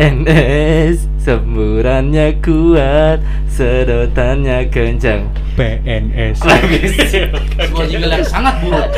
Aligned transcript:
PNS 0.00 1.04
semburannya 1.20 2.40
kuat 2.40 3.20
sedotannya 3.52 4.64
kencang 4.72 5.28
PNS 5.60 6.40
Sebuah 6.40 7.84
jingle 7.84 8.08
yang 8.08 8.24
sangat 8.24 8.64
buruk. 8.64 8.88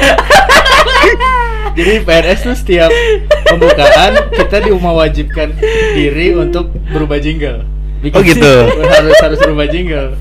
jadi 1.77 2.07
PNS 2.07 2.39
tuh 2.47 2.55
setiap 2.55 2.91
pembukaan 3.43 4.15
kita 4.31 4.63
di 4.63 4.71
mewajibkan 4.71 5.51
diri 5.99 6.39
untuk 6.39 6.71
berubah 6.95 7.19
jingle 7.19 7.67
Bikin- 7.99 8.15
Oh 8.15 8.23
gitu. 8.23 8.55
harus 8.87 9.19
harus 9.19 9.39
berubah 9.43 9.67
jingle 9.67 10.15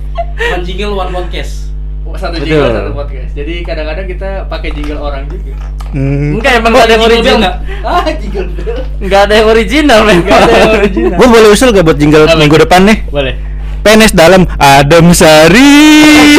One 0.50 0.66
jingle 0.66 0.98
one 0.98 1.14
podcast. 1.14 1.70
satu 2.18 2.42
Betul. 2.42 2.58
jingle 2.58 2.74
satu 2.74 2.92
podcast 2.98 3.32
jadi 3.38 3.54
kadang-kadang 3.62 4.10
kita 4.10 4.30
pakai 4.50 4.74
jingle 4.74 4.98
orang 4.98 5.30
juga. 5.30 5.54
Enggak 5.92 6.54
emang 6.64 6.72
nggak 6.72 6.86
ada 6.88 6.94
yang 6.96 7.04
original 7.04 7.38
nggak? 7.42 7.56
ah 7.82 8.06
jingle 8.16 8.48
bell 8.56 8.80
Nggak 9.02 9.22
ada 9.28 9.34
yang 9.36 9.48
original 9.50 10.00
memang 10.08 10.28
ada 10.30 10.54
yang 10.54 10.74
original. 10.80 11.18
Gue 11.20 11.28
boleh 11.28 11.50
usul 11.52 11.68
gak 11.72 11.84
buat 11.84 11.98
jingle 12.00 12.24
Apa? 12.24 12.38
minggu 12.40 12.58
depan 12.64 12.82
nih? 12.88 12.98
boleh 13.12 13.34
PNS 13.82 14.14
dalam 14.14 14.46
Adem 14.56 15.10
Sari. 15.10 16.38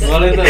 Boleh 0.00 0.32
tuh. 0.32 0.44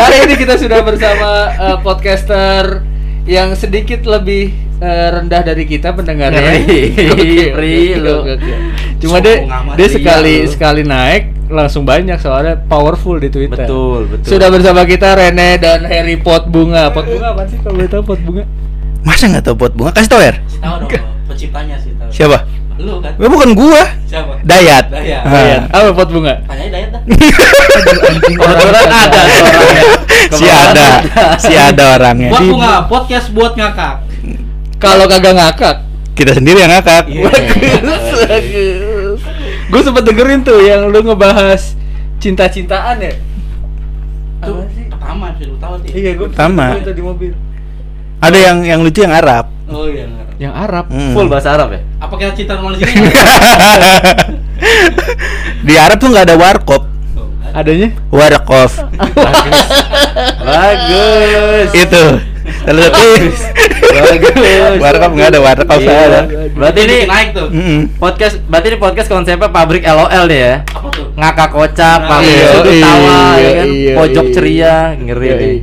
hari 0.00 0.16
ini 0.24 0.34
kita 0.34 0.56
sudah 0.56 0.80
bersama 0.80 1.30
eh, 1.52 1.76
podcaster 1.84 2.82
yang 3.28 3.52
sedikit 3.52 4.08
lebih 4.08 4.48
eh, 4.80 5.08
rendah 5.12 5.44
dari 5.44 5.68
kita 5.68 5.92
pendengarnya. 5.92 6.40
Ngeri. 6.64 8.00
Cuma 9.04 9.20
dia 9.20 9.44
dia 9.76 9.88
sekali 9.92 10.48
sekali 10.48 10.82
naik 10.82 11.37
langsung 11.48 11.88
banyak 11.88 12.20
soalnya 12.20 12.60
powerful 12.68 13.16
di 13.16 13.32
Twitter. 13.32 13.64
betul 13.64 14.04
betul 14.08 14.28
Sudah 14.28 14.48
bersama 14.52 14.84
kita 14.84 15.16
Rene 15.16 15.56
dan 15.56 15.84
Harry 15.88 16.20
Pot 16.20 16.46
Bunga. 16.48 16.92
Pot 16.92 17.08
Bunga 17.08 17.32
apa 17.32 17.48
sih 17.48 17.56
kalau 17.60 17.80
boleh 17.80 17.88
tahu 17.88 18.02
Pot 18.04 18.20
Bunga? 18.22 18.44
Masa 19.06 19.24
nggak 19.30 19.44
tahu 19.46 19.56
pot 19.56 19.72
bunga? 19.72 19.90
Kasih 19.94 20.10
tau 20.10 20.20
Er. 20.20 20.36
Si 20.50 20.58
tahu 20.60 20.74
dong 20.84 20.90
penciptanya 21.28 21.76
sih 21.80 21.94
tahu. 21.96 22.10
Siapa? 22.10 22.38
Lu 22.78 23.02
kan? 23.02 23.12
Eh, 23.18 23.30
bukan 23.30 23.50
gua. 23.58 23.82
Siapa? 24.06 24.38
Dayat. 24.46 24.90
Dayat. 24.90 25.22
Ah. 25.26 25.32
Dayat. 25.32 25.62
Apa 25.70 25.88
Pot 25.94 26.10
Bunga? 26.14 26.34
Tanyanya 26.46 26.70
Dayat 26.74 26.88
dah. 26.94 27.02
Kebetulan 28.38 28.86
ada 28.90 29.18
orangnya. 29.18 29.82
si 30.38 30.44
ada, 30.46 30.88
si 31.40 31.54
ada 31.54 31.84
orangnya. 31.98 32.30
Buat 32.30 32.46
bunga, 32.52 32.74
podcast 32.86 33.26
buat 33.34 33.52
ngakak. 33.58 33.94
Kalau 34.78 35.04
kagak 35.10 35.34
ngakak. 35.34 35.76
Kita 36.14 36.34
sendiri 36.34 36.66
yang 36.66 36.72
ngakak. 36.74 37.06
Iya. 37.10 37.26
Gue 39.68 39.80
sempet 39.84 40.02
dengerin 40.08 40.40
tuh 40.40 40.58
yang 40.64 40.88
lu 40.88 41.00
ngebahas 41.04 41.76
cinta-cintaan 42.18 42.96
ya. 43.04 43.12
Itu 44.40 44.64
pertama 44.88 45.36
sih 45.36 45.44
lu 45.44 45.56
tahu 45.60 45.74
sih. 45.84 45.90
Iya, 45.92 46.10
gue 46.16 46.28
Pertama. 46.32 46.64
itu 46.80 46.92
di 46.96 47.02
mobil. 47.04 47.32
Ada 48.18 48.38
yang 48.38 48.58
yang 48.64 48.80
lucu 48.82 49.04
yang 49.04 49.14
Arab. 49.14 49.46
Oh 49.68 49.84
iya. 49.84 50.08
ngerti. 50.08 50.34
Yang 50.40 50.54
Arab. 50.54 50.84
Hmm. 50.88 51.12
full 51.12 51.26
bahasa 51.26 51.50
Arab 51.58 51.74
ya 51.74 51.82
Apa 51.98 52.14
kita 52.14 52.30
cinta 52.32 52.54
normal 52.56 52.78
di 52.78 52.86
sini? 52.86 53.10
Di 55.66 55.74
Arab 55.76 55.98
tuh 55.98 56.08
nggak 56.14 56.24
ada 56.30 56.36
warkop. 56.38 56.82
Oh? 57.18 57.28
Adanya? 57.52 57.90
Warkop. 58.08 58.70
bagus 59.18 59.56
bagus 60.40 61.68
Itu. 61.74 62.04
Salah 62.68 62.84
satu. 62.90 63.08
Warkop 64.78 65.10
nggak 65.10 65.28
ada 65.30 65.40
warkop 65.40 65.78
Iya. 65.80 65.96
ada. 66.04 66.20
berarti 66.52 66.80
ini 66.84 66.96
naik 67.04 67.28
tuh. 67.32 67.48
Podcast 67.96 68.44
berarti 68.44 68.66
ini 68.68 68.76
podcast 68.76 69.08
konsepnya 69.08 69.48
pabrik 69.48 69.82
LOL 69.82 70.24
nih 70.26 70.38
ya 70.38 70.54
Apa 70.66 70.88
tuh? 70.92 71.06
ngakak 71.16 71.48
kocak, 71.48 71.98
Nah, 71.98 72.08
pabrik 72.10 72.28
iya, 72.30 72.46
sudut 72.52 72.68
iya, 72.70 72.84
tawa, 72.84 73.16
ya 73.34 73.50
kan? 73.50 73.66
iya, 73.66 73.92
pojok 73.96 74.24
iya. 74.24 74.34
ceria, 74.34 74.74
ngeri 74.94 75.28
nih. 75.32 75.56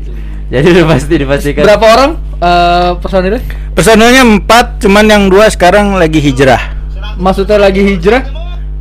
Jadi 0.46 0.66
udah 0.72 0.86
pasti 0.88 1.14
dipastikan. 1.16 1.64
Berapa 1.64 1.86
orang 1.88 2.12
eh, 2.36 2.90
personilnya? 2.98 3.42
Personelnya 3.72 4.22
empat, 4.24 4.66
cuman 4.80 5.06
yang 5.06 5.24
dua 5.26 5.46
sekarang 5.48 5.94
lagi 5.94 6.18
hijrah. 6.20 6.62
Maksudnya 7.16 7.58
lagi 7.58 7.82
hijrah? 7.84 8.22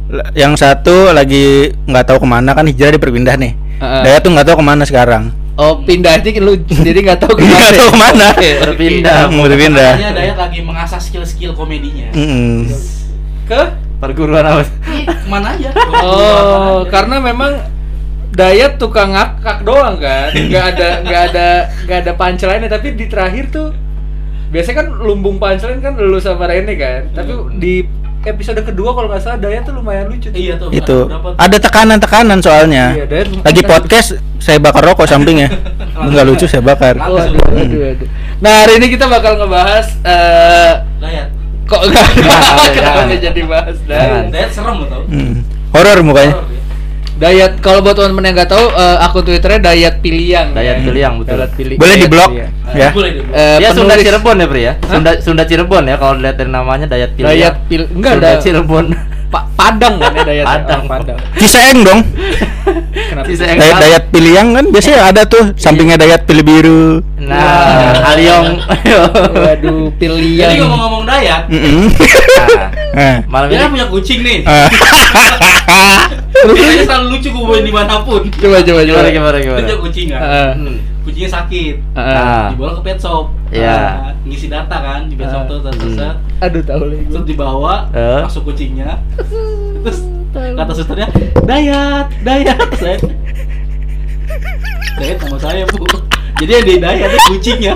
L- 0.07 0.29
Yang 0.35 0.53
satu 0.59 1.11
lagi 1.11 1.73
nggak 1.85 2.05
tahu 2.05 2.19
ke 2.21 2.29
mana 2.31 2.53
kan 2.53 2.65
hijrah 2.65 2.91
dipindah 2.91 3.37
nih. 3.37 3.53
Heeh. 3.79 4.03
Daya 4.03 4.19
tuh 4.19 4.33
nggak 4.33 4.47
tahu 4.47 4.57
ke 4.59 4.65
mana 4.65 4.83
sekarang. 4.83 5.29
Oh, 5.55 5.79
pindah 5.81 6.19
aja 6.19 6.29
lu 6.43 6.59
sendiri 6.67 7.07
nggak 7.07 7.21
tahu 7.23 7.35
ke 7.39 7.47
mana. 7.47 7.55
Nggak 7.55 7.73
tahu 7.79 7.89
ke 7.89 7.99
mana. 7.99 8.27
Oke. 8.35 8.51
Berpindah. 8.59 9.19
Mau 9.31 9.47
berpindah. 9.47 9.93
Katanya 9.95 10.13
Dayat 10.13 10.37
lagi 10.39 10.59
mengasah 10.61 10.99
skill-skill 10.99 11.55
komedinya. 11.55 12.11
Mm-mm. 12.11 12.67
Ke? 13.47 13.63
Perguruan 14.03 14.43
apa? 14.43 14.67
Ke 15.23 15.29
mana 15.31 15.55
aja? 15.55 15.71
Oh, 16.03 16.83
karena 16.91 17.23
memang 17.23 17.53
Dayat 18.35 18.83
tukang 18.83 19.15
ngakak 19.15 19.63
doang 19.63 19.95
kan, 19.95 20.35
nggak 20.35 20.65
ada 20.75 20.89
nggak 21.07 21.23
ada 21.31 21.49
nggak 21.87 21.99
ada 22.03 22.13
punchline 22.19 22.67
tapi 22.67 22.99
di 22.99 23.07
terakhir 23.07 23.47
tuh 23.47 23.71
biasanya 24.51 24.83
kan 24.83 24.89
lumbung 24.91 25.39
punchline 25.39 25.79
kan 25.79 25.95
lu 25.95 26.19
sama 26.19 26.51
Rene 26.51 26.75
kan, 26.75 27.15
tapi 27.15 27.31
Iya, 27.31 27.47
bener. 27.47 27.59
di 27.63 27.75
episode 28.25 28.61
kedua 28.65 28.91
kalau 28.97 29.09
nggak 29.13 29.23
salah 29.23 29.39
Dayat 29.39 29.69
tuh 29.69 29.75
lumayan 29.77 30.09
lucu. 30.09 30.29
tuh. 30.33 30.39
Iya 30.39 30.55
tuh. 30.57 30.69
Itu 30.73 30.99
ada 31.37 31.57
tekanan-tekanan 31.61 32.39
soalnya. 32.41 32.97
Iya, 32.97 33.07
Dayat 33.07 33.29
Lagi 33.45 33.63
podcast 33.63 34.09
saya 34.41 34.59
bakar 34.61 34.83
rokok 34.85 35.07
sampingnya. 35.09 35.49
Nggak 36.11 36.25
lucu 36.27 36.45
saya 36.51 36.61
bakar. 36.65 36.99
Langsung. 36.99 37.39
Waduh, 37.39 37.55
waduh, 37.55 37.79
waduh. 37.95 38.09
Nah 38.43 38.53
hari 38.67 38.73
ini 38.83 38.87
kita 38.93 39.07
bakal 39.07 39.39
ngebahas 39.39 39.87
eh 40.05 40.73
Dayat. 41.01 41.29
kok 41.65 41.81
nggak 41.81 42.07
Jangan, 42.21 42.69
kenapa 42.77 43.01
jadi 43.17 43.43
bahas. 43.49 43.77
Dayat? 43.89 44.25
Dayat 44.29 44.51
serem 44.53 44.75
lo 44.83 44.87
tau. 44.91 45.03
Mm. 45.09 45.41
Horor 45.73 45.99
mukanya. 46.05 46.33
Horor 46.37 46.47
dia. 46.51 46.61
Dayat 47.15 47.63
kalau 47.63 47.79
buat 47.79 47.95
teman-teman 47.95 48.25
yang 48.25 48.35
nggak 48.35 48.51
tahu 48.51 48.65
eh, 48.69 48.97
akun 49.01 49.23
twitternya 49.23 49.61
Dayat 49.63 49.95
Piliang. 49.99 50.51
Dayat 50.51 50.77
ya. 50.77 50.85
Piliang, 50.85 51.13
betul. 51.17 51.39
Dayat 51.39 51.53
Pili- 51.55 51.79
Boleh 51.79 51.91
Dayat 51.93 52.03
di-blok? 52.03 52.31
Piliang. 52.33 52.51
Ya. 52.67 52.89
Boleh 52.91 53.11
boleh. 53.15 53.33
Eh, 53.33 53.57
Dia 53.57 53.69
Sunda 53.71 53.83
penulis- 53.89 54.05
Cirebon 54.05 54.37
ya, 54.37 54.47
Pri 54.47 54.61
ya? 54.61 54.73
Hah? 54.75 54.91
Sunda 54.91 55.11
Sunda 55.23 55.43
Cirebon 55.45 55.85
ya 55.85 55.97
kalau 55.97 56.15
lihat 56.17 56.35
dari 56.35 56.51
namanya 56.51 56.87
Dayat 56.87 57.11
Piliang. 57.15 57.31
Dayat 57.31 57.55
Pil 57.65 57.83
enggak 57.89 58.13
Sunda 58.13 58.27
ada 58.29 58.41
Cirebon. 58.41 58.87
Pa- 59.27 59.51
Padang 59.53 59.99
kan 59.99 60.13
ya 60.13 60.23
Dayat 60.23 60.47
Padang. 60.47 60.81
Oh, 60.81 60.91
Padang. 60.91 61.19
Ciseeng 61.35 61.79
dong. 61.81 62.01
Kenapa? 62.95 63.27
Yang 63.27 63.59
Dayat, 63.59 63.77
dayat 63.79 64.05
piliang 64.09 64.49
kan 64.53 64.65
biasanya 64.69 65.01
ada 65.05 65.23
tuh 65.25 65.55
sampingnya 65.55 65.95
dayat 65.95 66.23
pilih 66.23 66.43
biru. 66.43 66.85
Nah, 67.21 67.99
Aliong. 68.09 68.59
Waduh, 69.35 69.91
Jadi 69.91 69.99
Piliang. 70.01 70.51
ngomong-ngomong 70.61 71.03
Dayat, 71.05 71.43
Mm-mm. 71.47 71.91
Nah, 71.91 72.71
Eh. 73.05 73.17
malam 73.27 73.49
ini 73.49 73.65
punya 73.69 73.87
kucing 73.89 74.23
nih. 74.23 74.39
Terus 76.45 76.57
dia 76.61 76.85
selalu 76.85 77.07
lucu 77.17 77.29
gue 77.33 77.43
bawain 77.43 77.65
di 77.65 77.73
mana 77.73 77.95
pun. 78.05 78.23
Coba 78.29 78.61
coba 78.61 78.81
coba. 78.81 78.83
gimana 78.85 79.09
gimana 79.09 79.37
gimana? 79.41 79.59
punya 79.65 79.77
kucing 79.81 80.07
kan. 80.13 80.21
Heeh. 80.21 80.51
Hmm. 80.61 80.77
Kucingnya 81.05 81.31
sakit. 81.33 81.75
Heeh. 81.97 82.17
Ah. 82.21 82.47
Dibawa 82.53 82.71
ke 82.77 82.83
pet 82.85 82.99
shop. 83.01 83.25
Iya. 83.49 83.73
Ah, 83.73 84.13
ngisi 84.25 84.47
data 84.49 84.77
kan 84.77 85.01
di 85.09 85.15
pet 85.17 85.29
shop 85.29 85.43
tuh 85.49 85.59
set, 85.63 85.75
Hmm. 85.75 85.97
set. 85.97 86.17
Aduh 86.45 86.63
tahu 86.63 86.83
lagi. 86.85 87.05
Terus 87.09 87.25
dibawa, 87.25 87.75
Eh. 87.93 88.21
masuk 88.23 88.43
kucingnya. 88.45 89.01
Terus 89.85 89.99
kata 90.35 90.73
susternya, 90.75 91.09
"Dayat, 91.43 92.07
Dayat." 92.21 92.59
Saya 92.77 92.97
Dayat 94.95 95.17
nama 95.21 95.39
saya, 95.39 95.63
Bu. 95.71 95.87
Jadi 96.43 96.51
yang 96.51 96.65
di 96.67 96.75
Dayat 96.79 97.09
itu 97.09 97.21
kucingnya. 97.33 97.75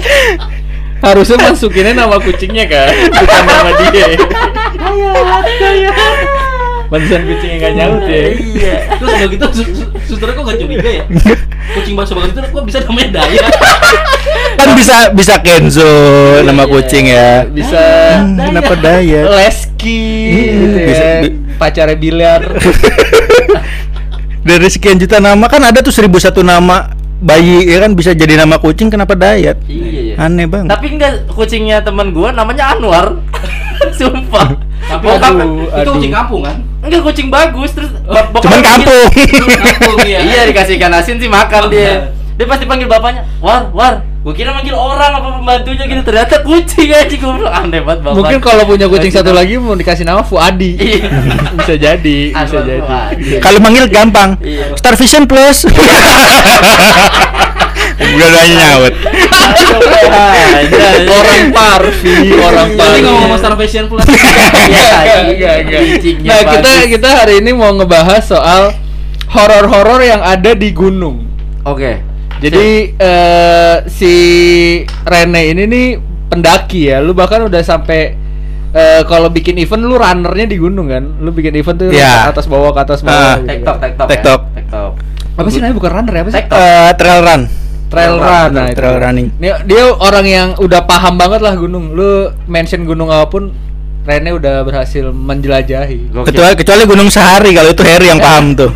Harusnya 0.98 1.38
masukinnya 1.38 1.94
nama 1.94 2.18
kucingnya 2.18 2.66
kan, 2.66 2.90
bukan 2.90 3.42
nama 3.46 3.70
dia. 3.86 4.06
Dayat, 4.82 5.44
Dayat. 5.62 6.47
Pantesan 6.88 7.20
kucingnya 7.22 7.56
nggak 7.58 7.72
nyaut 7.74 8.02
ya. 8.02 8.22
Iya. 8.32 8.76
Terus 8.96 9.10
udah 9.10 9.28
gitu 9.28 9.44
su- 9.52 9.72
su- 9.74 9.90
susternya 10.06 10.34
kok 10.34 10.44
gak 10.46 10.58
curiga 10.58 10.90
ya? 10.90 11.04
Kucing 11.76 11.94
bakso 11.94 12.16
banget 12.16 12.32
itu 12.32 12.40
kok 12.48 12.64
bisa 12.64 12.78
namanya 12.80 13.08
Dayat? 13.14 13.44
kan 14.56 14.68
bisa 14.72 14.96
bisa 15.12 15.34
Kenzo 15.38 15.92
nama 16.42 16.64
Iya. 16.64 16.70
kucing 16.70 17.04
ya. 17.06 17.30
Bisa 17.46 17.82
Hmm, 18.18 18.40
kenapa 18.42 18.72
dayat? 18.74 19.24
Leski 19.30 20.00
Hmm, 20.26 20.58
gitu 20.58 20.78
bisa- 20.82 21.04
ya. 21.04 21.20
bi- 21.22 21.36
Pacarnya 21.54 21.96
biliar. 21.96 22.40
Dari 24.40 24.68
sekian 24.68 24.96
juta 24.96 25.18
nama 25.18 25.44
kan 25.44 25.60
ada 25.60 25.78
tuh 25.78 25.90
seribu 25.90 26.16
satu 26.16 26.40
nama 26.40 26.88
bayi 27.18 27.66
ya 27.66 27.78
kan 27.80 27.92
bisa 27.92 28.10
jadi 28.12 28.34
nama 28.36 28.56
kucing 28.56 28.88
kenapa 28.88 29.12
dayat? 29.12 29.58
Iya, 29.64 29.86
iya. 30.12 30.14
Aneh 30.16 30.46
banget. 30.46 30.70
Tapi 30.70 30.86
enggak 30.92 31.26
kucingnya 31.28 31.82
teman 31.82 32.10
gua 32.10 32.30
namanya 32.30 32.72
Anwar. 32.72 33.18
Sumpah. 33.98 34.54
Tapi 34.80 35.04
Bokap- 35.04 35.36
aduh, 35.36 35.66
itu 35.66 35.74
aduh. 35.74 35.92
kucing 35.94 36.12
kampung 36.12 36.42
kan? 36.42 36.56
enggak 36.78 37.02
kucing 37.02 37.28
bagus 37.28 37.70
terus 37.72 37.90
bap- 38.00 38.30
bokap 38.30 38.46
Cuman 38.46 38.60
kampung. 38.62 39.06
Kampung 39.58 39.98
iya. 40.02 40.18
Iya 40.20 40.40
dikasih 40.46 40.74
ikan 40.76 40.94
asin 40.94 41.18
sih 41.18 41.26
makan 41.26 41.62
Oh, 41.66 41.70
dia. 41.70 41.82
iya. 41.82 41.96
Dia 42.34 42.46
pasti 42.46 42.64
panggil 42.64 42.86
bapaknya, 42.86 43.26
"War, 43.38 43.66
War." 43.72 43.98
Gua 44.18 44.34
kira 44.34 44.50
manggil 44.50 44.74
orang 44.74 45.14
apa 45.14 45.28
pembantunya 45.38 45.84
gitu, 45.86 46.02
ternyata 46.02 46.42
kucing 46.42 46.90
aja 46.90 47.14
gua 47.22 47.32
bilang 47.38 47.54
aneh 47.54 47.80
banget 47.86 48.02
bapak. 48.02 48.16
Mungkin 48.18 48.38
kalau 48.42 48.62
punya 48.66 48.90
kucing 48.90 49.14
satu 49.14 49.30
lagi 49.30 49.62
mau 49.62 49.78
dikasih 49.78 50.02
nama 50.02 50.26
Fuadi. 50.26 50.74
Iya. 50.74 51.06
bisa 51.62 51.74
jadi, 51.78 52.18
bisa 52.34 52.58
Anwar 52.58 52.66
jadi. 52.66 53.38
Kalau 53.38 53.58
manggil 53.62 53.86
gampang. 53.86 54.34
Iya. 54.42 54.74
Star 54.74 54.98
Vision 54.98 55.30
Plus. 55.30 55.64
Udah 57.98 58.28
nanya 58.30 58.54
nyaut. 58.58 58.94
orang 61.08 61.42
parvi, 61.50 62.14
orang 62.34 62.68
Tadi 62.74 62.78
parvi. 62.78 63.00
ngomong 63.06 63.38
Star 63.38 63.54
Fashion 63.58 63.84
Plus. 63.86 64.06
Iya, 64.68 65.62
Nah, 66.24 66.40
kita 66.42 66.70
kita 66.90 67.08
hari 67.22 67.38
ini 67.42 67.54
mau 67.54 67.70
ngebahas 67.74 68.22
soal 68.26 68.74
horor-horor 69.30 70.02
yang 70.02 70.22
ada 70.22 70.54
di 70.54 70.74
gunung. 70.74 71.26
Oke. 71.62 72.07
Jadi 72.38 72.66
eh, 72.94 73.76
si 73.90 74.14
Rene 75.02 75.42
ini 75.50 75.64
nih 75.66 75.86
pendaki 76.28 76.88
ya. 76.88 77.02
Lu 77.02 77.10
bahkan 77.10 77.42
udah 77.42 77.58
sampai 77.60 78.14
eh, 78.70 79.02
kalau 79.04 79.26
bikin 79.28 79.58
event 79.58 79.82
lu 79.82 79.98
runnernya 79.98 80.46
di 80.46 80.56
gunung 80.56 80.86
kan? 80.86 81.18
Lu 81.18 81.34
bikin 81.34 81.58
event 81.58 81.76
tuh 81.76 81.90
ke 81.90 81.98
atas 81.98 82.46
bawah 82.46 82.70
ke 82.70 82.80
atas 82.80 83.00
Ah. 83.02 83.06
bawah. 83.06 83.34
gitu 83.36 83.48
Tektok, 83.50 83.74
kan. 83.74 83.82
tektok, 83.82 84.06
Tektok. 84.08 84.40
ya. 84.40 84.54
Tektok. 84.62 84.90
Apa 85.38 85.48
sih 85.48 85.58
namanya 85.58 85.76
bukan 85.76 85.90
runner 85.94 86.14
ya? 86.14 86.22
Apa 86.22 86.30
sih? 86.30 86.42
Eh, 86.44 86.90
trail 86.94 87.20
run. 87.22 87.42
Trail 87.88 88.14
run. 88.14 88.50
Nah, 88.52 88.66
itu. 88.68 88.76
Trail 88.76 88.96
running. 89.00 89.26
Dia, 89.38 89.54
dia 89.64 89.82
orang 89.88 90.26
yang 90.26 90.48
udah 90.58 90.82
paham 90.84 91.14
banget 91.16 91.40
lah 91.40 91.54
gunung. 91.54 91.90
Lu 91.90 92.28
mention 92.44 92.82
gunung 92.84 93.08
apa 93.08 93.26
pun, 93.28 93.54
Rene 94.08 94.32
udah 94.32 94.64
berhasil 94.64 95.04
menjelajahi. 95.04 96.08
Gokil. 96.08 96.32
Kecuali 96.32 96.54
kecuali 96.56 96.82
Gunung 96.82 97.12
Sahari 97.12 97.52
kalau 97.52 97.68
itu 97.68 97.84
Harry 97.84 98.08
yang 98.08 98.16
paham 98.16 98.56
tuh. 98.56 98.72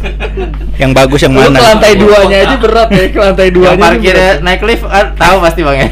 yang 0.76 0.92
bagus 0.92 1.20
yang 1.20 1.32
Lu 1.32 1.40
ke 1.40 1.48
mana? 1.48 1.72
lantai 1.72 1.92
duanya 1.96 2.36
aja 2.42 2.56
berat 2.58 2.88
ya, 2.90 3.04
ke 3.06 3.16
lantai 3.16 3.46
Yang 3.46 3.54
duanya. 3.54 3.72
aja 3.72 3.84
parkirnya 3.86 4.30
naik 4.40 4.60
lift 4.62 4.84
kan 4.84 5.06
tahu 5.16 5.36
pasti 5.40 5.60
bang 5.62 5.76
ya. 5.78 5.88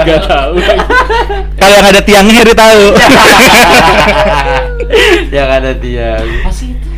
Gak 0.00 0.20
tahu. 0.24 0.54
Kalau 1.56 1.74
yang 1.74 1.86
ada 1.86 2.00
tiangnya 2.00 2.34
Harry 2.40 2.54
tahu. 2.54 2.84
yang 5.30 5.48
ada 5.50 5.72
tiang. 5.74 6.24
Apa 6.40 6.50
sih 6.50 6.72
itu? 6.72 6.88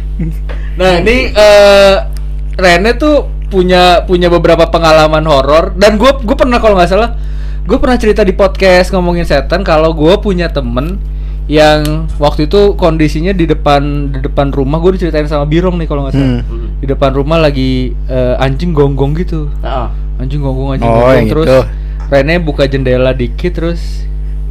Nah 0.76 0.93
ini 0.99 1.17
eh 1.31 1.94
Rene 2.55 2.91
tuh 2.94 3.17
punya 3.49 4.05
punya 4.05 4.29
beberapa 4.29 4.69
pengalaman 4.69 5.25
horor 5.25 5.73
dan 5.75 5.97
gue 5.97 6.11
gue 6.17 6.37
pernah 6.37 6.59
kalau 6.59 6.76
nggak 6.76 6.87
salah 6.87 7.11
gue 7.69 7.76
pernah 7.76 7.94
cerita 7.94 8.25
di 8.25 8.32
podcast 8.32 8.88
ngomongin 8.91 9.23
setan 9.23 9.61
kalau 9.61 9.93
gue 9.93 10.15
punya 10.19 10.49
temen 10.49 10.97
yang 11.44 12.09
waktu 12.17 12.44
itu 12.44 12.73
kondisinya 12.75 13.31
di 13.31 13.44
depan 13.44 13.81
di 14.11 14.20
depan 14.20 14.49
rumah 14.50 14.76
gue 14.79 14.97
diceritain 14.97 15.25
sama 15.25 15.44
Birong 15.44 15.76
nih 15.76 15.85
kalau 15.85 16.05
nggak 16.05 16.15
salah 16.15 16.41
Hmm. 16.41 16.76
di 16.76 16.87
depan 16.87 17.11
rumah 17.11 17.38
lagi 17.38 17.70
eh, 18.06 18.35
anjing 18.38 18.73
gonggong 18.73 19.12
gitu 19.15 19.49
Heeh. 19.59 19.88
anjing 20.19 20.41
gonggong 20.41 20.76
anjing 20.76 20.87
Oh, 20.87 20.97
gonggong 20.99 21.29
terus 21.31 21.47
itu. 21.47 21.61
Rene 22.09 22.35
buka 22.38 22.65
jendela 22.65 23.12
dikit 23.12 23.53
terus 23.55 24.05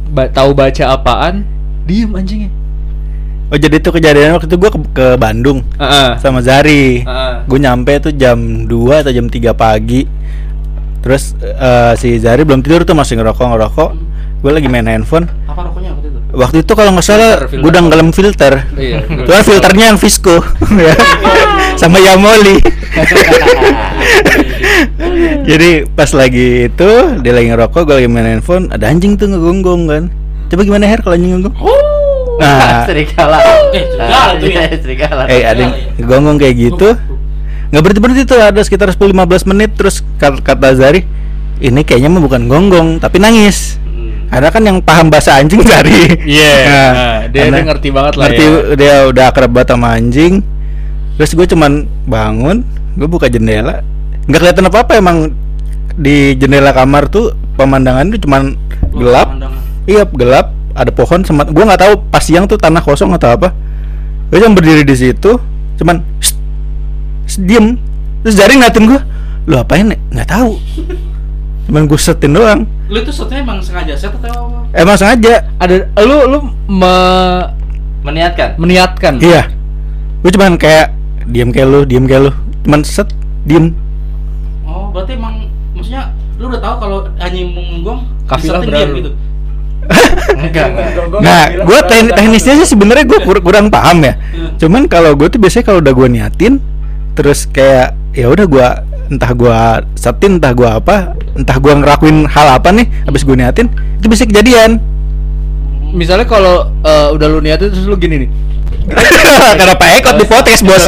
ba- 0.08 0.30
tahu 0.30 0.54
baca 0.54 0.84
apaan 0.88 1.42
diem 1.84 2.10
anjingnya 2.12 2.50
Oh 3.48 3.56
jadi 3.56 3.78
itu 3.78 3.88
kejadian 3.88 4.36
waktu 4.36 4.44
itu 4.44 4.54
gue 4.56 4.68
ke, 4.68 4.78
ke 4.92 5.06
Bandung 5.16 5.64
Heeh. 5.74 6.20
sama 6.20 6.38
Zari. 6.38 7.00
Heeh. 7.00 7.34
Gue 7.48 7.58
nyampe 7.58 7.96
tuh 7.98 8.12
jam 8.12 8.36
2 8.62 8.68
atau 9.00 9.08
jam 9.08 9.24
3 9.24 9.56
pagi. 9.56 10.04
Terus 10.98 11.32
eh, 11.40 11.92
si 11.96 12.18
Zari 12.18 12.42
belum 12.42 12.60
tidur 12.60 12.82
tuh 12.82 12.94
masih 12.94 13.16
ngerokok 13.16 13.46
ngerokok. 13.48 13.90
Gue 14.38 14.52
lagi 14.54 14.70
main 14.70 14.86
handphone. 14.86 15.26
Apa 15.46 15.66
rokoknya 15.66 15.90
waktu 15.94 16.06
itu? 16.08 16.18
Waktu 16.28 16.56
itu 16.62 16.72
kalau 16.72 16.90
nggak 16.94 17.02
salah 17.02 17.18
Filter, 17.34 17.42
filter. 17.50 17.62
gudang 17.64 17.86
galam 17.88 18.08
filter. 18.12 18.52
Iya. 18.76 18.98
Tuh 19.26 19.34
filternya 19.42 19.84
yang 19.90 19.98
Visco 19.98 20.36
ya. 20.86 20.94
sama 21.74 21.98
Yamoli. 21.98 22.62
Jadi 25.48 25.70
pas 25.88 26.10
lagi 26.12 26.68
itu 26.70 26.90
dia 27.18 27.32
lagi 27.32 27.48
ngerokok, 27.50 27.80
gue 27.82 27.94
lagi 27.98 28.08
main 28.08 28.28
handphone, 28.28 28.68
ada 28.70 28.86
anjing 28.86 29.16
tuh 29.16 29.26
ngegonggong 29.26 29.82
kan. 29.88 30.02
Coba 30.48 30.62
gimana 30.62 30.84
Her 30.86 31.00
kalau 31.02 31.14
anjing 31.16 31.32
ngegonggong? 31.34 31.56
Nah, 32.38 32.84
serigala. 32.88 33.38
Eh, 33.74 33.84
serigala 33.90 34.28
tuh 34.38 34.46
ya. 34.46 34.62
Iya, 34.62 34.76
serigala. 34.78 35.22
eh 35.26 35.42
ada 35.42 35.60
yang 35.60 35.74
ngegonggong 35.98 36.36
kayak 36.38 36.54
gitu. 36.56 36.88
Nggak 37.68 37.82
berhenti 37.84 38.00
berhenti 38.00 38.22
tuh 38.24 38.40
ada 38.40 38.60
sekitar 38.60 38.88
10-15 38.88 39.12
menit 39.46 39.76
terus 39.76 40.00
kata, 40.16 40.72
Zari, 40.72 41.04
ini 41.58 41.80
kayaknya 41.82 42.08
mah 42.08 42.22
bukan 42.22 42.48
gonggong 42.48 42.88
tapi 42.96 43.20
nangis. 43.20 43.76
Hmm. 43.82 44.28
Ada 44.28 44.48
kan 44.48 44.64
yang 44.64 44.80
paham 44.80 45.08
bahasa 45.08 45.36
anjing 45.36 45.60
Zari. 45.68 46.16
Iya, 46.24 46.54
nah, 46.64 47.18
dia- 47.28 47.44
karena 47.44 47.56
dia 47.56 47.66
ngerti 47.68 47.88
banget 47.90 48.12
lah 48.14 48.24
ngerti, 48.24 48.44
ya. 48.44 48.52
Dia 48.72 48.94
udah 49.06 49.24
akrab 49.28 49.50
banget 49.50 49.68
sama 49.70 49.88
anjing. 49.92 50.40
Terus 51.16 51.30
gue 51.34 51.46
cuman 51.46 51.72
bangun, 52.04 52.62
gue 52.94 53.04
buka 53.04 53.26
jendela, 53.26 53.82
nggak 54.24 54.38
kelihatan 54.38 54.64
apa 54.64 54.78
apa 54.86 54.92
emang 54.96 55.34
di 55.92 56.38
jendela 56.38 56.70
kamar 56.70 57.10
tuh 57.10 57.34
pemandangan 57.58 58.14
tuh 58.14 58.20
cuman 58.22 58.54
gelap. 58.94 59.28
Iya 59.84 60.06
gelap, 60.06 60.46
ada 60.72 60.94
pohon 60.94 61.20
sama 61.20 61.42
gue 61.42 61.58
nggak 61.58 61.80
tahu 61.80 61.92
pas 62.06 62.22
siang 62.22 62.46
tuh 62.46 62.54
tanah 62.54 62.80
kosong 62.80 63.10
atau 63.12 63.34
apa. 63.34 63.50
Gue 64.30 64.38
cuma 64.38 64.54
berdiri 64.54 64.86
di 64.86 64.94
situ, 64.94 65.42
cuman 65.74 66.06
"Shh, 66.22 66.30
shh," 66.30 66.37
diem. 67.36 67.76
Terus 68.20 68.34
Zari 68.34 68.56
ngeliatin 68.56 68.84
gue, 68.86 69.00
lu 69.44 69.54
apain? 69.54 69.84
Nek?" 69.84 70.00
Nggak 70.08 70.28
tahu. 70.28 70.56
Cuman 71.64 71.84
gue 71.84 71.98
setin 71.98 72.32
doang. 72.32 72.64
Lu 72.88 72.96
itu 72.96 73.12
setnya 73.12 73.44
emang 73.44 73.60
sengaja 73.60 73.92
set 73.92 74.08
atau 74.10 74.48
apa? 74.48 74.58
Emang 74.72 74.96
sengaja. 74.96 75.44
ada 75.58 75.74
lu 76.00 76.16
lu 76.26 76.38
me- 76.66 77.48
Meniatkan. 77.98 78.56
meniatkan 78.56 79.20
Iya. 79.20 79.52
Gue 80.18 80.30
cuman 80.32 80.56
kayak 80.56 80.96
diem 81.26 81.50
kayak 81.50 81.68
lu, 81.68 81.80
diem 81.84 82.08
kayak 82.08 82.22
lu. 82.24 82.32
Cuman 82.64 82.80
set, 82.80 83.12
diem. 83.44 83.76
Oh, 84.64 84.88
berarti 84.88 85.12
emang 85.12 85.44
maksudnya 85.72 86.08
lu 86.36 86.48
udah 86.48 86.58
tahu 86.58 86.74
kalau 86.78 86.98
anjing 87.18 87.50
menggong 87.50 88.00
Kafilah 88.24 88.58
disetin 88.58 88.64
berlalu. 88.64 88.80
diam 88.80 88.90
gitu. 88.96 89.10
Enggak, 90.38 90.66
enggak. 90.68 90.88
Nah, 91.18 91.42
gue 91.58 91.78
teknisnya 92.10 92.54
sih 92.60 92.68
sebenarnya 92.68 93.04
gue 93.04 93.18
kurang 93.20 93.68
paham 93.68 94.04
ya. 94.04 94.14
Cuman 94.56 94.84
kalau 94.84 95.12
gue 95.12 95.28
tuh 95.28 95.36
biasanya 95.36 95.64
kalau 95.64 95.80
udah 95.80 95.92
gue 95.92 96.08
niatin, 96.10 96.60
terus 97.18 97.50
kayak 97.50 97.98
ya 98.14 98.30
udah 98.30 98.46
gue 98.46 98.68
entah 99.10 99.34
gue 99.34 99.58
setin, 99.98 100.38
entah 100.38 100.54
gue 100.54 100.68
apa, 100.70 101.18
entah 101.34 101.58
gue 101.58 101.72
ngelakuin 101.74 102.30
hal 102.30 102.60
apa 102.60 102.70
nih, 102.70 102.86
habis 103.08 103.26
gue 103.26 103.34
niatin, 103.34 103.66
itu 103.98 104.06
bisa 104.06 104.22
kejadian. 104.22 104.78
misalnya 105.88 106.28
kalau 106.28 106.68
eh, 106.84 107.08
udah 107.16 107.26
lu 107.32 107.40
niatin 107.40 107.72
terus 107.72 107.88
lu 107.88 107.96
gini 107.96 108.28
nih 108.28 108.30
Karena 109.58 109.74
Pak 109.76 109.88
Ekot 110.00 110.14
di 110.16 110.24
podcast 110.24 110.62
bos. 110.64 110.84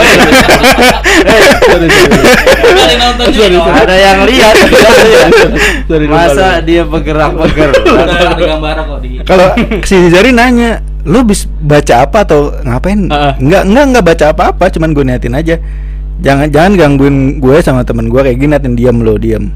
Ada 3.76 3.97
yang 3.97 4.19
lihat. 4.25 4.55
Masa 6.09 6.65
dia 6.65 6.85
bergerak 6.85 7.37
bergerak. 7.37 7.76
Udah 7.85 8.17
ada 8.17 8.37
gambar 8.37 8.76
kok 8.88 8.99
di. 9.05 9.09
Kalau 9.25 9.49
si 9.85 9.97
Zari 10.09 10.33
nanya, 10.33 10.81
lu 11.05 11.25
bis 11.25 11.44
baca 11.44 12.09
apa 12.09 12.25
atau 12.25 12.53
ngapain? 12.65 13.09
Heeh. 13.09 13.33
Enggak, 13.41 13.62
enggak, 13.69 13.85
enggak 13.85 14.05
baca 14.05 14.25
apa-apa, 14.33 14.65
cuman 14.73 14.91
gue 14.97 15.05
niatin 15.05 15.35
aja. 15.37 15.57
Jangan 16.21 16.53
jangan 16.53 16.73
gangguin 16.77 17.17
gue 17.39 17.57
sama 17.61 17.81
temen 17.81 18.07
gue 18.07 18.21
kayak 18.21 18.37
gini, 18.37 18.53
niatin 18.53 18.77
diam 18.77 19.00
lo, 19.00 19.17
diam. 19.17 19.49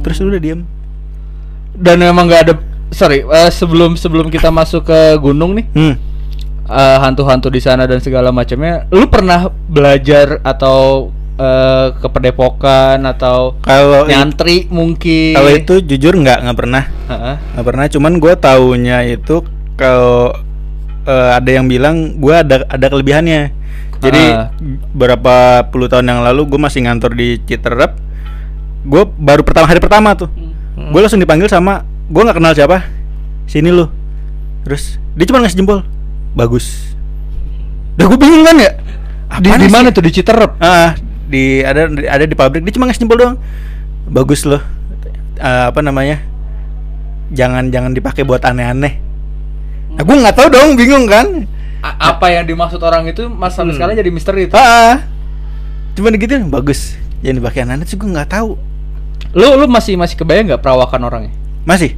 Terus 0.00 0.20
udah 0.20 0.40
diam. 0.40 0.60
dan 1.72 1.96
memang 1.96 2.28
nggak 2.28 2.42
ada 2.44 2.54
sorry 2.90 3.24
eh, 3.24 3.48
sebelum 3.48 3.96
sebelum 3.96 4.28
kita 4.28 4.52
masuk 4.52 4.84
ke 4.84 5.00
gunung 5.16 5.56
nih 5.56 5.64
Hmm. 5.72 5.94
eh, 6.66 6.96
hantu-hantu 7.00 7.48
di 7.48 7.56
sana 7.56 7.88
dan 7.88 8.04
segala 8.04 8.28
macamnya 8.28 8.84
lu 8.92 9.08
pernah 9.08 9.48
belajar 9.48 10.44
atau 10.44 11.08
eh, 11.36 11.86
ke 11.96 12.08
pedepokan 12.10 13.00
atau 13.06 13.56
Kalau 13.64 14.04
nyantri 14.04 14.68
mungkin 14.68 15.32
kalau 15.32 15.48
itu 15.50 15.80
jujur 15.80 16.12
nggak 16.12 16.44
nggak 16.44 16.58
pernah, 16.58 16.84
Heeh. 17.08 17.34
nggak 17.56 17.64
pernah. 17.64 17.86
Cuman 17.88 18.12
gue 18.20 18.32
taunya 18.36 18.98
itu 19.08 19.40
kalau 19.72 20.36
eh, 21.04 21.30
ada 21.32 21.48
yang 21.48 21.64
bilang 21.64 22.20
gue 22.20 22.34
ada 22.34 22.68
ada 22.68 22.86
kelebihannya. 22.88 23.56
Jadi 24.00 24.24
Ah. 24.32 24.48
berapa 24.96 25.68
puluh 25.68 25.86
tahun 25.86 26.08
yang 26.08 26.20
lalu 26.24 26.48
gue 26.48 26.60
masih 26.60 26.88
ngantor 26.88 27.12
di 27.12 27.36
Citerep. 27.44 27.96
Gue 28.82 29.04
baru 29.04 29.44
pertama 29.44 29.68
hari 29.68 29.80
pertama 29.80 30.16
tuh. 30.16 30.32
Hmm. 30.74 30.88
Gue 30.90 31.00
langsung 31.04 31.20
dipanggil 31.20 31.46
sama 31.46 31.84
gue 32.08 32.22
nggak 32.24 32.36
kenal 32.40 32.56
siapa. 32.56 32.88
Sini 33.44 33.68
lu. 33.68 33.86
Terus 34.64 34.96
dia 35.12 35.28
cuma 35.28 35.44
ngasih 35.44 35.60
jempol. 35.60 35.84
Bagus. 36.32 36.96
Udah 38.00 38.06
gue 38.08 38.18
bingung 38.18 38.44
kan 38.44 38.56
ya. 38.56 38.72
di, 39.38 39.46
Apaan 39.52 39.62
di 39.62 39.68
mana 39.70 39.88
tuh 39.94 40.02
di 40.02 40.10
Citerep 40.10 40.58
Ah, 40.58 40.96
di 41.30 41.62
ada 41.62 41.86
ada 41.86 42.24
di 42.26 42.34
pabrik 42.34 42.64
dia 42.66 42.74
cuma 42.74 42.88
ngasih 42.88 43.04
jempol 43.04 43.20
doang. 43.20 43.36
Bagus 44.08 44.48
loh. 44.48 44.64
Eh, 45.36 45.64
apa 45.68 45.80
namanya? 45.84 46.24
Jangan 47.30 47.68
jangan 47.70 47.92
dipakai 47.94 48.24
buat 48.26 48.42
aneh-aneh. 48.42 48.98
Nah, 49.90 50.02
gue 50.02 50.16
nggak 50.18 50.34
tahu 50.34 50.48
dong, 50.50 50.74
bingung 50.74 51.06
kan? 51.06 51.46
A- 51.80 52.12
apa 52.12 52.26
yang 52.28 52.44
dimaksud 52.44 52.78
orang 52.78 53.06
itu 53.06 53.24
mas 53.26 53.52
sampai 53.52 53.72
Hmm. 53.72 53.78
sekarang 53.78 53.94
jadi 53.94 54.10
misteri 54.10 54.40
itu 54.44 54.52
Ah, 54.52 55.04
cuma 55.92 56.08
digituin 56.08 56.44
bagus. 56.46 56.94
Jangan 57.18 57.36
dipakai 57.36 57.60
aneh-aneh 57.62 57.84
sih 57.84 57.94
gue 57.94 58.06
nggak 58.06 58.30
tahu. 58.30 58.56
lu 59.30 59.46
lu 59.54 59.64
masih 59.64 59.94
masih 59.94 60.16
kebayang 60.16 60.48
nggak 60.48 60.58
perawakan 60.58 61.00
orangnya 61.02 61.32
Masih 61.62 61.94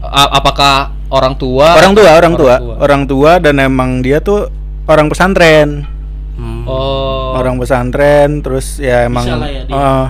A- 0.00 0.34
apakah 0.34 0.90
orang 1.08 1.32
tua 1.32 1.72
orang 1.74 1.92
tua, 1.92 2.10
orang 2.12 2.34
tua, 2.34 2.54
orang 2.76 3.02
tua 3.04 3.30
dan 3.38 3.54
emang 3.58 4.00
dia 4.00 4.18
tuh 4.18 4.50
orang 4.84 5.06
pesantren. 5.06 5.86
Hmm. 6.34 6.66
oh 6.66 7.32
Orang 7.34 7.56
pesantren 7.56 8.40
terus 8.40 8.76
ya 8.76 9.04
emang 9.04 9.22
Bisa 9.22 9.36
lah 9.36 9.48
ya 9.48 9.62
dia. 9.62 9.72
ah, 9.72 10.06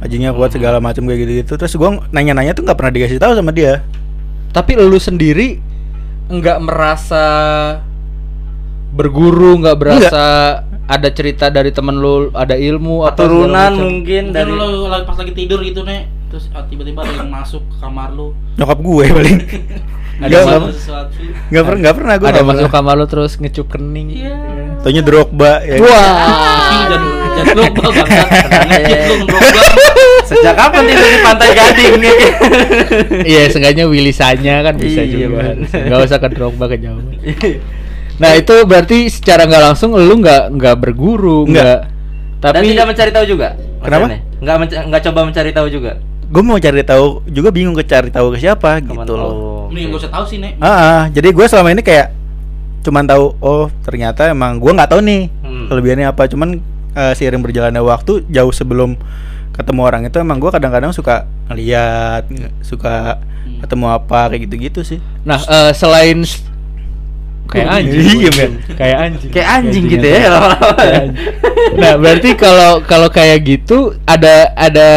ajinya 0.00 0.30
kuat 0.30 0.50
segala 0.50 0.76
macam 0.76 1.04
kayak 1.04 1.20
gitu-gitu. 1.20 1.52
Terus 1.54 1.72
gua 1.74 2.02
nanya-nanya 2.08 2.50
tuh 2.50 2.62
nggak 2.62 2.74
pernah 2.74 2.92
dikasih 2.92 3.16
tahu 3.16 3.32
sama 3.32 3.50
dia. 3.50 3.80
tapi 4.50 4.74
lu 4.74 4.98
sendiri 4.98 5.62
nggak 6.26 6.58
merasa 6.60 7.24
berguru 8.90 9.54
nggak 9.56 9.76
berasa 9.76 10.24
ada 10.84 11.08
cerita 11.08 11.46
dari 11.46 11.70
temen 11.70 11.94
lu 11.94 12.28
ada 12.30 12.52
ilmu 12.52 13.04
segala 13.04 13.14
Turunan 13.16 13.54
macam? 13.70 13.86
mungkin 13.86 14.22
Dari 14.30 14.50
lu 14.50 14.66
lagi- 14.84 15.06
pas 15.06 15.16
lagi 15.16 15.32
tidur 15.32 15.58
gitu 15.60 15.80
nih, 15.82 16.00
terus 16.26 16.50
ah, 16.50 16.64
tiba-tiba 16.64 17.00
ada 17.00 17.14
yang 17.16 17.30
masuk 17.30 17.62
ke 17.64 17.76
kamar 17.78 18.10
lu. 18.10 18.34
Nyokap 18.56 18.78
gue 18.80 19.04
paling. 19.08 19.38
Ada 20.20 20.28
Nggak, 20.28 20.42
nggak- 20.44 20.72
sesuatu. 20.76 21.16
nggak 21.48 21.64
pernah, 21.64 21.78
nggak 21.80 21.94
pernah 21.96 22.14
gue. 22.14 22.28
ada 22.28 22.42
masuk 22.44 22.68
kamar 22.68 22.94
lu 22.94 23.06
terus 23.06 23.32
ngecup 23.34 23.66
kening 23.70 24.08
Iya. 24.12 24.36
Taunya 24.80 25.00
Drogba 25.00 25.52
ya. 25.62 25.80
wah. 25.80 26.12
Sejak 30.22 30.54
kapan 30.54 30.82
tidur 30.84 31.06
di 31.06 31.18
pantai 31.20 31.48
Gading 31.50 31.94
ya? 31.98 32.12
Iya, 33.24 33.42
seenggaknya 33.48 33.84
Willisanya 33.86 34.54
kan 34.60 34.74
bisa 34.76 35.00
Iya, 35.00 35.12
juga. 35.26 35.42
Enggak 35.56 35.98
usah 36.04 36.18
ke 36.18 36.28
Drogba 36.30 36.64
ke 36.68 36.76
jauh. 36.76 37.00
Nah, 38.20 38.36
itu 38.36 38.52
berarti 38.62 39.08
secara 39.08 39.42
nggak 39.42 39.62
langsung 39.64 39.90
lu 39.92 40.14
nggak 40.14 40.52
nggak 40.52 40.76
berguru, 40.76 41.44
Nggak. 41.44 41.56
nggak 41.56 41.80
Dan 42.38 42.52
tapi 42.52 42.66
tidak 42.68 42.86
mencari 42.86 43.10
tahu 43.10 43.24
juga. 43.26 43.48
Kenapa? 43.80 44.06
Nggak 44.38 44.56
nggak 44.86 45.02
coba 45.02 45.20
mencari 45.24 45.50
tahu 45.50 45.68
juga. 45.68 45.92
gue 46.22 46.42
mau 46.42 46.54
cari 46.56 46.86
tahu 46.86 47.26
juga 47.26 47.50
bingung 47.50 47.74
ke 47.74 47.82
cari 47.82 48.06
tahu 48.06 48.30
ke 48.30 48.38
siapa 48.38 48.78
Teman- 48.78 49.02
gitu 49.02 49.18
loh 49.18 49.26
oh, 49.26 49.62
Mending 49.66 49.90
oke. 49.90 49.92
gak 49.92 50.00
usah 50.00 50.12
tahu 50.12 50.24
sih, 50.24 50.38
Nek. 50.38 50.52
Ah, 50.56 50.70
ah, 50.70 51.02
jadi 51.08 51.28
gue 51.28 51.42
selama 51.42 51.68
ini 51.68 51.82
kayak 51.82 52.14
cuman 52.80 53.02
tahu 53.02 53.34
oh 53.36 53.66
ternyata 53.80 54.30
emang 54.30 54.56
gue 54.56 54.70
nggak 54.70 54.88
tahu 54.88 55.02
nih 55.02 55.26
Hmm. 55.42 55.66
kelebihannya 55.66 56.06
apa 56.06 56.24
cuman 56.26 56.62
eh, 56.92 57.12
seiring 57.14 57.42
berjalannya 57.42 57.82
waktu 57.82 58.22
jauh 58.26 58.54
sebelum 58.54 58.94
ketemu 59.50 59.80
orang 59.82 60.02
itu 60.06 60.16
emang 60.16 60.38
gue 60.38 60.48
kadang-kadang 60.48 60.88
suka 60.90 61.26
ngeliat 61.46 62.22
suka 62.62 63.18
Hmm. 63.40 63.58
ketemu 63.60 63.86
apa 63.90 64.20
kayak 64.28 64.40
gitu-gitu 64.44 64.80
sih 64.82 64.98
nah 65.20 65.40
eh, 65.40 65.72
selain 65.72 66.22
kayak 67.50 67.66
Oh, 67.66 67.76
anjing. 67.76 68.00
iya, 68.16 68.30
men. 68.32 68.52
kayak 68.72 68.96
anjing. 69.00 69.30
Kayak 69.30 69.48
anjing 69.52 69.84
gitu 69.86 70.06
ya 70.06 70.26
lama-lama. 70.28 70.82
Nah, 71.72 71.92
berarti 71.96 72.30
kalau 72.34 72.70
kalau 72.82 73.08
kayak 73.08 73.38
gitu 73.42 73.78
ada 74.04 74.54
ada 74.54 74.88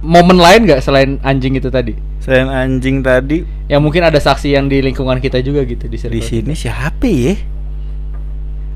momen 0.00 0.36
lain 0.36 0.64
nggak 0.64 0.80
selain 0.80 1.16
anjing 1.20 1.54
itu 1.54 1.68
tadi? 1.68 1.96
selain 2.20 2.46
anjing 2.46 3.00
tadi 3.00 3.48
Ya 3.64 3.76
mungkin 3.76 4.04
ada 4.04 4.16
saksi 4.16 4.52
yang 4.52 4.68
di 4.68 4.78
lingkungan 4.78 5.16
kita 5.18 5.40
juga 5.40 5.64
gitu 5.64 5.88
di 5.88 5.96
di 5.96 6.20
sini 6.20 6.52
siapa 6.52 7.04
ya 7.04 7.32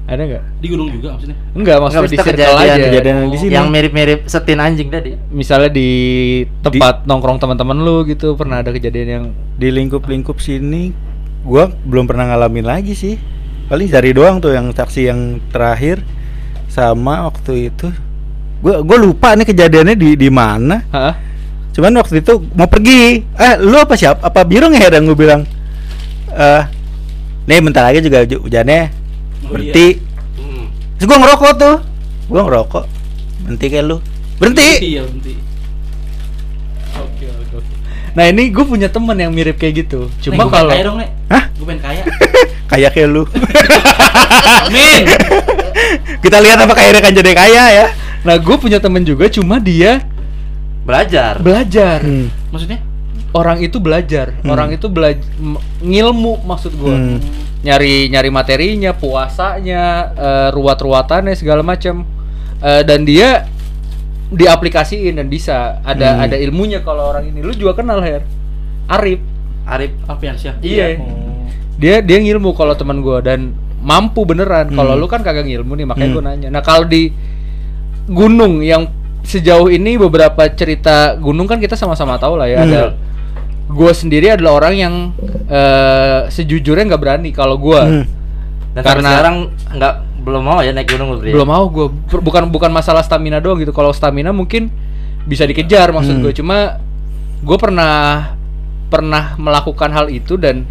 Ada 0.04 0.20
nggak? 0.22 0.44
Di 0.60 0.66
gunung 0.66 0.88
juga 0.90 1.12
maksudnya. 1.12 1.36
Enggak, 1.52 1.76
maksudnya 1.78 2.04
di 2.06 2.18
circle 2.18 2.32
kejadian- 2.34 2.60
aja. 2.68 2.84
kejadian 2.86 3.14
yang 3.14 3.30
di 3.30 3.38
sini. 3.38 3.50
Yang 3.50 3.66
mirip-mirip 3.68 4.20
setin 4.26 4.60
anjing 4.60 4.88
tadi. 4.88 5.10
Misalnya 5.30 5.70
di 5.70 5.88
tempat 6.60 7.04
nongkrong 7.04 7.36
teman-teman 7.38 7.76
lu 7.78 8.04
gitu, 8.04 8.32
pernah 8.32 8.60
ada 8.60 8.68
kejadian 8.68 9.08
yang 9.10 9.24
di 9.54 9.68
lingkup-lingkup 9.70 10.36
sini 10.38 10.92
gue 11.44 11.64
belum 11.84 12.04
pernah 12.04 12.24
ngalamin 12.26 12.64
lagi 12.64 12.92
sih. 12.92 13.14
Paling 13.64 13.86
dari 13.86 14.10
doang 14.10 14.40
tuh 14.40 14.50
yang 14.50 14.68
saksi 14.70 15.00
yang 15.04 15.20
terakhir 15.48 16.00
sama 16.66 17.24
waktu 17.24 17.68
itu. 17.68 17.88
Gue 18.58 18.80
gue 18.80 18.98
lupa 18.98 19.32
nih 19.32 19.44
kejadiannya 19.44 19.94
di 19.94 20.16
di 20.16 20.28
mana. 20.28 20.80
Hah? 20.90 21.14
cuman 21.74 21.90
waktu 21.98 22.22
itu 22.22 22.38
mau 22.54 22.64
pergi. 22.64 23.26
Eh 23.34 23.54
lu 23.58 23.74
apa 23.74 23.92
siap? 23.92 24.22
Apa 24.22 24.42
birong 24.42 24.72
ya 24.72 24.86
dan 24.88 25.04
gue 25.04 25.14
bilang 25.14 25.42
eh 26.30 26.62
nih 27.44 27.58
bentar 27.58 27.82
lagi 27.82 27.98
juga 27.98 28.22
huj- 28.22 28.40
hujannya 28.40 28.94
Oh, 29.44 29.52
berhenti. 29.52 29.98
Hmm. 30.38 30.70
terus 30.96 31.06
gue 31.06 31.18
ngerokok 31.18 31.52
tuh. 31.58 31.76
Gue 32.26 32.40
ngerokok. 32.40 32.84
Berhenti 33.42 33.66
kayak 33.68 33.84
lu. 33.84 33.96
Berhenti. 34.38 34.68
Iya, 34.80 35.02
berhenti. 35.04 35.34
Nah, 38.14 38.24
ini 38.26 38.48
gue 38.48 38.62
punya 38.62 38.86
temen 38.86 39.14
yang 39.14 39.34
mirip 39.34 39.58
kayak 39.58 39.86
gitu. 39.86 40.06
Cuma 40.22 40.46
kalau 40.46 40.70
kaya 40.70 40.86
dong, 40.86 40.98
Nek. 41.02 41.10
Hah? 41.26 41.44
Gue 41.58 41.66
pengen 41.66 41.82
kaya. 41.90 42.02
kayak 42.64 42.90
kayak 42.96 43.12
lu 43.12 43.22
Amin. 44.64 45.04
kita 46.18 46.40
lihat 46.40 46.58
apa 46.58 46.72
kayaknya 46.72 47.00
kan 47.04 47.12
jadi 47.12 47.30
kaya 47.36 47.64
ya 47.70 47.86
Nah, 48.24 48.40
gue 48.40 48.56
punya 48.56 48.80
temen 48.80 49.04
juga, 49.04 49.28
cuma 49.28 49.60
dia 49.60 50.00
Belajar. 50.80 51.36
belajar. 51.40 52.00
Hmm. 52.00 52.32
Maksudnya? 52.48 52.80
Orang 53.36 53.60
itu 53.60 53.76
belajar. 53.76 54.32
Hmm. 54.40 54.48
Orang 54.48 54.72
itu 54.72 54.88
belajar 54.88 55.20
ngilmu 55.80 56.40
maksud 56.40 56.72
gue. 56.72 56.96
Hmm. 56.96 57.18
Nyari 57.60 58.08
nyari 58.08 58.30
materinya, 58.32 58.96
puasanya, 58.96 59.84
eh, 60.16 60.48
ruwat-ruwatannya 60.52 61.36
segala 61.36 61.60
macam. 61.60 62.04
Eh, 62.64 62.80
dan 62.84 63.04
dia 63.04 63.44
diaplikasiin 64.34 65.14
dan 65.14 65.26
bisa 65.26 65.78
ada 65.80 66.18
Hmm. 66.18 66.24
ada 66.26 66.36
ilmunya 66.36 66.80
kalau 66.80 67.08
orang 67.08 67.30
ini. 67.30 67.40
Lu 67.40 67.50
juga 67.50 67.78
kenal 67.78 67.98
Her. 67.98 68.22
Arif. 68.86 69.20
Arif 69.64 69.92
Apiansyah. 70.04 70.60
Iya. 70.60 70.98
Oh. 70.98 71.46
Dia 71.74 71.98
dia 71.98 72.18
ngilmu 72.18 72.52
kalau 72.52 72.74
teman 72.74 73.00
gua 73.00 73.18
dan 73.18 73.54
mampu 73.80 74.24
beneran. 74.24 74.68
Kalau 74.68 74.94
Hmm. 74.94 75.00
lu 75.00 75.06
kan 75.06 75.20
kagak 75.20 75.44
ngilmu 75.44 75.74
nih, 75.74 75.86
makanya 75.86 76.08
Hmm. 76.08 76.16
gua 76.16 76.24
nanya. 76.26 76.48
Nah, 76.50 76.60
kalau 76.60 76.84
di 76.84 77.08
gunung 78.06 78.60
yang 78.60 78.88
sejauh 79.24 79.72
ini 79.72 79.96
beberapa 79.96 80.44
cerita 80.52 81.16
gunung 81.16 81.48
kan 81.48 81.56
kita 81.56 81.72
sama-sama 81.74 82.20
tahu 82.20 82.36
lah 82.36 82.44
ya 82.44 82.60
Hmm. 82.60 82.68
ada 82.68 82.82
gue 83.64 83.92
sendiri 83.96 84.28
adalah 84.28 84.60
orang 84.60 84.74
yang 84.76 84.94
eh, 85.44 86.28
sejujurnya 86.28 86.84
nggak 86.88 87.00
berani 87.00 87.30
kalau 87.32 87.56
gua 87.56 87.84
Hmm. 87.84 88.04
Dan 88.74 88.82
Karena- 88.82 89.06
sekarang 89.08 89.36
nggak 89.70 89.94
belum 90.24 90.42
mau 90.42 90.58
ya 90.58 90.72
naik 90.72 90.88
gunung 90.88 91.12
lu, 91.12 91.18
Bri? 91.20 91.30
belum 91.30 91.44
mau 91.46 91.68
gue 91.68 91.86
bukan 92.18 92.48
bukan 92.48 92.72
masalah 92.72 93.00
stamina 93.00 93.38
doang 93.38 93.60
gitu 93.60 93.70
kalau 93.70 93.92
stamina 93.92 94.32
mungkin 94.32 94.72
bisa 95.24 95.44
dikejar 95.44 95.88
maksud 95.90 96.16
Hmm. 96.16 96.24
gue 96.24 96.32
cuma 96.32 96.80
gue 97.40 97.56
pernah 97.56 98.32
pernah 98.88 99.36
melakukan 99.36 99.90
hal 99.90 100.06
itu 100.08 100.34
dan 100.34 100.64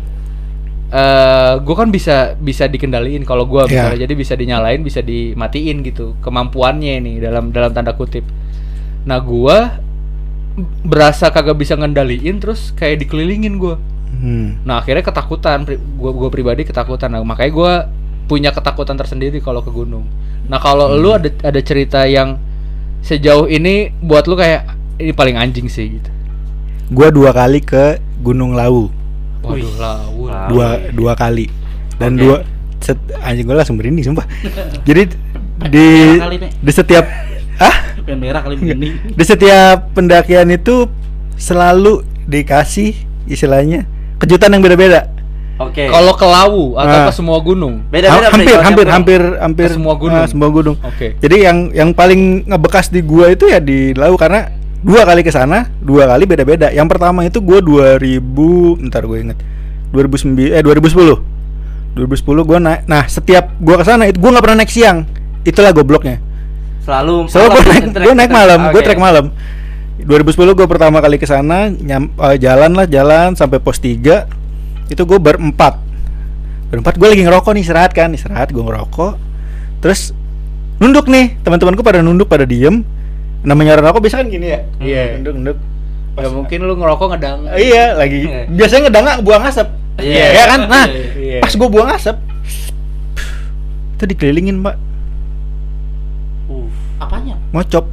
eh 0.90 1.54
gue 1.58 1.76
kan 1.76 1.90
bisa 1.90 2.34
bisa 2.36 2.66
dikendaliin 2.66 3.22
kalau 3.22 3.46
gue 3.46 3.66
Ya. 3.66 3.90
misalnya 3.90 4.00
jadi 4.04 4.14
bisa 4.14 4.34
dinyalain 4.34 4.82
bisa 4.82 5.02
dimatiin 5.02 5.82
gitu 5.82 6.14
kemampuannya 6.20 7.00
ini 7.00 7.14
dalam 7.18 7.50
dalam 7.50 7.72
tanda 7.72 7.94
kutip 7.94 8.22
nah 9.04 9.18
gue 9.18 9.58
berasa 10.84 11.28
kagak 11.28 11.58
bisa 11.58 11.74
ngendaliin 11.74 12.38
terus 12.38 12.74
kayak 12.74 13.02
dikelilingin 13.02 13.58
gue 13.58 13.78
Hmm. 14.14 14.62
Nah 14.62 14.78
akhirnya 14.78 15.02
ketakutan, 15.02 15.66
gua 15.98 16.14
gua 16.14 16.30
pribadi 16.30 16.62
ketakutan. 16.62 17.10
Nah, 17.10 17.26
makanya 17.26 17.50
gua 17.52 17.74
punya 18.28 18.56
ketakutan 18.56 18.96
tersendiri 18.96 19.44
kalau 19.44 19.62
ke 19.62 19.72
gunung. 19.72 20.08
Nah 20.48 20.60
kalau 20.60 20.96
lu 20.96 21.12
ada 21.16 21.30
ada 21.44 21.60
cerita 21.64 22.04
yang 22.08 22.40
sejauh 23.04 23.52
ini 23.52 23.92
buat 24.00 24.28
lu 24.28 24.40
kayak 24.40 24.64
ini 25.00 25.12
paling 25.12 25.36
anjing 25.36 25.68
sih 25.68 26.00
gitu. 26.00 26.10
Gua 26.92 27.10
dua 27.12 27.32
kali 27.32 27.60
ke 27.64 28.00
Gunung 28.24 28.56
Lawu. 28.56 28.92
Waduh 29.44 29.76
lawu. 29.76 30.24
Dua 30.52 30.68
dua 30.96 31.14
kali. 31.20 31.52
Dan 32.00 32.16
Oke. 32.16 32.22
dua 32.24 32.38
set, 32.80 32.98
anjing 33.24 33.48
gue 33.48 33.56
langsung 33.56 33.76
merinding 33.80 34.06
sumpah. 34.08 34.28
Jadi 34.88 35.04
di 35.72 35.88
di 36.60 36.72
setiap 36.72 37.06
ah 37.62 37.96
merah 38.04 38.44
kali 38.44 38.60
di 38.92 39.24
setiap 39.24 39.96
pendakian 39.96 40.52
itu 40.52 40.92
selalu 41.40 42.04
dikasih 42.28 42.96
istilahnya 43.28 43.88
kejutan 44.20 44.56
yang 44.56 44.64
beda-beda. 44.64 45.13
Oke. 45.56 45.86
Kalau 45.86 46.14
ke 46.14 46.26
lawu 46.26 46.74
atau 46.74 46.98
Ah. 46.98 47.06
ke 47.06 47.14
semua 47.14 47.38
gunung. 47.38 47.86
beda-beda 47.88 48.26
Ha- 48.26 48.34
hampir 48.34 48.58
hampir 48.58 48.88
hampir 48.88 49.22
hampir 49.38 49.68
Ke 49.68 49.76
semua 49.76 49.94
gunung. 49.94 50.18
ah, 50.18 50.26
semua 50.26 50.50
gunung. 50.50 50.76
Oke. 50.82 51.14
Jadi 51.16 51.36
yang 51.40 51.58
yang 51.72 51.90
paling 51.92 52.46
ngebekas 52.46 52.90
di 52.90 53.00
gua 53.00 53.30
itu 53.30 53.46
ya 53.46 53.62
di 53.62 53.94
Lawu 53.94 54.18
karena 54.18 54.50
dua 54.82 55.04
kali 55.04 55.22
ke 55.22 55.30
sana, 55.30 55.70
dua 55.78 56.10
kali 56.10 56.26
beda-beda. 56.26 56.68
Yang 56.68 56.88
pertama 56.90 57.22
itu 57.22 57.38
gua 57.38 57.62
2000, 57.62 58.20
ntar 58.82 59.06
gue 59.06 59.20
inget. 59.22 59.38
2009 59.92 60.50
eh 60.50 60.60
2010. 60.60 61.22
2010 61.94 62.18
gua 62.42 62.58
naik. 62.58 62.82
Nah, 62.84 63.06
setiap 63.06 63.54
gua 63.58 63.78
ke 63.78 63.86
sana 63.86 64.10
itu 64.10 64.18
gua 64.18 64.34
nggak 64.34 64.44
pernah 64.44 64.58
naik 64.60 64.74
siang. 64.74 65.06
Itulah 65.44 65.70
gobloknya. 65.70 66.18
Selalu 66.82 67.30
Soalnya 67.30 67.50
gua 67.52 67.64
naik 67.64 67.86
trek- 67.88 68.04
gua 68.04 68.16
naik 68.18 68.32
malam, 68.34 68.60
gua 68.68 68.74
Oke. 68.74 68.84
trek 68.84 69.00
malam. 69.00 69.26
2010 70.00 70.52
gua 70.52 70.66
pertama 70.66 70.98
kali 70.98 71.16
ke 71.16 71.24
sana, 71.24 71.70
nyam, 71.70 72.10
eh, 72.12 72.36
jalan 72.36 72.74
lah 72.74 72.84
jalan 72.84 73.38
sampai 73.38 73.62
pos 73.62 73.78
3. 73.78 74.26
Itu 74.94 75.10
gua 75.10 75.18
berempat. 75.18 75.82
Berempat 76.70 76.98
gue 76.98 77.06
lagi 77.06 77.22
ngerokok 77.22 77.54
nih 77.54 77.62
istirahat 77.66 77.92
kan, 77.94 78.10
istirahat 78.14 78.50
gue 78.50 78.62
ngerokok. 78.62 79.14
Terus 79.82 80.10
nunduk 80.82 81.06
nih, 81.06 81.38
teman-temanku 81.46 81.86
pada 81.86 82.02
nunduk 82.02 82.30
pada 82.30 82.46
diem. 82.50 82.82
Namanya 83.46 83.78
orang 83.78 83.94
rokok 83.94 84.10
biasa 84.10 84.26
kan 84.26 84.28
gini 84.30 84.48
ya. 84.54 84.60
Iya. 84.82 85.04
Nunduk 85.22 85.34
nunduk. 85.38 85.58
Ya 86.14 86.28
mungkin 86.30 86.60
lu 86.66 86.74
ngerokok 86.78 87.08
ngedang. 87.14 87.40
Iya, 87.58 87.98
lagi 87.98 88.26
Iya. 88.26 88.42
biasanya 88.54 88.82
ngedanga 88.90 89.14
buang 89.22 89.44
asap. 89.50 89.68
Iya. 90.02 90.26
Ya 90.34 90.44
kan? 90.50 90.60
Nah, 90.66 90.86
Iya. 90.90 91.40
pas 91.42 91.54
gue 91.54 91.70
buang 91.70 91.90
asap 91.94 92.18
itu 94.04 94.12
dikelilingin, 94.12 94.60
Mbak. 94.60 94.76
Uh. 96.52 96.68
Apanya? 97.00 97.40
Ngocop. 97.56 97.88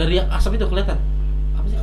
Dari 0.00 0.16
asap 0.24 0.56
itu 0.56 0.64
kelihatan. 0.64 0.96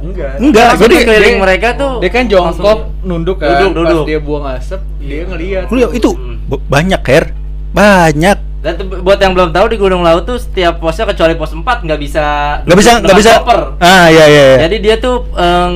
Enggak. 0.03 0.31
Enggak, 0.35 0.67
Langsung 0.69 0.85
jadi 0.85 0.95
keliling 1.01 1.35
dia- 1.35 1.43
mereka 1.43 1.67
tuh 1.73 1.91
Dia 1.97 2.09
kan 2.09 2.23
jongkok, 2.27 2.79
nunduk 3.01 3.37
kan. 3.37 3.47
Duduk, 3.49 3.71
Pas 3.73 3.75
duduk. 3.85 4.05
dia 4.05 4.19
buang 4.19 4.45
asap, 4.49 4.81
dia 4.99 5.23
ngeliat. 5.23 5.63
Lu 5.67 5.75
lihat, 5.77 5.91
itu 5.93 6.09
Hmm. 6.11 6.35
banyak, 6.65 7.01
Her. 7.01 7.25
Banyak. 7.71 8.37
Dan 8.63 8.73
buat 9.03 9.19
yang 9.19 9.35
belum 9.35 9.51
tahu 9.51 9.65
di 9.67 9.75
Gunung 9.75 10.07
Laut 10.07 10.23
tuh 10.23 10.39
setiap 10.39 10.79
posnya 10.79 11.03
kecuali 11.05 11.35
pos 11.35 11.51
4 11.51 11.83
nggak 11.83 11.99
bisa 11.99 12.23
Nggak 12.63 12.77
bisa, 12.79 12.91
nggak 12.97 13.17
bisa. 13.19 13.31
koper. 13.37 13.59
Ah, 13.75 14.07
iya 14.07 14.23
iya 14.23 14.43
iya. 14.45 14.57
Jadi 14.63 14.75
dia 14.79 14.95
tuh 14.97 15.27
eh, 15.35 15.67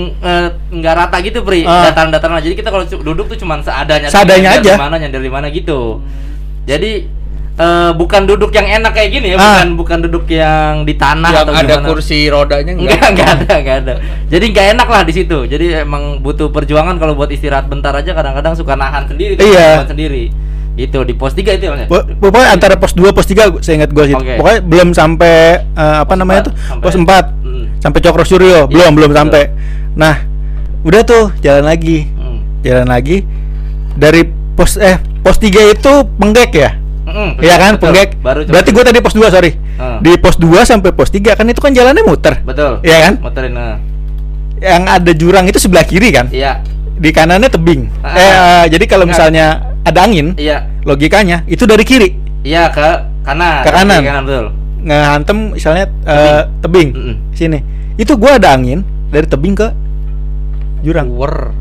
nggak 0.72 0.94
rata 0.96 1.20
gitu, 1.20 1.44
Pri. 1.44 1.64
Ah. 1.64 1.92
Dataran-dataran. 1.92 2.40
Jadi 2.40 2.56
kita 2.56 2.72
kalau 2.72 2.88
duduk 2.88 3.28
tuh 3.28 3.38
cuman 3.38 3.60
seadanya. 3.60 4.08
Seadanya 4.08 4.56
aja. 4.56 4.74
Di 4.74 4.80
mana 4.80 4.96
nyender 4.96 5.20
di 5.20 5.28
mana 5.28 5.48
gitu. 5.50 6.00
Jadi 6.64 7.12
eh, 7.58 7.92
bukan 7.92 8.22
duduk 8.24 8.52
yang 8.52 8.68
enak 8.72 8.92
kayak 8.92 9.10
gini 9.12 9.28
ya, 9.30 9.36
Ah. 9.36 9.42
bukan 9.60 9.68
bukan 9.76 9.98
duduk 10.04 10.26
yang 10.28 10.82
di 10.82 10.94
tanah 10.94 11.30
yang 11.32 11.44
atau 11.44 11.54
ada 11.54 11.66
gimana. 11.76 11.88
kursi 11.88 12.20
rodanya 12.28 12.72
Enggak, 12.72 13.02
enggak. 13.04 13.10
enggak 13.10 13.30
ada, 13.36 13.54
enggak 13.56 13.78
ada. 13.80 13.94
Jadi 14.28 14.46
enggak 14.48 14.66
enak 14.74 14.88
lah 14.88 15.02
di 15.02 15.14
situ. 15.14 15.38
Jadi 15.44 15.66
emang 15.76 16.04
butuh 16.20 16.48
perjuangan 16.48 16.96
kalau 16.96 17.14
buat 17.14 17.28
istirahat 17.28 17.66
bentar 17.66 17.92
aja 17.92 18.12
kadang-kadang 18.12 18.54
suka 18.54 18.74
nahan 18.74 19.06
sendiri 19.06 19.36
Iya. 19.36 19.82
nahan 19.82 19.90
sendiri. 19.90 20.24
Itu 20.76 21.02
di 21.02 21.12
pos 21.12 21.34
3 21.34 21.52
itu 21.52 21.66
ya, 21.66 21.74
ya? 21.76 21.88
Po- 21.88 22.06
Pokoknya 22.06 22.54
antara 22.54 22.76
pos 22.76 22.94
2 22.94 23.10
pos 23.10 23.26
3 23.26 23.50
saya 23.60 23.82
ingat 23.82 23.90
gua 23.90 24.06
sih. 24.06 24.14
Oke. 24.14 24.38
Pokoknya 24.38 24.62
belum 24.62 24.90
sampai 24.92 25.36
eh, 25.66 25.98
apa 25.98 26.06
Pos 26.08 26.16
namanya 26.16 26.40
empat, 26.40 26.48
tuh? 26.48 26.54
sampai- 26.62 26.84
Pos 26.84 26.96
4. 26.96 27.26
Hmm. 27.42 27.66
sampai 27.80 28.00
Cokro 28.00 28.24
Suryo 28.24 28.60
belum 28.68 28.92
belum 28.92 29.10
betul. 29.10 29.22
sampai 29.24 29.44
nah 29.94 30.16
udah 30.80 31.02
tuh 31.04 31.34
jalan 31.40 31.62
lagi 31.64 32.06
Hmm. 32.12 32.42
jalan 32.62 32.86
lagi 32.86 33.26
dari 33.94 34.22
pos 34.52 34.78
eh 34.78 34.98
pos 35.20 35.38
3 35.38 35.50
itu 35.68 35.90
penggek 36.14 36.52
ya 36.54 36.72
Mm-mm, 37.08 37.30
Iya 37.40 37.56
kan 37.56 37.72
betul. 37.74 37.96
Baru 38.18 38.40
coba- 38.42 38.52
berarti 38.52 38.70
gue 38.70 38.84
tadi 38.84 39.00
pos 39.00 39.14
2 39.14 39.28
sorry 39.30 39.52
Ah. 39.76 39.98
di 39.98 40.12
pos 40.14 40.36
2 40.36 40.62
sampai 40.62 40.92
pos 40.92 41.08
3 41.08 41.34
kan 41.34 41.46
itu 41.46 41.58
kan 41.58 41.72
jalannya 41.72 42.04
muter 42.04 42.42
Betul. 42.42 42.82
Iya 42.82 42.98
kan 43.02 43.14
Muterin. 43.20 43.54
nah. 43.54 43.76
yang 44.58 44.84
ada 44.84 45.12
jurang 45.12 45.46
itu 45.46 45.56
sebelah 45.56 45.82
kiri 45.82 46.10
kan 46.10 46.28
Iya. 46.28 46.60
di 46.94 47.10
kanannya 47.10 47.48
tebing 47.48 47.88
Ah. 48.00 48.12
eh 48.12 48.26
eh, 48.26 48.66
jadi 48.70 48.86
kalau 48.86 49.06
misalnya 49.06 49.46
ada 49.82 50.00
angin 50.02 50.34
Iya. 50.34 50.66
logikanya 50.84 51.46
itu 51.46 51.64
dari 51.64 51.82
kiri 51.82 52.10
Iya 52.42 52.68
ke 52.70 52.88
kanan. 53.24 53.62
Ke 53.62 53.70
kanan. 53.72 54.02
Ke 54.02 54.08
kanan 54.08 54.24
betul. 54.24 54.46
ngehantem 54.80 55.38
misalnya 55.54 55.86
eh, 56.04 56.42
tebing 56.60 56.90
Mm-mm. 56.92 57.16
sini 57.32 57.60
itu 57.96 58.14
gua 58.14 58.36
ada 58.36 58.52
angin 58.52 58.82
dari 59.08 59.26
tebing 59.26 59.54
ke 59.54 59.68
jurang. 60.80 61.10
War, 61.12 61.52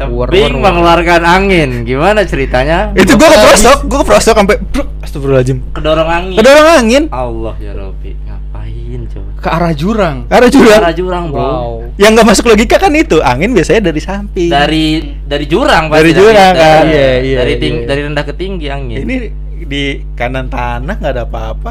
Tebing 0.00 0.56
mengeluarkan 0.56 1.22
angin. 1.22 1.84
Gimana 1.84 2.24
ceritanya? 2.24 2.88
itu 2.94 3.12
gua 3.12 3.28
ke 3.28 3.30
Bakal 3.30 3.44
prosok 3.46 3.78
gua 3.84 3.98
ke 3.98 4.06
prosok 4.06 4.34
sampai 4.34 4.56
astagfirullahaladzim 5.00 5.58
Kedorong 5.70 6.08
angin. 6.08 6.36
kedorong 6.36 6.68
angin 6.70 7.02
Allah 7.10 7.54
ya 7.56 7.72
Robi, 7.72 8.16
ngapain 8.18 9.00
coba? 9.06 9.30
Ke 9.36 9.48
arah 9.50 9.72
jurang. 9.72 10.16
arah 10.26 10.48
jurang 10.48 10.80
Arah 10.80 10.94
jurang, 10.94 11.24
Bro. 11.28 11.40
Wow. 11.40 11.70
yang 11.96 12.10
nggak 12.12 12.26
masuk 12.26 12.44
logika 12.46 12.76
kan 12.76 12.92
itu 12.92 13.20
angin 13.20 13.52
biasanya 13.52 13.80
dari 13.84 14.00
samping 14.00 14.48
Dari 14.48 14.86
dari 15.22 15.44
jurang 15.44 15.88
Dari 15.88 16.10
jurang, 16.10 16.52
kan? 16.54 16.82
Dari, 16.82 16.90
Iya, 16.90 17.10
iya, 17.20 17.36
dari 17.38 17.54
ting- 17.58 17.80
iya. 17.82 17.86
dari 17.86 18.00
rendah 18.02 18.24
ke 18.24 18.32
tinggi 18.32 18.66
angin. 18.66 19.04
ini 19.04 19.16
di 19.60 19.84
kanan 20.10 20.48
tanah 20.48 20.96
nggak 20.96 21.12
ada 21.12 21.22
apa-apa 21.22 21.70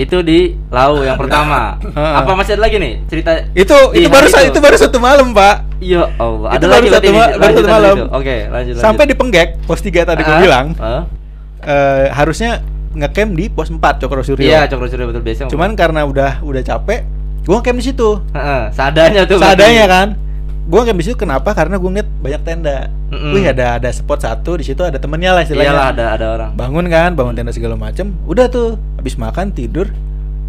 Itu 0.00 0.16
di 0.22 0.56
Lau 0.68 0.96
yang 0.98 1.14
pertama. 1.14 1.76
Apa 2.18 2.32
masih 2.32 2.56
ada 2.56 2.64
lagi 2.64 2.76
nih 2.76 3.04
cerita? 3.04 3.36
itu 3.52 3.76
itu 3.92 4.08
baru 4.08 4.26
sa- 4.26 4.40
itu 4.42 4.56
baru 4.56 4.76
satu 4.76 4.96
malam 4.96 5.30
pak 5.30 5.68
Ya 5.78 6.08
Allah, 6.14 6.48
Itu 6.50 6.56
ada 6.56 6.66
baru 6.66 6.74
lagi 6.74 6.88
satu 6.90 7.10
ma- 7.10 7.20
baru 7.20 7.36
lanjutan 7.38 7.60
satu 7.60 7.68
malam. 7.70 7.94
itu. 7.94 8.04
Oke, 8.10 8.36
lanjut. 8.46 8.74
sampai 8.76 9.04
di 9.04 9.14
penggek 9.14 9.48
pos 9.62 9.78
3 9.78 9.92
tadi 10.02 10.20
gua 10.22 10.32
Ah, 10.32 10.40
bilang 10.40 10.66
ah. 10.74 11.02
eh, 11.62 12.04
harusnya 12.10 12.60
ngecamp 12.90 13.30
di 13.32 13.44
pos 13.46 13.68
4 13.68 13.78
Cokro 13.98 14.20
Suryo 14.20 14.42
Iya, 14.42 14.64
Cokro 14.66 14.86
Suryo 14.86 15.06
betul 15.06 15.22
biasa. 15.22 15.46
cuman 15.46 15.72
karena 15.72 16.02
udah 16.02 16.40
udah 16.40 16.60
capek 16.60 17.04
gua 17.42 17.58
ngecamp 17.58 17.76
di 17.76 17.86
situ 17.86 18.10
Heeh, 18.30 18.62
seadanya 18.70 19.22
tuh. 19.24 19.36
seadanya 19.36 19.84
kan 19.86 20.08
gua 20.70 20.80
ngecamp 20.80 20.96
di 20.96 21.04
situ 21.04 21.16
kenapa 21.18 21.50
karena 21.50 21.76
gua 21.76 21.90
ngeliat 21.90 22.08
banyak 22.16 22.42
tenda 22.42 22.86
Mm-mm. 23.10 23.34
wih 23.34 23.42
ada 23.44 23.76
ada 23.76 23.90
spot 23.90 24.22
satu 24.22 24.54
di 24.54 24.64
situ 24.64 24.80
ada 24.80 24.96
temennya 24.96 25.34
lah 25.34 25.42
istilahnya 25.42 25.66
Iyalah 25.68 25.86
ada 25.90 26.04
ada 26.14 26.26
orang. 26.30 26.50
bangun 26.54 26.86
kan 26.86 27.10
bangun 27.12 27.34
tenda 27.34 27.50
segala 27.50 27.74
macem 27.74 28.14
udah 28.22 28.46
tuh 28.46 28.78
habis 28.94 29.14
makan 29.14 29.50
tidur 29.50 29.90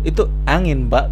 itu 0.02 0.22
angin 0.46 0.86
pak 0.86 1.10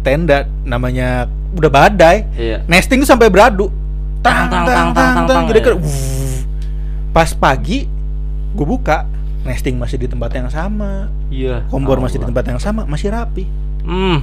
tenda 0.00 0.46
namanya 0.62 1.26
udah 1.52 1.68
badai 1.68 2.22
Iya. 2.32 2.62
nesting 2.64 3.02
tuh 3.02 3.08
sampai 3.08 3.26
beradu 3.26 3.66
Tang, 4.20 4.46
tang, 4.46 4.62
tang, 4.62 4.88
tang, 4.94 4.94
tang, 4.94 5.26
tang, 5.26 5.42
kira-kira, 5.50 5.74
ya. 5.74 5.82
wuh. 5.82 6.38
pas 7.10 7.26
pagi 7.32 7.90
gue 8.52 8.62
buka 8.64 9.02
nesting 9.42 9.74
masih 9.74 9.98
di 9.98 10.06
tempat 10.06 10.30
yang 10.30 10.46
sama 10.46 11.10
Iya. 11.26 11.66
kompor 11.66 11.98
masih 11.98 12.22
di 12.22 12.30
tempat 12.30 12.46
yang 12.46 12.62
sama 12.62 12.86
masih 12.86 13.10
rapi 13.10 13.42
Hmm. 13.82 14.22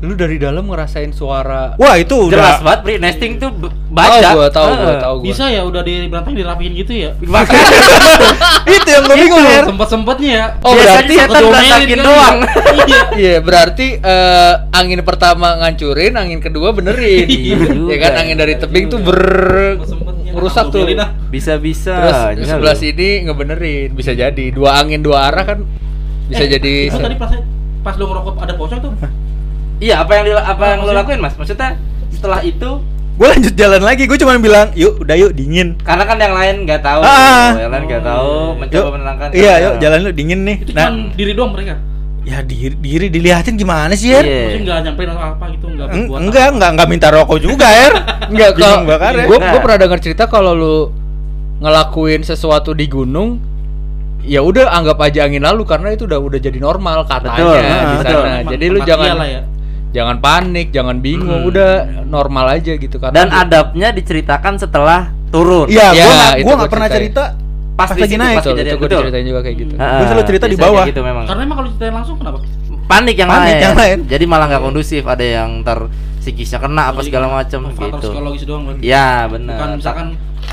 Lu 0.00 0.16
dari 0.16 0.40
dalam 0.40 0.64
ngerasain 0.64 1.12
suara 1.12 1.76
wah 1.76 1.92
itu 2.00 2.32
Jelas 2.32 2.56
udah 2.56 2.64
banget, 2.64 2.80
Pri. 2.88 2.94
Nesting 2.96 3.32
tuh 3.36 3.52
baca. 3.92 4.32
gua, 4.32 4.48
tahu 4.48 4.68
gua, 4.72 4.80
Heeh. 4.80 5.00
tahu 5.04 5.14
gua. 5.20 5.26
Bisa 5.28 5.44
ya 5.52 5.60
udah 5.60 5.82
di 5.84 6.08
berantakin 6.08 6.36
dirapiin 6.40 6.72
gitu 6.72 6.92
ya. 6.96 7.10
Itu 8.80 8.88
yang 8.88 9.04
gue 9.04 9.16
bingung 9.20 9.44
Her. 9.44 9.64
Sempet-sempetnya 9.68 10.30
ya. 10.32 10.46
Oh, 10.64 10.72
biasanya 10.72 11.04
berarti 11.04 11.14
setan 11.20 11.42
berantakin 11.44 11.98
kan. 12.00 12.06
doang. 12.06 12.36
Iya. 12.40 13.00
Iya, 13.20 13.36
berarti 13.44 13.86
eh, 14.00 14.54
angin 14.72 15.00
pertama 15.04 15.60
ngancurin, 15.60 16.16
angin 16.16 16.40
kedua 16.40 16.72
benerin. 16.72 17.28
Iya 17.40 17.56
ya 17.92 17.96
kan 18.00 18.12
angin 18.24 18.36
dari 18.40 18.54
tebing 18.56 18.88
tuh 18.88 19.04
ber 19.04 19.20
merusak 20.32 20.72
tuh. 20.72 20.86
Ah. 20.96 21.12
Bisa-bisa. 21.28 21.92
Terus 21.92 22.40
Ini 22.40 22.44
sebelah 22.48 22.76
sini 22.78 23.08
ngebenerin, 23.28 23.92
bisa 23.92 24.16
jadi 24.16 24.44
dua 24.48 24.80
angin 24.80 25.04
dua 25.04 25.28
arah 25.28 25.44
kan 25.44 25.60
bisa 26.30 26.46
Eh, 26.46 26.50
jadi 26.56 26.74
Itu 26.88 27.02
tadi 27.02 27.18
pas 27.18 27.30
pas 27.82 27.94
lu 27.98 28.04
ngerokok 28.06 28.34
ada 28.38 28.54
pocong 28.54 28.80
tuh. 28.80 28.92
Iya, 29.80 29.94
apa 29.98 30.12
yang 30.12 30.22
di, 30.22 30.32
apa 30.32 30.44
Apa 30.46 30.64
yang 30.70 30.80
lo 30.82 30.92
lakuin, 30.92 31.18
Mas? 31.18 31.34
Maksudnya 31.34 31.80
setelah 32.10 32.40
itu 32.40 32.70
gue 33.12 33.28
lanjut 33.28 33.52
jalan 33.52 33.82
lagi 33.82 34.04
gue 34.04 34.16
cuma 34.16 34.32
bilang 34.34 34.72
yuk 34.72 34.96
udah 34.98 35.12
yuk 35.14 35.32
dingin 35.32 35.76
karena 35.78 36.04
kan 36.04 36.16
yang 36.16 36.32
lain 36.32 36.64
nggak 36.64 36.80
tahu, 36.80 37.00
Ah. 37.00 37.52
yang 37.54 37.68
lain 37.68 37.84
nggak 37.86 38.00
Oh, 38.00 38.08
tahu, 38.08 38.32
iya. 38.32 38.56
mencoba 38.56 38.80
yuk 38.80 38.92
menenangkan. 38.94 39.28
iya 39.30 39.44
karena- 39.46 39.60
yuk 39.62 39.74
jalan 39.78 39.98
lu 39.98 40.10
dingin 40.10 40.40
nih 40.42 40.56
Itu 40.58 40.70
nah 40.72 40.86
cuma 40.88 41.12
diri 41.14 41.32
doang 41.32 41.52
mereka. 41.52 41.74
ya 42.22 42.38
diri 42.40 42.74
diri 42.74 43.06
dilihatin 43.08 43.54
gimana 43.54 43.92
sih 43.92 44.08
Her? 44.08 44.20
Iya. 44.20 44.32
Maksudnya 44.38 44.60
enggak 44.62 44.78
nyampein 44.82 45.08
atau 45.10 45.20
apa 45.26 45.44
gitu, 45.50 45.66
enggak 45.66 45.86
Eng- 45.86 46.00
berbuat 46.02 46.20
enggak 46.22 46.40
apa. 46.42 46.52
enggak 46.54 46.70
enggak 46.72 46.88
minta 46.88 47.08
rokok 47.10 47.38
juga 47.38 47.66
Her 47.68 47.92
Enggak, 48.32 48.50
kalau 48.54 48.78
bakar 48.86 49.12
ya. 49.14 49.24
gue 49.26 49.36
Nah. 49.38 49.52
pernah 49.58 49.78
dengar 49.78 49.98
cerita 49.98 50.24
kalau 50.24 50.52
lu 50.52 50.76
ngelakuin 51.58 52.20
sesuatu 52.22 52.72
di 52.72 52.86
gunung 52.86 53.36
ya 54.22 54.40
udah 54.40 54.68
anggap 54.70 54.96
aja 54.98 55.24
angin 55.24 55.40
lalu 55.40 55.64
karena 55.64 55.92
itu 55.92 56.04
udah 56.06 56.16
udah 56.18 56.38
jadi 56.38 56.56
normal 56.56 57.04
katanya 57.04 57.36
Betul, 57.36 57.52
di 57.52 57.68
ah, 57.68 58.00
sana. 58.02 58.32
Jadi 58.46 58.64
lu 58.66 58.78
jangan 58.82 59.08
ya. 59.22 59.40
Jangan 59.90 60.16
panik, 60.16 60.70
jangan 60.70 60.98
bingung, 60.98 61.42
Hmm. 61.42 61.50
udah 61.50 61.70
normal 62.04 62.46
aja 62.52 62.72
gitu 62.72 62.96
karena 62.96 63.14
Dan 63.16 63.28
adabnya 63.28 63.90
diceritakan 63.90 64.54
setelah 64.56 65.10
turun. 65.28 65.66
Iya, 65.66 65.90
Ya, 65.90 66.06
gua 66.38 66.44
gua 66.44 66.54
nggak 66.58 66.70
pernah 66.70 66.88
cerita 66.88 67.24
Pas 67.72 67.88
lagi 67.88 68.12
naik. 68.14 68.36
pas 68.36 68.44
betul, 68.44 68.60
itu 68.60 68.76
gue 68.76 68.88
diceritain 68.88 69.24
juga 69.24 69.40
kayak 69.40 69.56
gitu. 69.56 69.72
Heeh, 69.74 69.96
Gua 69.96 70.06
selalu 70.06 70.24
cerita 70.26 70.46
di 70.46 70.56
bawah. 70.56 70.84
gitu 70.84 71.00
memang. 71.00 71.24
Karena 71.24 71.42
emang 71.42 71.56
kalau 71.56 71.68
ceritain 71.70 71.94
langsung 71.94 72.16
kenapa? 72.16 72.38
panik 72.86 73.16
yang 73.16 73.30
Panik 73.30 73.46
lain. 73.48 73.62
yang 73.62 73.76
lain. 73.76 73.98
Jadi 74.04 74.24
malah 74.26 74.46
nggak 74.46 74.62
kondusif, 74.62 75.02
ada 75.06 75.22
yang 75.22 75.62
ntar 75.62 75.86
psikisnya 76.18 76.58
kena 76.58 76.90
apa 76.90 77.00
segala 77.00 77.30
macam 77.30 77.60
Faktor 77.66 77.86
gitu. 77.96 78.08
psikologis 78.10 78.42
doang 78.44 78.62
berarti. 78.66 78.82
Ya, 78.82 79.24
benar. 79.24 79.56
Bukan 79.56 79.68
misalkan 79.78 80.06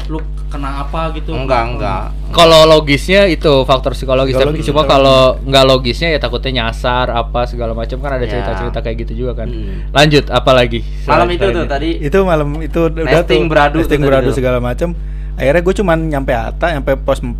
lu 0.07 0.19
kena 0.47 0.87
apa 0.87 1.11
gitu. 1.11 1.35
enggak, 1.35 1.63
enggak. 1.75 2.03
Kalau 2.31 2.63
logisnya 2.63 3.27
itu 3.27 3.67
faktor 3.67 3.91
psikologis, 3.91 4.35
tapi 4.35 4.63
cuma 4.63 4.87
kalau 4.87 5.35
nggak 5.43 5.65
logisnya 5.67 6.15
ya 6.15 6.19
takutnya 6.19 6.63
nyasar 6.63 7.11
apa 7.11 7.43
segala 7.43 7.75
macam 7.75 7.99
kan 7.99 8.15
ada 8.15 8.23
Ya. 8.23 8.31
cerita-cerita 8.39 8.79
kayak 8.79 8.97
gitu 9.03 9.27
juga 9.27 9.43
kan. 9.43 9.47
Hmm. 9.51 9.91
Lanjut 9.91 10.31
apa 10.31 10.51
lagi? 10.55 10.83
Malam 11.03 11.27
itu 11.31 11.45
tuh 11.51 11.65
tadi 11.67 11.89
Itu 11.99 12.17
malam 12.23 12.49
itu 12.59 12.79
udah 12.87 13.03
Nesting 13.03 13.43
tuh 13.43 13.51
beradu 13.51 13.75
nesting 13.83 14.01
beradu 14.03 14.29
segala 14.31 14.63
macam. 14.63 14.95
Akhirnya 15.35 15.61
gue 15.61 15.75
cuman 15.77 15.97
nyampe 16.07 16.31
Ata, 16.33 16.73
nyampe 16.73 16.95
pos 16.97 17.19
4, 17.21 17.37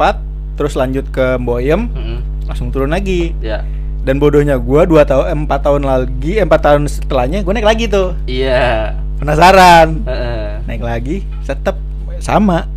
terus 0.54 0.76
lanjut 0.76 1.08
ke 1.10 1.40
Boyem, 1.42 1.90
Mm-mm. 1.90 2.20
langsung 2.46 2.70
turun 2.70 2.92
lagi. 2.92 3.34
Ya. 3.40 3.64
Dan 4.04 4.24
bodohnya 4.24 4.56
gua 4.56 4.88
2 4.88 5.04
tahun 5.04 5.26
4 5.48 5.66
tahun 5.68 5.84
lagi, 5.84 6.40
4 6.40 6.48
tahun 6.48 6.82
setelahnya 6.88 7.44
gue 7.44 7.54
naik 7.56 7.68
lagi 7.68 7.86
tuh. 7.88 8.16
Iya. 8.24 8.96
Penasaran. 9.18 10.06
Heeh. 10.06 10.48
Naik 10.64 10.84
lagi, 10.86 11.16
tetap 11.44 11.76
sama. 12.22 12.70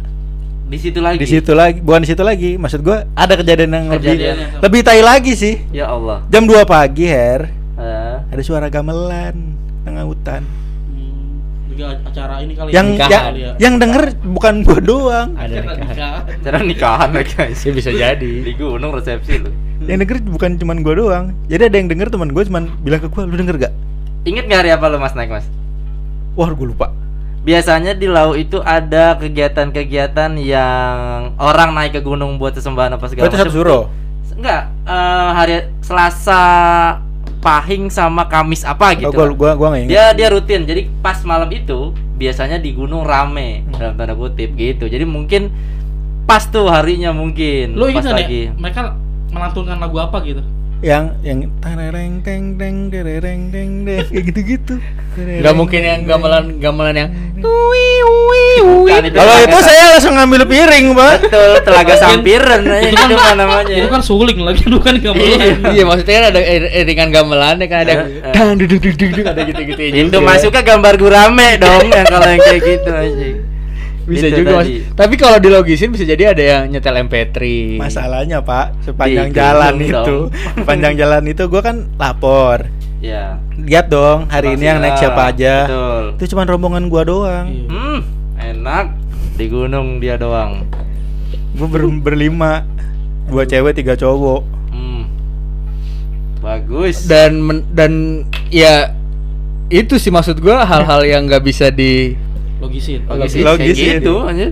Di 0.71 0.79
situ 0.79 1.03
lagi. 1.03 1.19
Di 1.19 1.27
situ 1.29 1.51
lagi, 1.51 1.79
bukan 1.79 2.01
di 2.01 2.09
situ 2.09 2.23
lagi. 2.23 2.51
Maksud 2.55 2.81
gua 2.81 3.03
ada 3.13 3.35
kejadian 3.35 3.71
yang 3.71 3.87
lebih 3.91 4.07
Kejadian 4.09 4.37
yang 4.37 4.51
sama. 4.53 4.63
lebih 4.63 4.81
tai 4.81 5.03
lagi 5.03 5.33
sih. 5.35 5.55
Ya 5.71 5.91
Allah. 5.91 6.23
Jam 6.31 6.47
2 6.47 6.63
pagi, 6.65 7.05
Her. 7.05 7.51
Heeh. 7.75 8.15
Ada 8.31 8.43
suara 8.45 8.67
gamelan 8.69 9.35
tengah 9.83 10.07
hutan. 10.07 10.47
Hmm, 10.87 11.43
juga 11.67 11.99
acara 12.01 12.39
ini 12.39 12.55
kali 12.55 12.71
Yang 12.71 12.87
ya. 12.89 13.03
Yang, 13.03 13.23
kali 13.25 13.41
ya. 13.41 13.53
yang 13.59 13.75
denger 13.77 14.03
bukan 14.23 14.55
gua 14.63 14.79
doang. 14.81 15.29
Ada 15.35 15.43
Acara 15.43 15.59
nikahan. 15.67 15.89
nikahan. 15.91 16.23
Cara 16.41 16.57
nikahan 16.63 17.09
lagi 17.11 17.33
guys. 17.35 17.59
Ya 17.61 17.73
bisa 17.73 17.91
jadi. 17.91 18.33
Di 18.41 18.53
gunung 18.55 18.91
resepsi 18.93 19.35
lu. 19.37 19.51
Yang 19.83 19.99
denger 20.07 20.17
bukan 20.31 20.51
cuman 20.55 20.77
gua 20.81 20.95
doang. 20.95 21.25
Jadi 21.47 21.63
ada 21.67 21.77
yang 21.77 21.89
denger 21.89 22.09
teman 22.09 22.31
gua 22.31 22.47
cuman 22.47 22.63
bilang 22.79 23.01
ke 23.01 23.09
gua, 23.09 23.27
"Lu 23.27 23.35
denger 23.35 23.59
gak?" 23.59 23.73
Ingat 24.23 24.45
nggak 24.47 24.59
hari 24.61 24.71
apa 24.71 24.87
lu 24.87 24.97
Mas 24.97 25.17
naik 25.17 25.33
Mas? 25.33 25.47
Wah, 26.33 26.47
gua 26.49 26.67
lupa. 26.69 26.87
Biasanya 27.41 27.97
di 27.97 28.05
Lau 28.05 28.37
itu 28.37 28.61
ada 28.61 29.17
kegiatan-kegiatan 29.17 30.37
yang 30.37 31.33
orang 31.41 31.73
naik 31.73 31.97
ke 31.97 32.01
gunung 32.05 32.37
buat 32.37 32.53
sesembahan 32.53 33.01
apa 33.01 33.07
segala 33.09 33.33
satu 33.33 33.49
suro. 33.49 33.79
Enggak, 34.37 34.69
eh, 34.85 35.31
hari 35.33 35.55
Selasa 35.81 36.43
Pahing 37.41 37.89
sama 37.89 38.29
Kamis 38.29 38.69
apa 38.69 38.93
gitu. 38.93 39.09
Oh, 39.09 39.17
gua 39.17 39.33
gua 39.33 39.51
gua 39.57 39.69
enggak 39.73 39.81
ingat. 39.81 39.91
Dia 39.91 40.05
dia 40.13 40.29
rutin. 40.29 40.69
Jadi 40.69 40.93
pas 41.01 41.17
malam 41.25 41.49
itu 41.49 41.97
biasanya 42.21 42.61
di 42.61 42.77
gunung 42.77 43.09
rame 43.09 43.65
Hmm. 43.65 43.81
dalam 43.81 43.95
tanda 43.97 44.13
kutip 44.13 44.53
gitu. 44.55 44.85
Jadi 44.85 45.09
mungkin 45.09 45.49
pas 46.29 46.45
tuh 46.45 46.69
harinya 46.69 47.17
mungkin. 47.17 47.73
Lu 47.73 47.89
ingat 47.89 48.05
pas 48.05 48.21
lagi. 48.21 48.53
ya? 48.53 48.53
Mereka 48.53 48.81
melantunkan 49.33 49.81
lagu 49.81 49.97
apa 49.97 50.21
gitu? 50.21 50.45
Yang 50.81 51.05
yang 51.21 51.39
tarereng 51.61 52.25
teng 52.25 52.57
teng 52.57 52.89
derereng 52.89 53.53
teng 53.53 53.85
deng 53.85 54.01
kayak 54.11 54.25
gitu-gitu. 54.33 54.75
Nggak 55.17 55.53
mungkin 55.53 55.81
yang 55.85 56.01
gamelan 56.09 56.57
gamelan 56.57 56.95
yang 56.97 57.11
Bukan, 58.61 59.03
itu 59.07 59.17
Kalau 59.17 59.33
telaga 59.33 59.47
itu 59.47 59.59
saya 59.63 59.83
langsung 59.95 60.15
ngambil 60.19 60.43
piring, 60.45 60.87
Pak. 60.93 61.15
betul 61.23 61.51
telaga 61.63 61.95
sampiran 61.97 62.61
itu 62.61 62.93
itu 62.93 63.15
kan 63.15 63.35
namanya. 63.39 63.75
Itu 63.77 63.89
kan 63.89 64.03
suling 64.03 64.39
lagi 64.41 64.65
bukan 64.75 64.95
gamelan. 65.01 65.39
Iya 65.71 65.85
maksudnya 65.87 66.15
kan 66.17 66.25
ada 66.33 66.41
ir- 66.43 66.73
iringan 66.75 67.09
gamelannya 67.11 67.67
kan 67.67 67.79
ada 67.85 67.93
Eh, 67.93 68.21
eh. 68.21 68.33
dang 68.33 68.57
duduk 68.57 68.81
duduk 68.83 69.25
ada 69.25 69.41
gitu-gitu 69.43 69.81
Itu 69.81 70.19
masuknya 70.21 70.63
gambar 70.65 70.95
gurame 70.97 71.49
dong 71.57 71.87
yang 71.89 72.07
kalau 72.07 72.29
yang 72.29 72.43
kayak 72.43 72.61
gitu 72.63 72.91
aja. 72.91 73.27
Bisa 74.11 74.27
Itu 74.27 74.43
juga 74.43 74.59
mas. 74.59 74.67
tadi. 74.67 74.83
Tapi 74.91 75.15
kalau 75.15 75.39
dilogisin 75.39 75.89
bisa 75.89 76.03
jadi 76.03 76.35
ada 76.35 76.43
yang 76.43 76.63
nyetel 76.69 76.99
MP3. 77.01 77.39
Masalahnya, 77.77 78.43
Pak, 78.43 78.83
sepanjang 78.83 79.29
Di 79.29 79.37
jalan 79.37 79.75
itu, 79.79 80.17
sepanjang 80.59 80.95
jalan 80.97 81.23
itu 81.25 81.43
gua 81.47 81.63
kan 81.63 81.87
lapor. 81.95 82.67
Ya. 82.99 83.41
lihat 83.57 83.89
dong 83.89 84.29
hari 84.29 84.53
ini 84.55 84.65
yang 84.67 84.77
naik 84.79 84.97
siapa 84.97 85.33
aja 85.33 85.65
Betul. 85.65 86.05
itu 86.17 86.25
cuma 86.31 86.45
rombongan 86.45 86.85
gua 86.87 87.01
doang 87.03 87.49
Iya. 87.49 87.65
Hmm, 87.67 88.01
enak 88.37 88.87
di 89.35 89.47
gunung 89.47 89.97
dia 89.97 90.17
doang. 90.17 90.69
gua 91.55 91.65
ber- 91.67 91.89
berlima 91.99 92.69
dua 93.25 93.45
cewek 93.45 93.73
tiga 93.75 93.97
cowok 93.97 94.45
Hmm. 94.69 95.09
Bagus. 96.39 97.05
dan 97.05 97.37
men- 97.37 97.65
dan 97.71 97.93
ya 98.49 98.93
itu 99.69 99.97
sih 99.97 100.11
maksud 100.11 100.37
gua 100.37 100.61
hal-hal 100.63 101.01
yang 101.03 101.25
nggak 101.25 101.41
bisa 101.43 101.69
di 101.69 102.21
Logisin. 102.61 103.01
Logisin, 103.09 103.43
Logis 103.43 103.77
kayak 103.77 104.05
gitu 104.05 104.15
anjir. 104.23 104.51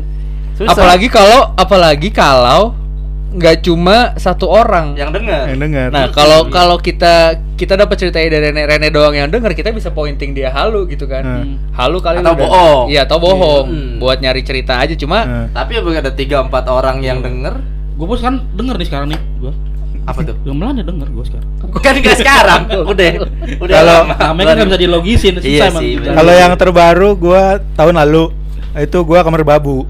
Susah. 0.59 0.75
apalagi 0.75 1.07
kalau 1.07 1.40
apalagi 1.55 2.11
kalau 2.11 2.75
nggak 3.29 3.61
cuma 3.61 4.16
satu 4.16 4.49
orang 4.49 4.97
yang 4.97 5.12
dengar. 5.12 5.47
yang 5.53 5.61
dengar 5.61 5.92
Nah, 5.92 6.09
kalau 6.09 6.49
kalau 6.49 6.81
kita 6.81 7.37
kita 7.61 7.77
dapat 7.77 7.94
ceritanya 8.01 8.29
dari 8.40 8.51
Rene, 8.51 8.62
Rene 8.64 8.88
doang 8.88 9.12
yang 9.12 9.29
denger, 9.29 9.53
kita 9.53 9.68
bisa 9.71 9.92
pointing 9.92 10.33
dia 10.33 10.49
halu 10.49 10.88
gitu 10.88 11.05
kan. 11.05 11.23
Hmm. 11.23 11.55
Halu 11.77 12.01
kali 12.01 12.25
Atau 12.25 12.35
bohong. 12.35 12.87
Iya, 12.88 13.05
atau 13.05 13.18
bohong. 13.21 13.66
Hmm. 13.68 13.92
Buat 14.01 14.25
nyari 14.25 14.40
cerita 14.42 14.81
aja 14.81 14.97
cuma 14.97 15.21
Nah. 15.29 15.47
Tapi 15.53 15.77
ya 15.77 15.83
ada 15.85 16.12
tiga 16.14 16.40
empat 16.40 16.64
orang 16.73 17.05
yang 17.05 17.21
denger. 17.21 17.61
Gue 17.99 18.07
bos 18.07 18.23
kan 18.23 18.49
denger 18.57 18.79
nih 18.81 18.87
sekarang 18.88 19.09
nih. 19.12 19.21
Gue. 19.42 19.53
Apa 20.09 20.25
tuh? 20.25 20.37
Gamelan 20.40 20.75
ya 20.75 20.85
denger 20.85 21.05
gue 21.07 21.25
sekarang. 21.27 21.49
Kan 21.79 21.92
enggak 21.94 22.16
sekarang. 22.16 22.61
Udah. 22.92 23.09
Udah. 23.61 23.75
Kalau-. 23.77 24.05
Namanya 24.09 24.47
kan 24.49 24.57
nggak 24.59 24.68
bisa 24.71 24.81
dilogisin. 24.81 25.33
Susah 25.37 25.44
Iya 25.47 25.64
emang. 25.68 25.83
sih, 25.83 25.92
benar. 25.94 26.14
kalau 26.16 26.33
yang 26.35 26.53
terbaru 26.55 27.09
gua 27.14 27.42
tahun 27.75 27.94
lalu 27.99 28.25
itu 28.75 28.99
gua 29.03 29.21
kamar 29.21 29.42
babu 29.42 29.85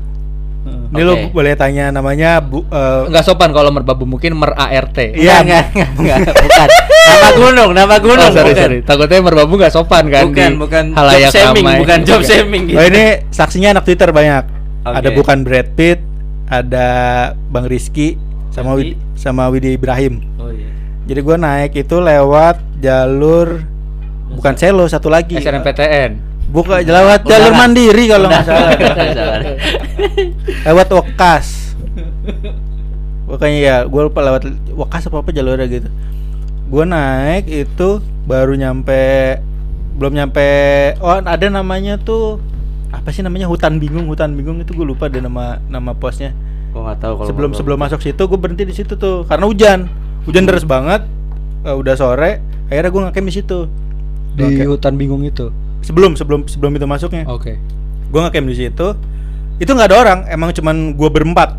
Heeh. 0.59 0.91
ini 0.91 1.03
lo 1.03 1.13
Oke. 1.15 1.25
boleh 1.31 1.53
tanya 1.55 1.89
namanya 1.89 2.41
bu 2.41 2.61
eh, 2.63 3.03
nggak 3.07 3.21
sopan 3.23 3.53
kalau 3.53 3.69
merbabu 3.69 4.03
mungkin 4.03 4.35
mer 4.35 4.53
ART. 4.53 4.99
Iya. 4.99 5.41
Enggak, 5.41 5.65
enggak. 5.95 6.19
Bukan. 6.35 6.69
Nama 7.09 7.29
gunung, 7.35 7.71
nama 7.73 7.95
gunung. 7.99 8.21
Oh, 8.21 8.35
sorry, 8.35 8.53
bukan. 8.53 8.59
sorry. 8.61 8.79
Takutnya 8.83 9.19
merbabu 9.23 9.53
nggak 9.55 9.71
sopan 9.71 10.05
kan 10.07 10.25
Bukan, 10.27 10.51
di 10.51 10.59
bukan 10.59 10.85
job 10.89 10.99
halayak 10.99 11.31
shaming, 11.31 11.65
ramai. 11.65 11.79
bukan 11.79 11.99
job 12.03 12.21
shaming 12.23 12.63
gitu. 12.67 12.77
oh 12.77 12.85
ini 12.85 13.03
saksinya 13.31 13.69
anak 13.73 13.85
Twitter 13.85 14.11
banyak 14.11 14.45
Oke. 14.83 14.95
ada 14.95 15.09
bukan 15.11 15.37
Brad 15.41 15.69
Pitt 15.73 15.99
ada 16.47 16.89
Bang 17.47 17.65
Rizky 17.65 18.17
sama. 18.61 18.73
Wid, 18.77 18.89
sama 19.15 19.43
Widi 19.51 19.75
Ibrahim 19.79 20.21
Oh 20.39 20.51
iya. 20.51 20.69
jadi 21.07 21.21
gua 21.23 21.37
naik 21.39 21.73
itu 21.79 21.97
lewat 21.99 22.59
jalur 22.83 23.63
bukan 24.35 24.55
selo 24.59 24.85
satu 24.87 25.09
lagi 25.09 25.39
SNMPTN. 25.41 26.11
bukan 26.53 26.85
lewat 26.85 27.25
jalur 27.25 27.53
mandiri 27.57 28.05
kalau 28.09 28.29
nggak 28.29 28.45
salah 28.45 28.73
lewat 30.67 30.89
Wekas 30.93 31.47
Pokoknya 33.29 33.59
ya, 33.61 33.77
gue 33.85 34.03
lupa 34.09 34.25
lewat 34.25 34.49
Wekas 34.73 35.05
apa 35.05 35.21
apa 35.21 35.31
jalurnya 35.37 35.69
gitu. 35.69 35.89
Gue 36.73 36.85
naik 36.89 37.45
itu 37.45 38.01
baru 38.25 38.57
nyampe, 38.57 39.37
belum 40.01 40.17
nyampe. 40.17 40.49
Oh 41.05 41.13
ada 41.13 41.47
namanya 41.53 42.01
tuh 42.01 42.41
apa 42.89 43.13
sih 43.13 43.21
namanya 43.21 43.45
hutan 43.45 43.77
bingung, 43.77 44.09
hutan 44.09 44.33
bingung 44.33 44.65
itu 44.65 44.73
gue 44.73 44.87
lupa 44.89 45.13
deh 45.13 45.21
nama 45.21 45.61
nama 45.69 45.93
posnya. 45.93 46.33
Gua 46.79 46.95
nggak 46.95 47.01
tahu 47.03 47.15
kalau 47.19 47.29
sebelum 47.35 47.51
sebelum 47.59 47.79
masuk 47.83 47.99
situ 47.99 48.23
gue 48.23 48.39
berhenti 48.39 48.63
di 48.63 48.71
situ 48.71 48.95
tuh. 48.95 49.27
Karena 49.27 49.51
hujan, 49.51 49.91
hujan 50.31 50.47
deras 50.47 50.63
banget. 50.63 51.03
eh, 51.67 51.75
udah 51.75 51.99
sore, 51.99 52.39
akhirnya 52.71 52.91
gue 52.95 53.03
ngecamp 53.03 53.27
di 53.27 53.35
situ. 53.35 53.59
Di 54.39 54.47
Oke. 54.47 54.63
hutan 54.71 54.95
bingung 54.95 55.27
itu. 55.27 55.51
Sebelum 55.83 56.15
sebelum 56.15 56.47
sebelum 56.47 56.79
itu 56.79 56.87
masuknya. 56.87 57.27
Oke. 57.27 57.59
gue 58.09 58.21
ngecamp 58.23 58.47
di 58.47 58.55
situ. 58.55 58.95
Itu 59.59 59.75
nggak 59.75 59.91
ada 59.91 59.97
orang. 59.99 60.19
Emang 60.31 60.55
cuman 60.55 60.95
gue 60.95 61.11
berempat. 61.11 61.59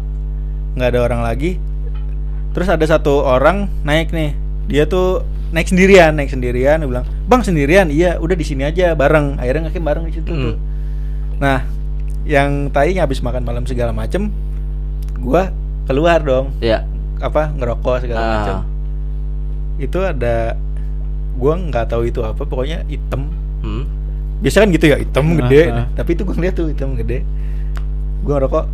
Nggak 0.79 0.88
ada 0.95 0.99
orang 1.03 1.21
lagi. 1.27 1.60
Terus 2.55 2.71
ada 2.71 2.86
satu 2.88 3.27
orang 3.27 3.67
naik 3.84 4.15
nih. 4.15 4.32
Dia 4.71 4.88
tuh 4.88 5.27
naik 5.51 5.67
sendirian 5.67 6.15
naik 6.15 6.32
sendirian. 6.32 6.79
Dia 6.79 6.88
bilang 6.88 7.05
bang 7.27 7.41
sendirian? 7.43 7.91
Iya 7.91 8.23
udah 8.23 8.39
di 8.39 8.45
sini 8.47 8.63
aja 8.63 8.95
bareng. 8.95 9.36
Akhirnya 9.36 9.67
ngecamp 9.67 9.84
bareng 9.84 10.03
di 10.08 10.13
situ 10.15 10.32
tuh. 10.32 10.55
Hmm. 10.55 10.67
nah 11.39 11.63
yang 12.27 12.67
tadi 12.69 12.99
habis 12.99 13.23
makan 13.23 13.41
malam 13.41 13.63
segala 13.63 13.95
macem 13.95 14.29
gue 15.19 15.43
keluar 15.86 16.19
dong 16.19 16.53
Iya. 16.58 16.86
apa 17.19 17.51
ngerokok 17.51 17.95
segala 17.99 18.19
Ah. 18.19 18.29
macem 18.34 18.55
itu 19.77 19.97
ada 19.97 20.55
gue 21.34 21.53
nggak 21.65 21.86
tahu 21.88 22.03
itu 22.05 22.19
apa 22.21 22.41
pokoknya 22.41 22.84
hitam 22.86 23.32
Hmm. 23.60 23.84
biasa 24.39 24.63
kan 24.63 24.69
gitu 24.71 24.86
ya 24.88 24.97
hitam 24.97 25.25
Ah, 25.25 25.36
gede 25.38 25.62
ah. 25.69 25.86
tapi 25.93 26.10
itu 26.13 26.23
gue 26.23 26.32
ngeliat 26.34 26.53
tuh 26.53 26.67
hitam 26.67 26.95
gede 26.95 27.23
gue 28.19 28.34
ngerokok 28.34 28.65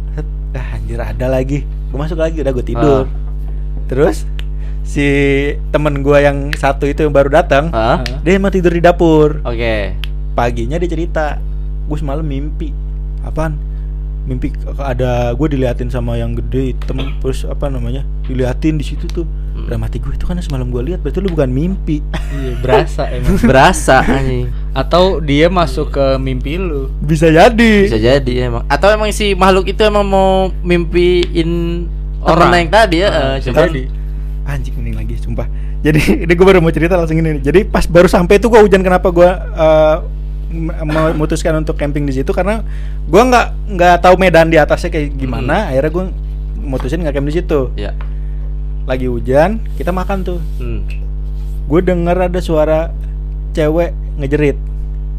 ah 0.53 0.67
anjir 0.73 0.97
ada 0.97 1.25
lagi 1.27 1.62
gue 1.63 1.97
masuk 1.97 2.15
lagi 2.15 2.38
udah 2.39 2.51
gue 2.51 2.65
tidur 2.65 3.03
Ah. 3.03 3.13
terus 3.86 4.25
si 4.81 5.05
temen 5.69 5.99
gue 5.99 6.17
yang 6.19 6.53
satu 6.53 6.86
itu 6.86 7.01
yang 7.01 7.10
baru 7.12 7.29
datang 7.31 7.69
Hah? 7.69 8.05
dia 8.21 8.38
emang 8.38 8.49
tidur 8.49 8.69
di 8.69 8.79
dapur 8.79 9.41
Oke. 9.41 9.97
paginya 10.31 10.77
dia 10.77 10.86
cerita 10.88 11.41
gue 11.84 11.97
semalam 11.97 12.21
mimpi 12.21 12.69
apaan 13.21 13.58
mimpi 14.26 14.50
ada 14.76 15.30
gue 15.32 15.48
diliatin 15.48 15.88
sama 15.88 16.16
yang 16.16 16.34
gede 16.36 16.74
hitam 16.74 16.98
terus 17.16 17.44
apa 17.44 17.66
namanya 17.68 18.02
diliatin 18.24 18.76
di 18.76 18.86
situ 18.86 19.06
tuh 19.08 19.24
Hmm. 19.56 19.72
udah 19.72 19.80
mati 19.80 19.98
gue 19.98 20.12
itu 20.12 20.28
kan 20.28 20.36
semalam 20.38 20.68
gue 20.68 20.84
lihat 20.84 21.00
berarti 21.00 21.18
lu 21.18 21.32
bukan 21.32 21.48
mimpi 21.48 22.04
Iya, 22.12 22.60
berasa 22.60 23.08
emang. 23.08 23.40
Berasa 23.48 23.98
anjing. 24.04 24.52
Atau 24.70 25.04
dia 25.22 25.48
masuk 25.48 25.90
ke 25.90 26.06
mimpi 26.18 26.60
lu. 26.60 26.92
bisa 27.00 27.32
jadi 27.32 27.74
Bisa 27.82 27.96
jadi 27.96 28.34
emang. 28.46 28.68
Atau 28.68 28.92
emang 28.92 29.08
si 29.10 29.32
makhluk 29.32 29.64
itu 29.66 29.80
emang 29.80 30.04
mau 30.04 30.52
mimpiin 30.60 31.50
orang 32.20 32.50
Teman. 32.50 32.60
yang 32.60 32.70
tadi 32.70 32.98
ya, 33.00 33.10
jadi. 33.40 33.82
anjing 34.44 34.74
mending 34.76 34.96
lagi 34.96 35.16
sumpah 35.18 35.48
jadi 35.80 36.00
ini 36.24 36.32
gue 36.32 36.46
baru 36.46 36.60
mau 36.60 36.70
cerita 36.70 36.94
langsung 36.94 37.16
ini 37.16 37.40
jadi 37.40 37.64
pas 37.64 37.86
baru 37.86 38.06
sampai 38.06 38.36
itu 38.36 38.46
gue 38.46 38.60
hujan 38.60 38.82
kenapa 38.82 39.08
gue 39.08 39.26
eh, 39.26 39.98
m- 39.98 40.25
memutuskan 40.56 41.54
untuk 41.58 41.76
camping 41.76 42.04
di 42.04 42.13
situ 42.13 42.32
karena 42.32 42.63
gue 43.04 43.22
nggak 43.22 43.48
nggak 43.72 43.96
tahu 44.00 44.15
medan 44.15 44.48
di 44.48 44.56
atasnya 44.56 44.89
kayak 44.89 45.13
gimana 45.13 45.70
akhirnya 45.70 45.91
gue 45.91 46.06
mutusin 46.58 47.00
nggak 47.00 47.13
camp 47.13 47.28
di 47.28 47.36
situ 47.36 47.60
ya. 47.76 47.91
lagi 48.86 49.06
hujan 49.06 49.60
kita 49.76 49.89
makan 49.89 50.24
tuh 50.24 50.39
Hmm. 50.56 50.82
gue 51.65 51.80
denger 51.82 52.18
ada 52.24 52.39
suara 52.39 52.89
cewek 53.52 53.91
ngejerit 54.15 54.58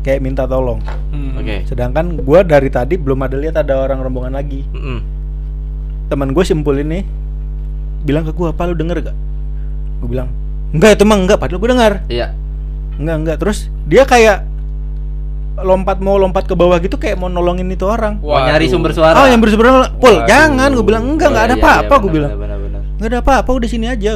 kayak 0.00 0.20
minta 0.20 0.44
tolong 0.44 0.80
Hmm. 1.08 1.36
Oke. 1.36 1.64
sedangkan 1.64 2.16
gue 2.16 2.40
dari 2.42 2.68
tadi 2.68 2.94
belum 2.94 3.20
ada 3.20 3.36
lihat 3.36 3.56
ada 3.56 3.78
orang 3.78 4.00
rombongan 4.00 4.32
lagi 4.32 4.64
Mm-mm. 4.68 4.98
teman 6.06 6.30
gue 6.30 6.42
simpul 6.42 6.74
ini 6.74 7.02
bilang 8.02 8.22
ke 8.22 8.30
gue 8.30 8.46
apa 8.46 8.62
lu 8.64 8.74
denger 8.74 9.02
gak 9.02 9.16
gue 9.96 10.08
bilang 10.08 10.28
enggak 10.70 10.94
itu 10.94 11.02
mah 11.02 11.16
enggak 11.16 11.38
padahal 11.38 11.58
gue 11.58 11.70
dengar 11.70 11.92
Iya. 12.06 12.30
enggak 12.96 13.16
enggak 13.16 13.36
terus 13.38 13.58
dia 13.82 14.02
kayak 14.02 14.46
lompat 15.56 15.96
mau 15.98 16.16
lompat 16.16 16.44
ke 16.44 16.52
bawah 16.52 16.76
gitu 16.78 16.96
kayak 16.96 17.16
mau 17.16 17.26
nolongin 17.26 17.64
itu 17.68 17.84
orang. 17.84 18.20
Mau 18.20 18.36
nyari 18.36 18.68
sumber 18.68 18.92
suara. 18.92 19.16
oh 19.16 19.26
yang 19.26 19.40
bersebelahan 19.40 19.88
pul 19.96 20.12
Waduh. 20.12 20.28
jangan 20.28 20.68
gue 20.70 20.84
bilang 20.84 21.04
enggak 21.06 21.28
enggak 21.32 21.42
Oh, 21.42 21.48
ada 21.48 21.54
iya, 21.54 21.62
apa-apa 21.64 21.94
iya, 21.94 22.02
gue 22.02 22.10
bilang. 22.12 22.30
benar, 22.30 22.40
benar, 22.42 22.58
benar. 22.60 22.80
nggak 22.96 23.08
ada 23.08 23.18
apa-apa 23.20 23.50
udah 23.52 23.68
sini 23.68 23.86
aja. 23.88 24.12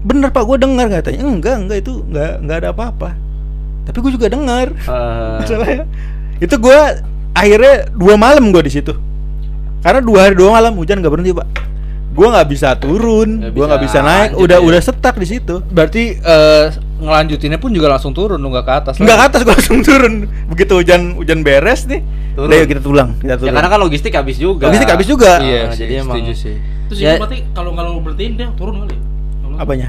Bener 0.00 0.28
pak 0.30 0.42
gue 0.44 0.56
dengar 0.56 0.86
katanya. 0.88 1.20
Enggak 1.24 1.56
enggak 1.58 1.78
itu 1.82 1.92
enggak 2.06 2.32
enggak 2.40 2.56
ada 2.62 2.68
apa-apa. 2.70 3.08
Tapi 3.84 3.96
gue 3.98 4.12
juga 4.14 4.26
dengar. 4.28 4.66
Masalahnya 5.40 5.84
itu 6.38 6.54
gue 6.56 6.78
akhirnya 7.30 7.74
dua 7.90 8.14
malam 8.14 8.48
gue 8.48 8.62
di 8.62 8.72
situ. 8.72 8.92
Karena 9.80 10.00
dua 10.00 10.28
hari 10.28 10.34
dua 10.36 10.52
malam 10.52 10.76
hujan 10.76 11.00
nggak 11.00 11.08
berhenti 11.10 11.32
pak 11.32 11.48
gue 12.10 12.26
nggak 12.26 12.48
bisa 12.48 12.74
turun 12.74 13.38
gue 13.40 13.64
nggak 13.64 13.80
bisa 13.80 14.02
bisa 14.02 14.04
naik 14.04 14.30
udah 14.34 14.58
ya. 14.58 14.66
udah 14.66 14.80
stuck 14.82 15.14
di 15.14 15.26
situ 15.28 15.62
Berarti 15.64 16.18
eh, 16.18 16.64
ngelanjutinnya 17.00 17.56
pun 17.56 17.70
juga 17.70 17.88
langsung 17.88 18.12
turun, 18.12 18.36
nggak 18.36 18.64
ke 18.66 18.72
atas. 18.76 18.94
nggak 18.98 19.16
ke 19.16 19.24
atas 19.30 19.40
gue 19.40 19.54
langsung 19.54 19.78
turun 19.80 20.14
begitu 20.50 20.72
hujan 20.76 21.14
hujan 21.14 21.40
beres 21.40 21.86
nih 21.86 22.02
Turun. 22.34 22.50
udah 22.50 22.56
yuk 22.58 22.68
kita 22.68 22.82
tulang 22.82 23.10
kita 23.16 23.30
ya 23.30 23.36
turun 23.38 23.54
karena 23.54 23.68
kan 23.68 23.80
logistik 23.80 24.12
habis 24.12 24.36
juga. 24.36 24.68
Logistik 24.68 24.90
habis 24.90 25.06
juga. 25.06 25.32
Iya, 25.40 25.60
Ah, 25.62 25.72
sih, 25.72 25.82
jadi 25.82 25.92
emang 26.02 26.16
setuju 26.18 26.32
sih. 26.34 26.56
Terus 26.90 26.98
Ya. 26.98 27.12
berarti 27.16 27.38
kalau 27.50 27.70
kalau 27.72 27.90
berhentiin 27.98 28.32
dia 28.36 28.48
turun 28.54 28.74
kali. 28.82 28.94
ya? 28.94 29.00
Apanya 29.58 29.88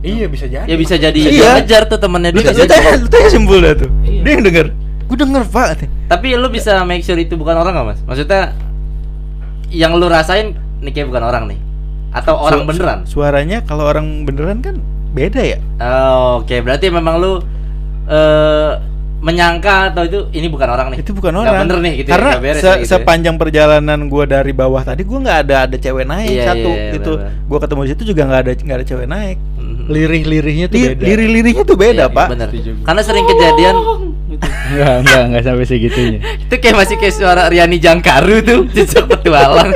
Iya, 0.00 0.26
bisa 0.26 0.46
jadi. 0.48 0.64
ya 0.64 0.76
bisa 0.76 0.94
jadi 0.96 1.18
Iya. 1.18 1.50
ngejar 1.60 1.82
tuh 1.86 1.98
temennya 1.98 2.30
dia. 2.32 2.50
lu 2.50 2.64
tanya 2.66 2.90
lu 2.98 3.08
tanya 3.08 3.28
simpul 3.28 3.58
dah 3.60 3.74
tuh 3.74 3.90
Iya. 4.02 4.20
dia 4.22 4.32
yang 4.32 4.44
denger 4.44 4.66
gue 5.06 5.16
denger 5.18 5.42
pak 5.46 5.66
Tapi 6.06 6.26
lu 6.34 6.48
bisa 6.48 6.72
make 6.84 7.02
sure 7.02 7.16
itu 7.16 7.34
bukan 7.34 7.54
orang 7.54 7.72
gak 7.72 7.86
mas? 7.94 8.00
Maksudnya 8.04 8.54
yang 9.70 9.94
lu 9.94 10.06
rasain 10.06 10.54
nih 10.80 10.90
kayak 10.90 11.06
bukan 11.06 11.22
orang 11.22 11.44
nih 11.46 11.58
atau 12.10 12.34
orang 12.36 12.60
Su- 12.60 12.66
beneran? 12.66 12.98
su- 13.00 13.10
suaranya 13.14 13.62
kalau 13.62 13.84
orang 13.84 14.24
beneran 14.24 14.58
kan 14.58 14.76
beda 15.10 15.40
ya 15.40 15.58
Oh, 15.78 16.40
Oke, 16.40 16.58
berarti 16.58 16.86
memang 16.88 17.16
lu 17.16 17.32
eh 18.06 18.72
menyangka 19.20 19.92
atau 19.92 20.02
itu 20.02 20.18
ini 20.32 20.48
bukan 20.48 20.64
orang 20.66 20.86
nih. 20.90 20.98
itu 20.98 21.12
bukan 21.12 21.28
orang 21.34 21.60
bener 21.60 21.76
nih 21.78 21.92
gitu 21.94 22.08
ya, 22.08 22.12
karena 22.16 22.28
nggak 22.30 22.40
beres 22.42 22.56
se- 22.56 22.64
ya 22.64 22.74
gitu 22.74 22.88
ya. 22.88 22.90
sepanjang 22.96 23.36
perjalanan 23.36 24.00
gua 24.06 24.24
dari 24.24 24.48
bawah 24.50 24.80
tadi 24.80 25.04
gua 25.04 25.18
nggak 25.20 25.38
ada 25.42 25.56
ada 25.62 25.76
cewek 25.76 26.04
naik 26.04 26.32
Iya, 26.32 26.44
satu 26.46 26.70
iya, 26.70 26.80
iya, 26.80 26.92
gitu 26.96 27.12
gua 27.44 27.58
ketemu 27.60 27.80
di 27.80 27.90
situ 27.90 28.02
juga 28.06 28.22
nggak 28.24 28.40
ada 28.40 28.50
nggak 28.56 28.76
ada 28.76 28.86
cewek 28.86 29.06
naik 29.06 29.36
Mhm. 29.60 29.84
Lirih-lirihnya 29.86 30.66
tuh 30.66 30.78
Li- 30.78 30.88
beda. 30.88 31.04
lirih-lirihnya 31.04 31.64
tuh 31.64 31.76
beda 31.76 32.04
Iya, 32.04 32.16
pak 32.16 32.26
bener. 32.28 32.48
Setuju 32.48 32.70
gua. 32.72 32.84
Karena 32.86 33.02
sering 33.02 33.24
kejadian 33.26 33.74
Gitu. 34.40 34.48
Enggak, 34.70 34.94
enggak, 35.02 35.22
enggak 35.26 35.42
sampai 35.42 35.66
segitunya. 35.66 36.18
itu 36.46 36.54
kayak 36.62 36.76
masih 36.78 36.96
kayak 36.96 37.14
suara 37.18 37.50
Riani 37.50 37.82
Jangkaru 37.82 38.36
tuh 38.40 38.60
jejak 38.74 39.04
petualang 39.10 39.74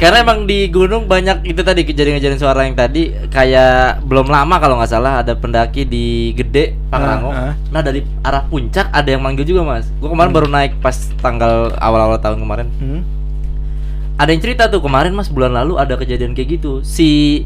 Karena 0.00 0.24
emang 0.24 0.48
di 0.48 0.64
gunung 0.72 1.04
banyak 1.04 1.44
itu 1.44 1.60
tadi 1.60 1.84
kejadian-kejadian 1.84 2.40
suara 2.40 2.64
yang 2.64 2.72
tadi 2.72 3.12
kayak 3.28 4.00
belum 4.08 4.32
lama 4.32 4.56
kalau 4.56 4.80
nggak 4.80 4.88
salah 4.88 5.20
ada 5.20 5.36
pendaki 5.36 5.84
di 5.84 6.32
Gede 6.32 6.72
Pangrango. 6.88 7.28
Ah, 7.36 7.52
ah. 7.52 7.54
Nah 7.68 7.84
dari 7.84 8.00
arah 8.24 8.48
puncak 8.48 8.88
ada 8.96 9.04
yang 9.12 9.20
manggil 9.20 9.44
juga 9.44 9.60
mas. 9.60 9.92
Gue 10.00 10.08
kemarin 10.08 10.32
baru 10.32 10.48
naik 10.48 10.80
pas 10.80 10.96
tanggal 11.20 11.76
awal-awal 11.76 12.16
tahun 12.16 12.40
kemarin. 12.40 12.72
Hmm. 12.80 13.04
Ada 14.16 14.32
yang 14.32 14.40
cerita 14.40 14.72
tuh 14.72 14.80
kemarin 14.80 15.12
mas 15.12 15.28
bulan 15.28 15.52
lalu 15.52 15.76
ada 15.76 16.00
kejadian 16.00 16.32
kayak 16.32 16.56
gitu. 16.56 16.80
Si 16.80 17.44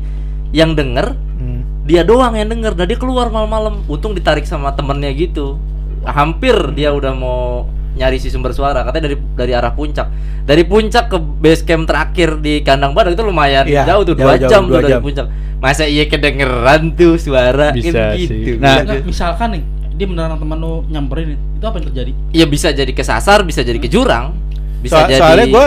yang 0.54 0.72
denger 0.72 1.18
Hmm. 1.34 1.66
dia 1.82 2.00
doang 2.00 2.32
yang 2.32 2.46
denger. 2.46 2.72
Dan 2.72 2.86
dia 2.86 2.94
keluar 2.94 3.26
malam-malam. 3.26 3.82
Untung 3.84 4.12
ditarik 4.12 4.44
sama 4.44 4.70
temennya 4.70 5.10
gitu. 5.10 5.58
Hampir 6.00 6.54
dia 6.72 6.88
udah 6.90 7.10
mau 7.12 7.66
nyari 7.92 8.16
si 8.16 8.26
sumber 8.26 8.50
suara 8.50 8.82
katanya 8.82 9.06
dari 9.06 9.16
dari 9.32 9.52
arah 9.52 9.70
puncak 9.70 10.10
dari 10.42 10.62
puncak 10.62 11.06
ke 11.06 11.14
base 11.14 11.62
camp 11.62 11.86
terakhir 11.86 12.36
di 12.36 12.58
kandang 12.60 12.90
badak 12.90 13.14
itu 13.14 13.22
lumayan 13.22 13.62
Iya, 13.64 13.86
jauh 13.86 14.02
tuh 14.04 14.14
dua 14.14 14.34
jauh, 14.34 14.50
jam 14.50 14.62
dua 14.64 14.72
tuh 14.72 14.78
dari 14.82 14.90
jam. 14.90 15.00
puncak 15.00 15.26
masa 15.56 15.86
iya 15.86 16.04
kedengeran 16.04 16.90
tuh 16.92 17.14
suara 17.16 17.70
Bisa 17.70 17.94
Kan 18.10 18.18
sih. 18.18 18.26
gitu 18.26 18.58
Nah, 18.58 18.82
Enggak, 18.82 19.06
misalkan 19.06 19.48
nih 19.48 19.62
dia 19.94 20.06
beneran 20.06 20.34
teman 20.34 20.58
lu 20.58 20.82
nyamperin 20.84 21.38
itu 21.54 21.62
apa 21.62 21.76
yang 21.76 21.86
terjadi? 21.86 22.12
ya 22.34 22.44
bisa 22.44 22.68
jadi 22.70 22.90
kesasar 22.90 23.38
bisa 23.42 23.62
jadi 23.62 23.78
ke 23.78 23.86
jurang 23.86 24.34
bisa 24.80 24.98
So- 24.98 25.06
jadi 25.06 25.20
Soalnya 25.22 25.46
gue 25.46 25.66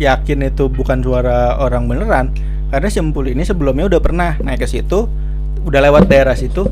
yakin 0.00 0.38
itu 0.44 0.64
bukan 0.66 0.98
suara 0.98 1.38
orang 1.56 1.86
beneran 1.86 2.26
karena 2.70 2.88
si 2.88 2.98
Empul 2.98 3.28
ini 3.28 3.42
sebelumnya 3.42 3.90
udah 3.90 4.00
pernah 4.00 4.38
naik 4.38 4.62
ke 4.62 4.68
situ, 4.70 5.10
udah 5.62 5.80
lewat 5.82 6.06
daerah 6.06 6.32
situ, 6.32 6.66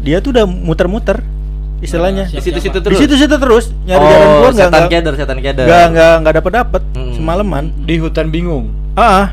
dia 0.00 0.18
tuh 0.18 0.32
udah 0.32 0.44
muter-muter 0.48 1.20
istilahnya. 1.78 2.30
Nah, 2.30 2.34
di 2.34 2.40
situ-situ 2.40 2.78
Di 2.78 2.84
terus 2.88 2.98
situ-situ 2.98 3.36
terus 3.36 3.64
nyari 3.84 4.04
jalan 4.06 4.22
oh 4.22 4.30
keluar 4.32 4.52
nggak 4.54 4.68
setan 4.70 4.84
keder 4.86 5.14
setan 5.18 5.38
keder 5.42 5.66
nggak 5.66 5.84
nggak 5.92 6.14
nggak 6.22 6.34
dapet 6.40 6.52
dapet 6.54 6.82
Hmm. 6.94 7.12
semalaman. 7.18 7.64
Di 7.84 7.94
hutan 7.98 8.30
bingung. 8.30 8.70
Ah, 8.94 9.02
ah. 9.02 9.26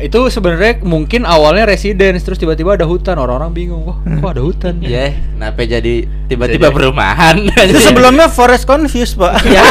Itu 0.00 0.32
sebenarnya 0.32 0.80
mungkin 0.80 1.28
awalnya 1.28 1.68
residence 1.68 2.24
terus 2.24 2.40
tiba-tiba 2.40 2.74
ada 2.74 2.88
hutan, 2.88 3.20
orang-orang 3.20 3.52
bingung. 3.52 3.84
Wah, 3.84 4.00
kok 4.00 4.30
ada 4.32 4.42
hutan? 4.42 4.74
ya 4.80 5.12
kenapa 5.12 5.64
jadi 5.64 6.04
tiba-tiba 6.28 6.68
jadi. 6.68 6.76
perumahan 6.76 7.36
itu 7.68 7.80
sebelumnya 7.80 8.26
Forest 8.32 8.64
Confused 8.64 9.16
pak. 9.20 9.40
ya 9.44 9.62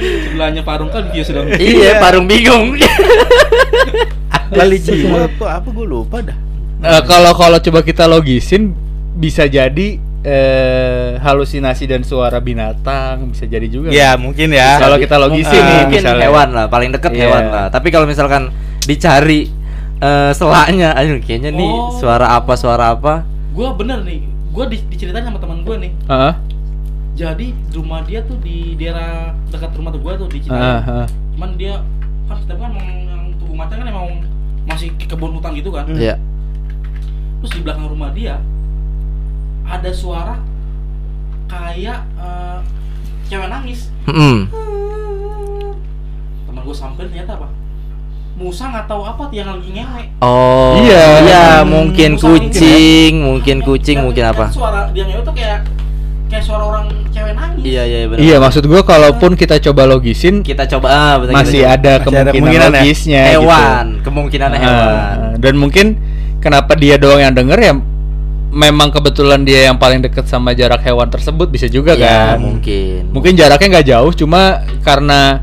Sebelahnya 0.00 0.62
Parung 0.64 0.88
kan 0.88 1.08
dia 1.12 1.24
sudah 1.24 1.44
iya 1.60 2.00
parung 2.00 2.24
bingung 2.24 2.76
Kali 4.50 4.76
jiwa 4.82 5.30
apa 5.30 5.62
apa 5.62 5.68
gue 5.70 5.86
lupa 5.86 6.18
dah. 6.26 6.34
Eh, 6.80 7.02
kalau 7.06 7.32
kalau 7.38 7.58
coba 7.62 7.80
kita 7.86 8.10
logisin 8.10 8.74
bisa 9.12 9.44
jadi 9.44 9.88
eh, 10.20 11.16
halusinasi 11.16 11.84
dan 11.84 12.04
suara 12.04 12.38
binatang 12.38 13.32
bisa 13.32 13.44
jadi 13.44 13.66
juga. 13.66 13.88
Ya 13.88 14.14
mungkin 14.14 14.52
ya. 14.52 14.76
Kalau 14.76 14.96
kita 14.96 15.16
logisin 15.16 15.56
nih 15.56 15.76
mungkin 15.86 16.02
misalnya. 16.04 16.24
hewan 16.24 16.48
lah 16.52 16.66
paling 16.66 16.90
deket 16.90 17.12
Iya. 17.12 17.20
hewan 17.24 17.44
lah 17.48 17.66
tapi 17.68 17.88
kalau 17.88 18.04
misalkan 18.04 18.52
dicari 18.82 19.48
eh 19.96 20.32
selaknya 20.32 20.92
aduh 20.92 21.20
kayaknya 21.20 21.50
nih 21.50 21.68
Oh. 21.68 21.92
suara 21.94 22.32
apa 22.32 22.56
suara 22.56 22.92
apa 22.92 23.24
Gua 23.50 23.74
bener 23.74 24.00
nih, 24.00 24.22
gua 24.48 24.64
di, 24.64 24.78
diceritain 24.86 25.20
sama 25.22 25.36
teman 25.36 25.60
gua 25.60 25.76
nih. 25.76 25.90
Heeh. 26.06 26.32
Jadi 27.12 27.46
rumah 27.70 28.00
dia 28.00 28.22
tuh 28.22 28.38
di 28.38 28.72
daerah 28.74 29.34
dekat 29.50 29.74
rumah 29.74 29.90
tuh 29.90 30.00
gua 30.00 30.14
tuh 30.14 30.28
di 30.28 30.38
Citayam. 30.40 30.62
Heeh, 30.62 30.80
heeh. 30.86 31.06
Cuman 31.34 31.50
dia 31.58 31.74
kan 32.24 32.38
setiap 32.38 32.58
kan 32.58 32.70
emang 32.70 32.88
yang 33.04 33.22
tubuh 33.36 33.56
macan 33.58 33.76
kan 33.76 33.86
emang 33.86 34.06
masih 34.64 34.88
ke 34.94 35.04
kebun 35.04 35.34
hutan 35.34 35.52
gitu 35.52 35.68
kan. 35.68 35.84
Hmm. 35.84 35.98
Iya 35.98 36.14
Terus 37.40 37.52
di 37.52 37.60
belakang 37.60 37.88
rumah 37.88 38.12
dia 38.12 38.38
ada 39.70 39.90
suara 39.90 40.34
kayak 41.46 41.98
eh, 42.16 42.58
cewek 43.24 43.46
nangis. 43.46 43.88
Mm-mm. 44.04 44.50
Teman 46.42 46.60
gua 46.60 46.74
samperin 46.74 47.08
ternyata 47.08 47.34
apa? 47.36 47.48
Musa 48.32 48.64
nggak 48.66 48.86
tahu 48.86 49.02
apa 49.04 49.28
yang 49.30 49.52
lagi 49.52 49.68
ngewe. 49.70 50.02
oh 50.18 50.72
Iya. 50.80 51.04
iya 51.20 51.44
Hmm, 51.60 51.68
mungkin 51.68 52.10
musa 52.16 52.24
kucing 52.26 53.12
mungkin 53.20 53.56
kucing 53.60 53.96
Dan- 53.96 54.04
mungkin 54.06 54.24
dan 54.24 54.32
apa 54.32 54.44
Suara 54.48 54.80
dia 54.88 55.04
ngewe 55.04 55.20
tuh 55.20 55.34
kayak 55.34 55.60
kayak 56.26 56.40
suara 56.40 56.64
orang 56.64 56.84
cewek 57.10 57.34
nangis. 57.34 57.62
iya 57.62 57.82
iya 57.84 58.08
benar 58.08 58.22
Iya, 58.22 58.36
maksud 58.40 58.64
gua 58.64 58.80
kalaupun 58.82 59.36
kita 59.36 59.60
coba 59.60 59.84
logisin 59.84 60.40
kita 60.40 60.64
coba 60.66 60.88
ah, 60.88 61.14
betul, 61.18 61.36
masih 61.36 61.52
kita 61.58 61.68
coba. 61.68 61.76
ada 61.76 61.92
Masih 61.92 62.00
ada 62.00 62.00
kemungkinan 62.00 62.32
kemungkinan 62.32 62.64
ya? 62.64 62.72
logisnya 62.72 63.22
hewan 63.28 63.84
gitu. 63.92 64.02
kemungkinan 64.02 64.48
Ah, 64.48 64.56
hewan 64.56 65.16
dan 65.36 65.54
mungkin 65.54 65.86
kenapa 66.38 66.72
dia 66.74 66.96
doang 66.96 67.20
yang 67.20 67.34
denger 67.34 67.58
ya 67.60 67.72
memang 68.50 68.90
kebetulan 68.90 69.46
dia 69.46 69.70
yang 69.70 69.78
paling 69.78 70.02
deket 70.02 70.26
sama 70.26 70.52
jarak 70.52 70.82
hewan 70.82 71.06
tersebut 71.06 71.46
bisa 71.48 71.70
juga 71.70 71.94
ya 71.94 72.34
kan? 72.34 72.42
mungkin. 72.42 73.10
Mungkin 73.14 73.32
jaraknya 73.38 73.78
nggak 73.78 73.88
jauh 73.88 74.12
cuma 74.14 74.66
karena 74.82 75.38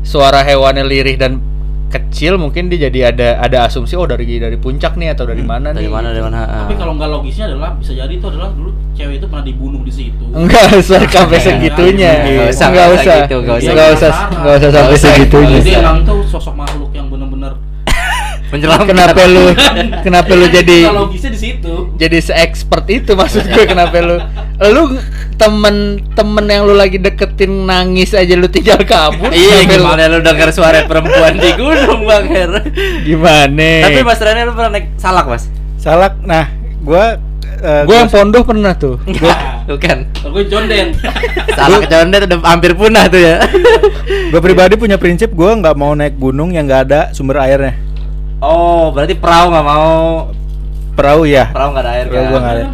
suara 0.00 0.40
hewannya 0.40 0.84
lirih 0.88 1.20
dan 1.20 1.44
kecil 1.88 2.36
mungkin 2.36 2.68
dia 2.68 2.88
jadi 2.88 3.12
ada 3.12 3.28
ada 3.40 3.64
asumsi 3.64 3.96
oh 3.96 4.04
dari 4.04 4.36
dari 4.36 4.60
puncak 4.60 5.00
nih 5.00 5.16
atau 5.16 5.24
dari 5.24 5.40
mana 5.40 5.72
dari 5.72 5.88
nih? 5.88 5.92
mana 5.92 6.12
dari 6.12 6.20
mana 6.20 6.38
ah. 6.44 6.68
Tapi 6.68 6.76
kalau 6.76 6.92
nggak 7.00 7.08
logisnya 7.08 7.48
adalah 7.48 7.72
bisa 7.80 7.96
jadi 7.96 8.12
itu 8.12 8.26
adalah 8.28 8.52
dulu 8.52 8.76
cewek 8.92 9.16
itu 9.16 9.26
pernah 9.28 9.44
dibunuh 9.44 9.80
di 9.80 9.92
situ. 9.92 10.24
enggak 10.36 10.68
usah 10.76 11.00
sampai 11.08 11.40
segitunya 11.40 12.12
Nggak 12.28 12.48
usah, 12.52 12.66
enggak 12.68 12.84
nggak 12.84 12.88
usah 12.92 13.00
usah 13.00 13.16
gitu, 13.24 13.36
nggak 13.40 13.56
usah. 13.56 13.72
enggak 13.72 13.88
usah 13.88 14.10
enggak 14.28 14.54
usah 14.60 14.70
sampai 14.76 14.96
segitunya. 15.00 15.58
Jadi 15.64 15.72
emang 15.80 15.98
tuh 16.04 16.20
sosok 16.28 16.54
makhluk 16.60 16.87
menyelamkan 18.48 18.88
kenapa 18.88 19.22
lu 19.24 19.44
kenapa 20.00 20.32
lu 20.32 20.46
jadi 20.46 20.78
Bisa 20.82 20.94
logisnya 20.94 21.30
di 21.30 21.40
situ. 21.40 21.74
jadi 21.94 22.18
se-expert 22.18 22.84
itu 22.86 23.12
maksud 23.12 23.44
gue 23.44 23.64
kenapa 23.64 23.96
lu 23.98 24.16
lu 24.64 24.82
temen 25.34 25.76
temen 26.12 26.44
yang 26.44 26.64
lu 26.64 26.72
lagi 26.72 26.96
deketin 26.96 27.64
nangis 27.64 28.10
aja 28.10 28.32
lu 28.32 28.48
tinggal 28.48 28.80
kabur 28.82 29.28
iya 29.30 29.62
gimana 29.62 30.08
lu 30.08 30.18
dengar 30.18 30.48
suara 30.48 30.82
perempuan 30.82 31.36
di 31.36 31.52
gunung 31.54 32.02
bang 32.02 32.24
Her 32.26 32.50
gimana 33.02 33.70
tapi 33.84 34.00
mas 34.00 34.18
Rani 34.18 34.40
lu 34.42 34.52
pernah 34.52 34.72
naik 34.72 34.86
salak 34.96 35.26
mas 35.26 35.44
Salak. 35.78 36.18
Nah, 36.20 36.50
gue 36.80 37.04
gue 37.58 37.96
yang 37.96 38.06
pondoh 38.08 38.42
pernah 38.42 38.70
tuh 38.72 38.98
bukan 39.68 39.98
Kalau 40.12 40.30
gue 40.32 40.44
John 40.46 40.66
Den. 40.66 40.94
salak 41.50 41.86
condet 41.86 42.24
udah 42.24 42.38
hampir 42.44 42.72
punah 42.72 43.06
tuh 43.06 43.18
ya 43.18 43.42
gue 44.28 44.40
pribadi 44.40 44.74
punya 44.74 44.94
prinsip 44.94 45.30
gue 45.30 45.50
nggak 45.54 45.74
mau 45.74 45.90
naik 45.92 46.16
gunung 46.16 46.50
yang 46.50 46.64
nggak 46.64 46.82
ada 46.84 47.00
sumber 47.10 47.38
airnya. 47.38 47.74
Oh 48.40 48.90
berarti 48.90 49.14
perahu 49.14 49.46
nggak 49.48 49.66
mau 49.66 50.00
Perahu 50.92 51.22
ya. 51.24 51.46
perahu 51.48 51.70
nggak 51.72 51.84
ada 51.84 51.92
air 51.92 52.06
Perahu 52.06 52.18
kan 52.18 52.26
gua 52.28 52.40
nggak 52.40 52.54
ada. 52.54 52.64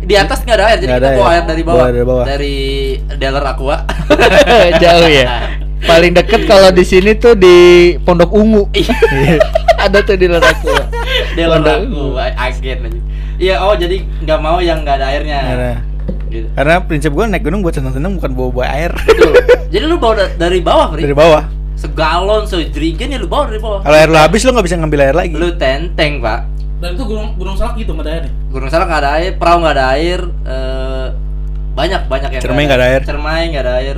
Di 0.00 0.14
atas 0.14 0.38
nggak 0.40 0.56
ada 0.56 0.64
air 0.64 0.78
jadi 0.78 0.86
Nggak 0.86 0.94
kita 0.96 1.08
ada 1.08 1.16
bawa 1.16 1.26
air. 1.26 1.34
air 1.34 1.44
dari 1.44 1.62
Bawa 1.62 1.74
bawah 1.74 1.88
dari 1.88 2.04
bawah. 2.04 2.24
dari 2.24 2.54
dealer 3.14 3.44
aqua 3.44 3.76
jauh 4.82 5.08
ya 5.08 5.26
paling 5.82 6.12
deket 6.12 6.40
kalau 6.44 6.70
di 6.70 6.80
sini 6.82 7.12
tuh 7.14 7.34
di 7.34 7.56
Pondok 7.98 8.30
Ungu 8.30 8.70
ada 9.84 9.98
tuh 10.00 10.14
di 10.14 10.26
Leraku 10.26 10.70
dealer 11.34 11.58
Pondok 11.58 11.78
aqua 11.82 12.24
agen 12.38 12.78
aja 12.80 13.00
iya 13.36 13.54
oh 13.60 13.74
jadi 13.74 13.96
nggak 14.22 14.38
mau 14.38 14.58
yang 14.58 14.80
nggak 14.80 14.96
ada 14.96 15.06
airnya 15.08 15.38
ada. 15.42 15.72
gitu. 16.28 16.46
Karena 16.52 16.78
prinsip 16.80 17.10
gue 17.10 17.24
naik 17.26 17.42
gunung 17.42 17.60
buat 17.60 17.72
seneng-seneng 17.72 18.14
bukan 18.14 18.30
bawa-bawa 18.32 18.64
air 18.70 18.92
Betul. 19.00 19.34
jadi 19.68 19.84
lu 19.84 19.96
bawa 19.96 20.14
da- 20.16 20.34
dari 20.38 20.58
bawah 20.60 20.86
Fri? 20.90 21.02
dari 21.02 21.12
bawah. 21.12 21.42
Segalon 21.74 22.42
sejerigen 22.44 23.08
ya 23.08 23.18
lu 23.18 23.26
bawa 23.26 23.46
dari 23.46 23.58
bawah 23.58 23.80
Kalau 23.80 23.94
air 23.94 24.06
lo 24.06 24.16
habis 24.16 24.40
lo 24.40 24.50
nggak 24.50 24.64
bisa 24.64 24.76
ngambil 24.76 25.00
air 25.02 25.14
lagi. 25.14 25.34
lu 25.34 25.48
tenteng 25.54 26.18
pak 26.18 26.40
Dan 26.74 26.88
itu 26.92 27.04
gunung 27.04 27.32
gunung 27.34 27.54
salak 27.54 27.74
gitu 27.76 27.90
nggak 27.90 28.04
ada 28.04 28.12
airnya. 28.14 28.32
Gunung 28.48 28.68
Salak 28.68 28.86
nggak 28.86 29.00
ada 29.00 29.10
air, 29.14 29.30
perahu 29.34 29.58
nggak 29.58 29.74
ada 29.74 29.86
air, 29.90 30.20
eh, 30.44 31.06
banyak 31.72 32.00
banyak 32.04 32.30
yang 32.30 32.42
Cermai 32.42 32.62
nggak 32.64 32.76
ada 32.76 32.86
air. 32.86 33.00
Cermai 33.02 33.40
nggak 33.48 33.62
ada 33.62 33.74
air, 33.76 33.96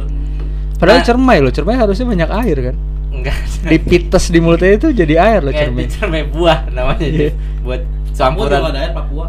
padahal 0.76 0.98
Nah. 0.98 1.04
cermai 1.04 1.38
loh 1.40 1.50
cermai 1.50 1.74
harusnya 1.74 2.06
banyak 2.06 2.30
air 2.38 2.56
kan 2.62 2.76
enggak. 3.10 3.36
dipites 3.64 4.24
di 4.28 4.38
mulutnya 4.38 4.72
itu 4.74 4.88
jadi 4.92 5.14
air 5.18 5.40
loh 5.40 5.50
Kayak 5.50 5.66
cermai 5.66 5.82
di 5.82 5.88
cermai 5.90 6.22
buah 6.26 6.58
namanya 6.70 7.00
Iya. 7.02 7.28
itu 7.28 7.34
buat 7.60 7.80
Papua 7.82 8.16
campuran. 8.16 8.58
nggak 8.58 8.72
ada 8.72 8.80
air 8.80 8.92
Papua. 8.92 9.26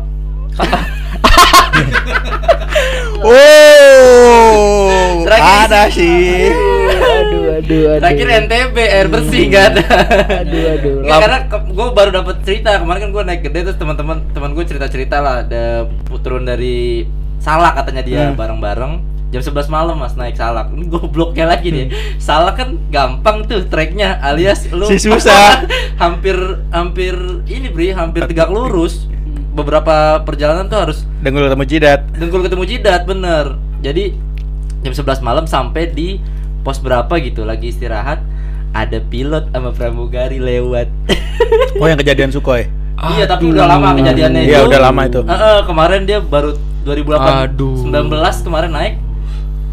Oh, 3.20 4.88
Terakhir 5.28 5.56
ada 5.68 5.82
sih. 5.92 6.48
aduh 6.48 7.44
aduh 7.54 7.84
aduh. 7.84 8.00
Terakhir 8.00 8.28
NTB 8.48 8.76
air 8.80 9.08
bersih 9.08 9.42
nggak 9.46 9.66
ada. 9.68 9.84
aduh 10.40 10.64
aduh. 10.72 10.96
Nggak, 11.04 11.20
karena 11.20 11.38
gue 11.68 11.88
baru 11.92 12.10
dapat 12.14 12.36
cerita. 12.42 12.70
Kemarin 12.80 13.00
kan 13.02 13.12
gue 13.12 13.24
naik 13.26 13.42
gede 13.44 13.60
terus 13.64 13.78
teman-teman 13.78 14.24
teman 14.32 14.52
gue 14.52 14.64
cerita 14.64 14.88
cerita 14.88 15.18
lah. 15.20 15.44
Ada 15.44 15.86
turun 16.18 16.44
dari 16.44 17.04
Salak 17.38 17.76
katanya 17.76 18.02
dia 18.02 18.22
Hmm. 18.26 18.36
bareng-bareng. 18.36 18.94
Jam 19.28 19.44
11 19.44 19.68
malam 19.68 20.00
mas 20.00 20.16
naik 20.16 20.34
Salak. 20.34 20.72
Ini 20.72 20.88
gobloknya 20.88 21.46
lagi 21.46 21.68
nih. 21.68 21.88
Salak 22.18 22.56
kan 22.56 22.70
gampang 22.88 23.44
tuh 23.44 23.68
treknya 23.68 24.16
alias 24.18 24.72
lu 24.72 24.88
Si 24.88 24.96
susah. 24.98 25.68
hampir 26.02 26.40
hampir 26.72 27.14
ini 27.46 27.68
bri 27.68 27.92
hampir 27.92 28.24
tegak 28.24 28.48
lurus. 28.48 29.12
Beberapa 29.52 30.22
perjalanan 30.22 30.66
tuh 30.66 30.80
harus 30.80 30.98
Dengkul 31.20 31.50
ketemu 31.50 31.66
jidat. 31.66 32.00
dengkul 32.14 32.42
ketemu 32.42 32.64
jidat 32.64 33.02
bener. 33.04 33.46
Jadi 33.82 34.16
jam 34.80 34.94
11 34.94 35.20
malam 35.22 35.46
sampai 35.46 35.88
di 35.88 36.20
pos 36.62 36.78
berapa 36.78 37.10
gitu 37.18 37.44
lagi 37.44 37.70
istirahat 37.70 38.20
ada 38.72 39.00
pilot 39.00 39.50
sama 39.50 39.72
pramugari 39.72 40.38
lewat 40.38 40.88
Oh 41.82 41.86
yang 41.86 41.98
kejadian 41.98 42.30
Sukhoi. 42.30 42.68
iya 43.14 43.24
tapi 43.24 43.48
udah 43.48 43.66
lama 43.68 43.94
kejadiannya 43.94 44.42
Iya, 44.44 44.58
itu 44.60 44.68
udah 44.68 44.82
lama 44.82 45.02
itu. 45.06 45.22
Heeh, 45.22 45.58
kemarin 45.64 46.02
dia 46.04 46.18
baru 46.18 46.58
2008 46.84 47.46
Aduh. 47.46 47.78
19 47.86 48.10
kemarin 48.42 48.72
naik 48.74 48.94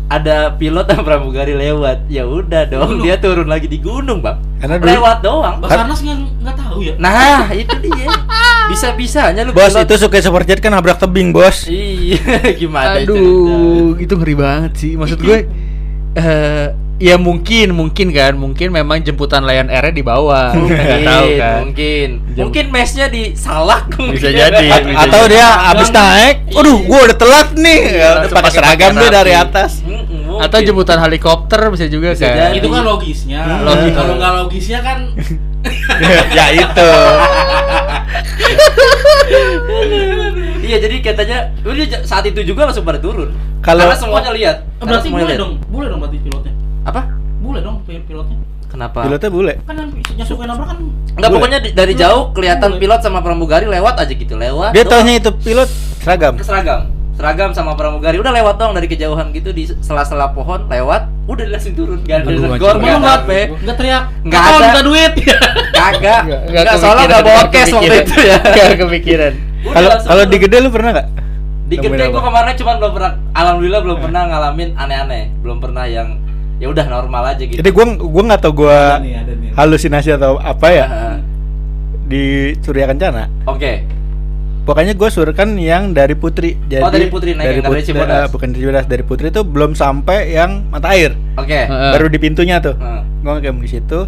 ada 0.07 0.53
pilot 0.53 0.85
dan 0.85 1.01
pramugari 1.01 1.53
lewat. 1.53 2.07
Ya 2.07 2.23
udah 2.23 2.65
dong, 2.65 2.89
Gunung. 2.95 3.05
dia 3.05 3.17
turun 3.17 3.47
lagi 3.47 3.67
di 3.67 3.79
gunung, 3.79 4.21
Bang. 4.21 4.39
Karena 4.59 4.77
dulu- 4.77 4.91
lewat 4.91 5.17
doang. 5.21 5.57
Basarnas 5.59 6.01
nggak 6.01 6.17
nggak 6.41 6.57
tahu 6.57 6.79
ya. 6.83 6.95
Nah, 6.97 7.49
itu 7.51 7.75
dia. 7.81 8.09
Bisa-bisanya 8.71 9.45
lu 9.45 9.53
Bos 9.53 9.71
pilot- 9.71 9.85
itu 9.85 9.95
suka 10.01 10.17
superjet 10.19 10.59
kan 10.59 10.73
nabrak 10.73 10.97
tebing 10.97 11.31
bos. 11.31 11.65
Iya, 11.67 12.21
gimana 12.61 12.97
itu? 12.99 13.13
Aduh, 13.13 13.89
itu 13.97 14.15
ngeri 14.15 14.35
banget 14.35 14.73
sih. 14.75 14.93
Maksud 14.95 15.21
gue 15.21 15.49
eh 16.15 16.67
ya 16.97 17.17
mungkin 17.17 17.73
mungkin 17.73 18.09
kan, 18.09 18.33
mungkin 18.35 18.71
memang 18.71 19.01
jemputan 19.01 19.43
Lion 19.43 19.67
Air 19.67 19.91
di 19.91 20.01
bawah. 20.01 20.55
Mungkin, 20.57 21.03
tahu 21.03 21.29
kan. 21.35 21.59
mungkin. 21.63 22.09
Jam- 22.33 22.45
Mungkin 22.47 22.65
mesnya 22.71 23.07
di 23.07 23.35
salak 23.35 23.91
Bisa 23.91 24.01
mungkin. 24.01 24.31
jadi. 24.33 24.67
A- 24.69 24.83
bisa 24.87 24.99
atau 25.05 25.23
jadi. 25.23 25.33
dia 25.33 25.47
abis 25.69 25.89
naik, 25.91 26.37
aduh 26.51 26.79
gua 26.83 26.99
udah 27.05 27.17
telat 27.17 27.49
nih. 27.55 27.81
Iya, 27.91 28.11
Ya, 28.21 28.29
pakai 28.29 28.51
seragam 28.51 28.93
deh 28.95 29.09
dari 29.09 29.33
atas. 29.33 29.83
Mungkin. 29.83 30.03
Atau 30.37 30.59
jemputan 30.61 30.99
helikopter 30.99 31.61
bisa 31.71 31.87
juga 31.87 32.11
Bisa 32.11 32.27
kan. 32.27 32.37
jadi. 32.51 32.59
Itu 32.59 32.69
kan 32.69 32.83
logisnya. 32.83 33.41
Logis. 33.61 33.93
Kalau 33.93 34.15
nggak 34.17 34.33
logisnya 34.41 34.79
kan 34.81 34.99
ya 36.37 36.47
itu. 36.53 36.91
Iya, 40.61 40.77
jadi 40.81 40.97
katanya 41.01 41.39
udah 41.61 41.85
saat 42.03 42.25
itu 42.25 42.41
juga 42.43 42.65
langsung 42.65 42.83
pada 42.83 42.97
turun. 42.97 43.31
Kalau- 43.61 43.85
Karena 43.85 43.97
semuanya 43.97 44.31
lihat. 44.33 44.57
Berarti 44.79 45.09
boleh 45.09 45.25
lihat. 45.29 45.39
dong. 45.39 45.53
Boleh 45.67 45.89
dong 45.89 46.01
berarti 46.01 46.19
pilotnya. 46.19 46.53
Apa? 46.85 47.03
Boleh 47.39 47.61
dong 47.61 47.81
pil- 47.83 48.05
pilotnya. 48.05 48.39
Kenapa? 48.67 49.07
Pilotnya 49.07 49.31
bule. 49.31 49.55
Kan 49.63 49.75
yang 49.77 49.91
nyasukin 50.15 50.47
nabrak 50.47 50.67
kan 50.69 50.79
Enggak, 51.15 51.31
pokoknya 51.31 51.59
dari 51.71 51.95
jauh 51.95 52.35
kelihatan 52.35 52.69
Boleh. 52.69 52.81
pilot 52.81 53.01
sama 53.01 53.19
pramugari 53.21 53.67
lewat 53.67 53.95
aja 53.97 54.11
gitu, 54.11 54.35
lewat. 54.35 54.75
Dia 54.75 54.83
taunya 54.83 55.15
itu 55.17 55.31
pilot 55.33 55.71
seragam. 56.01 56.35
seragam. 56.39 56.81
Seragam 57.15 57.55
sama 57.55 57.79
pramugari 57.79 58.19
udah 58.19 58.35
lewat 58.35 58.59
dong 58.59 58.75
dari 58.75 58.91
kejauhan 58.91 59.31
gitu 59.31 59.55
di 59.55 59.71
sela-sela 59.79 60.35
pohon 60.35 60.67
lewat, 60.67 61.07
udah 61.25 61.45
langsung 61.47 61.79
turun. 61.79 62.03
Gak 62.03 62.27
ada 62.27 62.35
gak 62.35 62.59
nggak 62.59 63.15
apa. 63.17 63.33
nggak 63.55 63.77
teriak. 63.79 64.03
Nggak 64.21 64.35
"Kakak, 64.35 64.51
ada. 64.51 64.65
minta 64.67 64.83
duit. 64.83 65.13
Kagak. 65.79 66.23
Nggak- 66.27 66.43
Enggak 66.51 66.77
soalnya 66.77 67.05
enggak 67.07 67.23
bawa 67.23 67.43
cash 67.49 67.71
waktu 67.71 67.95
itu 68.03 68.15
ya. 68.21 68.39
Gak 68.59 68.67
kepikiran. 68.77 69.33
Kalau 69.65 69.91
kalau 70.03 70.25
di 70.27 70.37
gede 70.37 70.57
lu 70.59 70.69
pernah 70.69 70.91
nggak? 70.93 71.09
Di 71.65 71.77
gede 71.79 72.05
gua 72.11 72.23
kemarin 72.27 72.53
cuma 72.59 72.73
belum 72.77 72.93
pernah 72.93 73.13
alhamdulillah 73.31 73.81
belum 73.81 73.99
pernah 74.03 74.23
ngalamin 74.27 74.69
aneh-aneh. 74.75 75.23
Belum 75.39 75.59
pernah 75.63 75.85
yang 75.87 76.19
ya 76.65 76.73
udah 76.73 76.87
normal 76.89 77.23
aja 77.29 77.43
gitu. 77.43 77.61
Jadi 77.61 77.71
gua 77.71 77.85
gua 77.95 78.23
nggak 78.25 78.41
tau 78.41 78.53
gua 78.55 78.97
Ada 78.97 78.99
nih, 78.99 79.15
ada 79.15 79.33
nih. 79.35 79.51
halusinasi 79.53 80.11
atau 80.11 80.41
apa 80.41 80.67
ya 80.67 80.87
Heeh. 80.87 81.17
di 82.05 82.23
Surya 82.59 82.87
Kencana. 82.87 83.29
Oke. 83.45 83.85
Pokoknya 84.65 84.97
gue 84.97 85.09
surkan 85.11 85.61
yang 85.61 85.93
dari 85.93 86.17
Putri. 86.17 86.57
Jadi 86.65 86.81
Oh, 86.81 86.89
dari 86.89 87.13
Putri, 87.13 87.37
naik 87.37 87.45
yang 87.45 87.69
dari 87.69 87.85
Put- 87.85 87.85
Cibodas. 87.85 88.17
eh, 88.17 88.29
bukan 88.33 88.49
dari 88.49 88.59
Cibodas, 88.59 88.85
dari 88.87 89.05
Putri 89.05 89.27
itu 89.29 89.45
belum 89.45 89.77
sampai 89.77 90.33
yang 90.33 90.65
mata 90.67 90.89
air. 90.91 91.13
Oke. 91.37 91.53
Heeh. 91.61 91.93
Baru 91.93 92.09
di 92.09 92.17
pintunya 92.17 92.57
tuh. 92.59 92.73
Heeh. 92.73 93.01
Gue 93.21 93.33
ngecamp 93.35 93.61
di 93.61 93.69
situ 93.69 93.99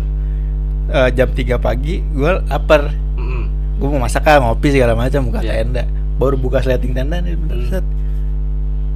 eh, 0.88 1.09
jam 1.12 1.29
3 1.29 1.59
pagi, 1.59 2.01
gue 2.01 2.31
lapar. 2.42 2.88
Mm-mm. 3.14 3.42
Gue 3.77 3.88
mau 3.90 4.01
masak 4.01 4.25
kan, 4.25 4.40
ngopi 4.40 4.71
segala 4.71 4.95
macam, 4.95 5.29
buka 5.29 5.45
Iya. 5.45 5.61
tenda. 5.61 5.85
Baru 6.16 6.38
buka 6.38 6.59
sleting 6.59 6.95
tenda 6.95 7.19
nih, 7.19 7.37
bentar 7.37 7.61
set. 7.69 7.85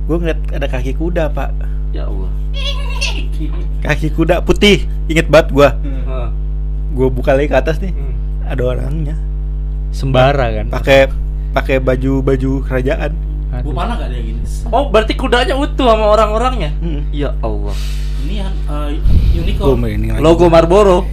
Gue 0.07 0.17
ngeliat 0.17 0.41
ada 0.51 0.65
kaki 0.65 0.95
kuda, 0.95 1.29
Pak. 1.29 1.51
Ya 1.91 2.07
Allah. 2.07 2.31
Kaki 3.81 4.09
kuda 4.13 4.45
putih. 4.45 4.85
Inget 5.11 5.27
banget 5.27 5.49
gua. 5.51 5.69
Gue 6.91 7.09
buka 7.09 7.33
lagi 7.39 7.49
ke 7.49 7.57
atas 7.57 7.79
nih, 7.79 7.95
Hmm. 7.95 8.15
ada 8.51 8.63
orangnya. 8.67 9.17
Sembara 9.95 10.51
kan. 10.51 10.67
Pakai 10.71 11.07
pakai 11.55 11.77
baju-baju 11.79 12.67
kerajaan. 12.67 13.15
Bu 13.67 13.75
mana 13.75 13.99
nggak 13.99 14.11
ada 14.11 14.19
gini? 14.19 14.43
Oh, 14.71 14.91
berarti 14.91 15.15
kudanya 15.19 15.55
utuh 15.59 15.87
sama 15.91 16.07
orang-orangnya. 16.15 16.71
Hmm. 16.79 17.03
Ya 17.11 17.35
Allah. 17.43 17.75
Ini 18.27 18.35
yang 18.47 18.55
uh, 18.71 18.91
unicorn. 19.35 20.23
Logo 20.23 20.47
Marlboro. 20.47 21.07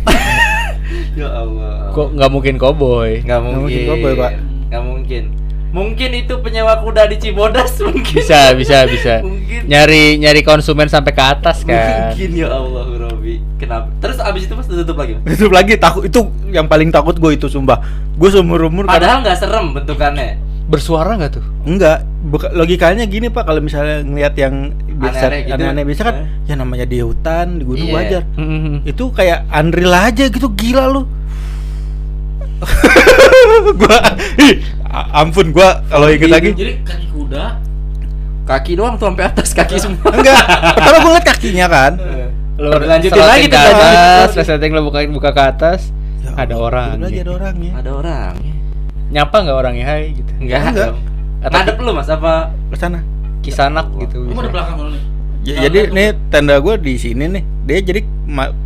ya 1.19 1.29
Allah. 1.29 1.93
Kok 1.93 2.13
nggak 2.13 2.29
mungkin 2.29 2.55
koboi? 2.61 3.25
Nggak 3.25 3.39
mungkin. 3.41 3.61
mungkin 3.65 3.81
cowboy, 3.89 4.13
Pak. 4.13 4.31
Nggak 4.69 4.83
mungkin. 4.85 5.23
Mungkin 5.67 6.09
itu 6.15 6.33
penyewa 6.39 6.79
kuda 6.79 7.05
di 7.05 7.17
Cibodas 7.17 7.75
mungkin. 7.85 8.15
Bisa, 8.15 8.51
bisa, 8.53 8.85
bisa. 8.85 9.13
Mungkin. 9.19 9.67
Nyari 9.67 10.15
nyari 10.17 10.41
konsumen 10.41 10.87
sampai 10.87 11.11
ke 11.11 11.19
atas 11.19 11.61
kan. 11.61 12.11
Mungkin 12.11 12.29
ya 12.33 12.47
Allah, 12.49 12.83
Robi. 12.97 13.43
Kenapa? 13.57 13.91
Terus 13.99 14.17
abis 14.17 14.45
itu 14.45 14.53
pas 14.53 14.63
tutup 14.63 14.95
lagi. 14.95 15.17
Mas? 15.17 15.35
Itu 15.35 15.45
lagi 15.47 15.75
takut 15.75 16.03
itu 16.03 16.21
yang 16.49 16.65
paling 16.65 16.87
takut 16.87 17.13
gue 17.13 17.31
itu 17.33 17.45
sumpah. 17.45 17.83
Gue 18.13 18.29
seumur 18.29 18.63
umur 18.63 18.85
Padahal 18.85 19.21
nggak 19.21 19.37
serem 19.37 19.75
bentukannya. 19.75 20.39
Bersuara 20.67 21.15
nggak 21.15 21.31
tuh? 21.33 21.45
enggak. 21.63 22.03
Buka, 22.19 22.51
logikanya 22.51 23.03
gini 23.03 23.27
pak 23.27 23.43
kalau 23.43 23.59
misalnya 23.59 24.03
ngelihat 24.03 24.35
yang 24.35 24.55
biasa 24.97 25.15
Aneh-aneh 25.25 25.39
gitu. 25.41 25.53
aneh-aneh 25.55 25.83
biasa 25.85 26.01
kan 26.03 26.15
Eh. 26.17 26.27
ya 26.43 26.55
namanya 26.55 26.83
di 26.83 26.97
hutan 26.99 27.47
di 27.55 27.63
gunung 27.63 27.87
Iya. 27.87 27.95
wajar. 27.95 28.23
Hmm. 28.35 28.83
Itu 28.91 29.03
kayak 29.09 29.47
Unreal 29.49 29.93
aja 29.93 30.23
gitu 30.27 30.47
gila 30.49 30.87
lu. 30.87 31.07
gua 33.81 33.97
ih, 34.41 34.61
ampun 35.13 35.53
gua 35.53 35.81
kalau 35.89 36.07
inget 36.09 36.29
lagi 36.31 36.49
Jadi 36.53 36.73
kaki 36.81 37.07
kuda. 37.13 37.45
Kaki 38.47 38.71
doang 38.79 38.95
tuh 38.95 39.11
sampai 39.11 39.25
atas 39.27 39.49
kaki 39.51 39.75
semua. 39.77 40.09
enggak 40.09 40.41
pertama 40.77 40.97
gua 41.03 41.09
ngeliat 41.11 41.25
kakinya 41.25 41.67
kan 41.67 41.93
Lo 42.57 42.73
Lanjutin 42.73 43.21
lagi 43.21 43.45
ke 43.45 43.53
tuh, 43.53 43.69
atas, 43.69 44.33
resleting 44.33 44.73
lo 44.73 44.81
buka 44.81 45.05
buka 45.05 45.29
ke 45.29 45.43
atas. 45.45 45.93
Ya 46.25 46.33
ada 46.41 46.57
orang. 46.57 46.97
lagi 46.97 47.21
ada 47.21 47.31
orangnya 47.37 47.71
Ada 47.77 47.89
orang. 47.93 48.33
Nyapa 49.13 49.35
nggak 49.45 49.57
orangnya 49.61 49.85
hai 49.85 50.17
gitu. 50.17 50.31
Enggak. 50.41 50.73
Enggak. 50.73 50.91
Ngadep 51.53 51.77
lu 51.77 51.91
Mas 51.93 52.09
apa? 52.09 52.49
ke 52.73 52.77
sana 52.81 52.99
Kisanak 53.45 53.87
gitu. 54.01 54.25
Kamu 54.25 54.41
ada 54.41 54.49
belakang 54.49 54.75
mana 54.81 54.89
nih? 54.89 55.03
Ya, 55.45 55.53
Nah, 55.53 55.61
jadi 55.69 55.79
nih 55.93 56.07
tenda 56.33 56.57
gua 56.57 56.75
di 56.81 56.97
sini 56.97 57.23
nih 57.29 57.43
dia 57.69 57.77
jadi 57.79 58.01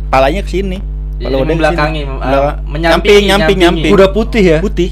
palanya 0.08 0.40
ke 0.40 0.50
sini 0.50 0.80
Kalau 1.22 1.38
udah 1.38 1.48
membelakangi, 1.48 1.92
di 1.94 2.04
sini. 2.04 2.12
uh, 2.12 2.20
Belakang. 2.22 2.56
menyampingi, 2.64 3.22
nyamping 3.24 3.58
nyamping 3.58 3.92
Kuda 3.92 4.06
putih 4.10 4.42
ya? 4.42 4.58
putih 4.58 4.90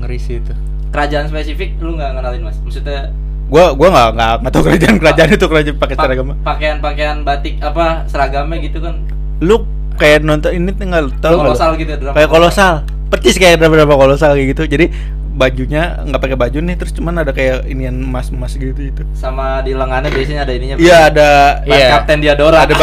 Ngeri 0.00 0.18
sih 0.18 0.34
itu. 0.40 0.52
Kerajaan 0.90 1.24
spesifik 1.26 1.78
lu 1.78 1.94
nggak 1.94 2.10
kenalin 2.14 2.42
Mas? 2.42 2.56
Maksudnya 2.58 3.12
gua 3.46 3.74
gua 3.74 3.88
nggak 3.90 4.08
nggak 4.14 4.32
nggak 4.40 4.52
tahu 4.52 4.62
kerajaan 4.64 4.96
kerajaan 4.96 5.30
itu 5.30 5.46
kerajaan 5.46 5.76
pakai 5.76 5.94
pa- 5.94 6.04
seragam 6.04 6.26
pakaian-pakaian 6.40 7.16
batik 7.20 7.54
apa 7.58 8.06
seragamnya 8.06 8.56
gitu 8.60 8.78
kan? 8.78 8.94
lu 9.40 9.66
kayak 9.96 10.22
nonton 10.22 10.52
ini 10.52 10.70
tinggal 10.70 11.10
tahu 11.18 11.34
kolosal 11.42 11.74
gitu 11.74 11.92
drama 11.92 12.14
kayak 12.14 12.30
kolosal 12.30 12.74
percis 13.10 13.36
kayak 13.36 13.58
drama-drama 13.58 13.94
kolosal 13.96 14.32
kayak 14.32 14.54
gitu 14.54 14.62
jadi 14.66 14.86
bajunya 15.40 16.04
nggak 16.04 16.20
pakai 16.20 16.36
baju 16.36 16.58
nih 16.60 16.76
terus 16.76 16.92
cuman 16.92 17.24
ada 17.24 17.32
kayak 17.32 17.64
inian 17.64 17.96
emas 17.96 18.28
emas 18.28 18.52
gitu 18.60 18.76
itu 18.76 19.02
sama 19.16 19.64
di 19.64 19.72
lengannya 19.72 20.12
biasanya 20.12 20.44
ada 20.44 20.52
ininya 20.52 20.76
iya 20.76 21.08
ada 21.08 21.30
Iya. 21.64 21.88
Kapten 21.96 22.18
Diadora. 22.20 22.66
Ada 22.68 22.74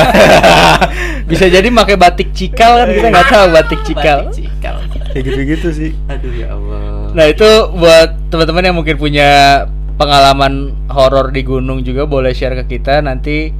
Bisa 1.31 1.45
jadi 1.51 1.67
pakai 1.69 1.95
batik 1.99 2.31
cikal 2.31 2.83
kan 2.83 2.87
kita 2.89 3.07
nggak 3.11 3.27
tahu 3.29 3.45
batik 3.51 3.79
cikal. 3.83 4.17
Batik 4.27 4.35
cikal. 4.47 4.75
kayak 5.11 5.23
gitu 5.23 5.41
gitu 5.43 5.67
sih. 5.73 5.91
Aduh 6.07 6.31
ya 6.33 6.47
Allah. 6.55 7.11
Nah 7.13 7.25
itu 7.27 7.49
buat 7.75 8.09
teman-teman 8.31 8.63
yang 8.63 8.75
mungkin 8.77 8.95
punya 8.99 9.29
pengalaman 9.97 10.77
horor 10.87 11.33
di 11.33 11.41
gunung 11.43 11.81
juga 11.83 12.07
boleh 12.07 12.31
share 12.31 12.55
ke 12.63 12.79
kita. 12.79 13.03
Nanti 13.03 13.51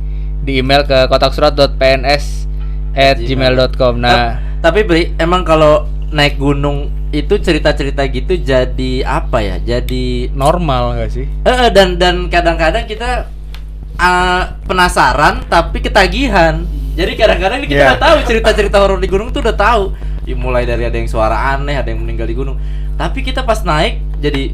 di 0.44 0.52
email 0.64 0.88
ke 0.88 1.12
kotaksurat.pns 1.12 2.48
at 2.96 3.20
gmail.com 3.20 4.00
Nah 4.00 4.40
tapi 4.64 4.88
Bri 4.88 5.14
emang 5.20 5.44
kalau 5.44 5.86
naik 6.10 6.40
gunung 6.40 6.88
itu 7.10 7.34
cerita-cerita 7.34 8.04
gitu 8.06 8.36
jadi 8.36 8.92
apa 9.02 9.40
ya 9.40 9.56
jadi 9.58 10.06
normal 10.32 10.98
gak 10.98 11.12
sih? 11.14 11.26
Eh, 11.42 11.68
dan 11.72 11.96
dan 11.96 12.28
kadang-kadang 12.28 12.84
kita 12.84 13.32
uh, 13.96 14.44
penasaran 14.64 15.44
tapi 15.46 15.80
ketagihan. 15.80 16.68
Jadi 16.94 17.14
kadang-kadang 17.14 17.62
kita 17.62 17.74
Iya. 17.74 17.86
udah 17.88 18.00
tahu 18.02 18.18
cerita-cerita 18.26 18.78
horor 18.78 18.98
di 18.98 19.06
gunung 19.06 19.30
tuh 19.30 19.40
udah 19.40 19.54
tahu. 19.54 19.84
Ya, 20.24 20.36
mulai 20.36 20.66
dari 20.66 20.84
ada 20.84 20.94
yang 20.94 21.08
suara 21.08 21.54
aneh, 21.54 21.74
ada 21.74 21.88
yang 21.88 22.02
meninggal 22.02 22.26
di 22.26 22.36
gunung. 22.36 22.58
Tapi 22.94 23.22
kita 23.22 23.42
pas 23.42 23.62
naik 23.62 24.02
jadi 24.18 24.52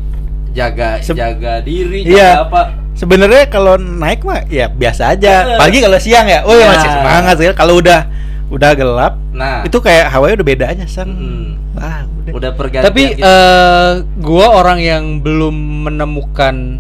jaga 0.52 1.02
Seb- 1.02 1.18
jaga 1.18 1.58
diri, 1.60 2.06
Iya. 2.06 2.38
jaga 2.38 2.44
apa. 2.46 2.62
sebenarnya 2.94 3.50
kalau 3.50 3.74
naik 3.74 4.22
mah 4.22 4.46
ya 4.46 4.70
biasa 4.70 5.18
aja 5.18 5.58
pagi 5.58 5.82
kalau 5.82 5.98
siang 5.98 6.30
ya 6.30 6.46
oh 6.46 6.54
Iya. 6.54 6.68
masih 6.70 6.90
semangat 6.94 7.36
sih 7.42 7.50
kalau 7.58 7.82
udah 7.82 8.06
udah 8.54 8.72
gelap 8.74 9.14
Nah, 9.34 9.66
itu 9.66 9.78
kayak 9.78 10.14
hawanya 10.14 10.38
udah 10.38 10.48
beda 10.48 10.66
aja 10.70 10.86
sang 10.86 11.10
Mm-mm. 11.10 11.74
wah 11.74 12.06
udah 12.06 12.32
udah 12.38 12.52
pergantian 12.54 12.86
Tapi 12.86 13.04
gitu. 13.12 13.26
eh 13.26 13.92
gua 14.22 14.48
orang 14.54 14.78
yang 14.78 15.04
belum 15.20 15.56
menemukan 15.90 16.78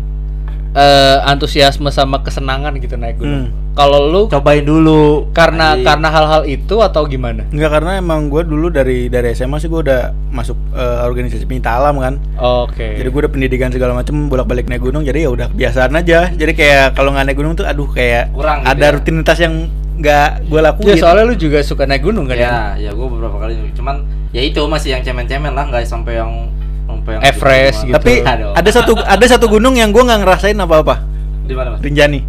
eh, 0.72 1.18
antusiasme 1.24 1.90
sama 1.90 2.22
kesenangan 2.22 2.74
gitu 2.78 2.94
naik 2.94 3.18
gunung. 3.18 3.50
Hmm. 3.50 3.62
Kalau 3.74 4.06
lu 4.06 4.22
cobain 4.30 4.62
dulu 4.62 5.34
karena 5.34 5.74
Anjing. 5.74 5.82
karena 5.82 6.08
hal-hal 6.08 6.42
itu 6.46 6.78
atau 6.78 7.10
gimana? 7.10 7.42
Enggak 7.50 7.74
karena 7.74 7.98
emang 7.98 8.30
gue 8.30 8.46
dulu 8.46 8.70
dari 8.70 9.10
dari 9.10 9.34
SMA 9.34 9.58
sih 9.58 9.66
gue 9.66 9.82
udah 9.82 10.14
masuk 10.30 10.54
eh, 10.72 11.00
organisasi 11.02 11.46
pencinta 11.46 11.74
alam 11.74 11.98
kan 11.98 12.22
Oke. 12.38 13.02
Jadi 13.02 13.08
gue 13.10 13.20
udah 13.20 13.34
pendidikan 13.34 13.74
segala 13.74 13.98
macem 13.98 14.30
bolak-balik 14.30 14.70
naik 14.70 14.78
gunung 14.80 15.02
jadi 15.02 15.26
ya 15.26 15.30
udah 15.30 15.48
kebiasaan 15.50 15.94
aja. 15.94 16.30
Jadi 16.30 16.54
kayak 16.54 16.94
kalau 16.94 17.14
nggak 17.14 17.26
naik 17.26 17.38
gunung 17.38 17.54
tuh 17.54 17.66
aduh 17.66 17.90
kayak 17.90 18.30
Kurang 18.30 18.62
gitu 18.62 18.70
ada 18.70 18.86
ya. 18.86 18.94
rutinitas 18.94 19.38
yang 19.42 19.56
nggak 20.04 20.52
gue 20.52 20.60
lakuin. 20.60 20.88
Ya 20.92 20.96
soalnya 21.00 21.24
lu 21.24 21.36
juga 21.40 21.64
suka 21.64 21.88
naik 21.88 22.04
gunung 22.04 22.28
kan 22.28 22.36
ya? 22.36 22.44
ya, 22.44 22.56
ya 22.76 22.92
gue 22.92 23.08
beberapa 23.08 23.40
kali 23.40 23.72
cuman 23.72 24.04
ya 24.36 24.44
itu 24.44 24.60
masih 24.68 25.00
yang 25.00 25.02
cemen-cemen 25.02 25.56
lah, 25.56 25.64
nggak 25.72 25.88
sampai 25.88 26.20
yang 26.20 26.52
sampai 26.84 27.12
yang 27.16 27.22
Everest 27.24 27.88
gitu. 27.88 27.88
gitu. 27.88 27.96
Tapi 27.96 28.14
Aduh. 28.22 28.52
ada 28.52 28.70
satu 28.70 28.94
ada 29.16 29.26
satu 29.26 29.46
gunung 29.48 29.80
yang 29.80 29.96
gue 29.96 30.04
nggak 30.04 30.20
ngerasain 30.28 30.60
apa-apa. 30.60 31.08
di 31.44 31.56
mana 31.56 31.76
mas? 31.76 31.80
Rinjani. 31.80 32.20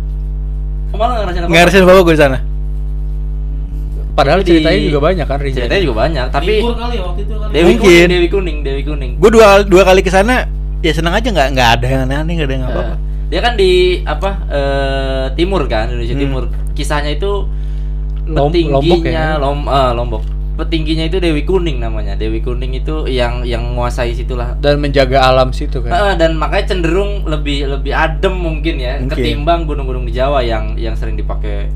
Oh, 0.91 0.97
malah 0.99 1.19
nggak 1.19 1.23
ngerasain 1.27 1.43
apa? 1.43 1.51
Nggak 1.51 1.61
ngerasain 1.67 1.83
apa 1.83 1.93
gue 1.99 2.15
di 2.15 2.23
sana. 2.23 2.39
Padahal 4.15 4.41
Di- 4.43 4.47
ceritanya 4.47 4.79
juga 4.79 4.99
banyak 5.03 5.27
kan 5.27 5.39
Rinjani. 5.43 5.59
Ceritanya 5.67 5.83
juga 5.83 5.97
banyak, 6.07 6.27
tapi 6.31 6.55
Libur 6.63 6.75
kali 6.79 6.95
ya 6.95 7.03
waktu 7.03 7.21
itu 7.27 7.35
kali. 7.35 7.51
Dewi 7.51 7.67
Mungkin. 7.75 7.83
kuning, 7.83 8.11
Dewi 8.15 8.29
kuning, 8.31 8.59
Dewi 8.63 8.83
kuning. 8.87 9.13
Gue 9.19 9.31
dua 9.35 9.47
dua 9.67 9.83
kali 9.83 10.01
ke 10.07 10.11
sana 10.15 10.47
ya 10.79 10.93
senang 10.95 11.19
aja 11.19 11.27
nggak 11.27 11.49
nggak 11.51 11.69
ada 11.81 11.87
yang 11.91 12.01
aneh-aneh 12.07 12.33
nggak 12.39 12.47
ada 12.47 12.55
yang 12.55 12.67
apa 12.71 12.79
apa. 12.79 12.95
Dia 13.35 13.43
kan 13.43 13.59
di 13.59 13.99
apa 14.07 14.31
eh, 14.47 15.27
timur 15.35 15.67
kan 15.67 15.91
Indonesia 15.91 16.15
Hmm. 16.15 16.23
Timur. 16.23 16.43
Kisahnya 16.71 17.11
itu 17.11 17.51
Lom- 18.25 18.55
petingginya 18.55 18.79
Lombok 18.79 19.03
ya? 19.05 19.27
Lom, 19.37 19.61
eh, 19.67 19.93
Lombok. 19.93 20.23
Petingginya 20.55 21.03
itu 21.03 21.19
Dewi 21.19 21.43
Kuning 21.43 21.83
namanya. 21.83 22.15
Dewi 22.15 22.39
Kuning 22.39 22.79
itu 22.79 23.11
yang 23.11 23.43
yang 23.43 23.67
menguasai 23.67 24.15
situlah. 24.15 24.55
Dan 24.55 24.79
menjaga 24.79 25.19
alam 25.21 25.51
situ 25.51 25.83
kan. 25.83 25.91
Eh, 25.91 26.15
dan 26.15 26.39
makanya 26.39 26.71
cenderung 26.71 27.27
lebih 27.27 27.67
lebih 27.69 27.91
adem 27.91 28.31
mungkin 28.33 28.79
ya 28.79 29.03
Mungkin. 29.03 29.11
ketimbang 29.11 29.67
gunung-gunung 29.67 30.07
di 30.07 30.15
Jawa 30.15 30.39
yang 30.41 30.79
yang 30.79 30.95
sering 30.95 31.19
dipakai 31.19 31.67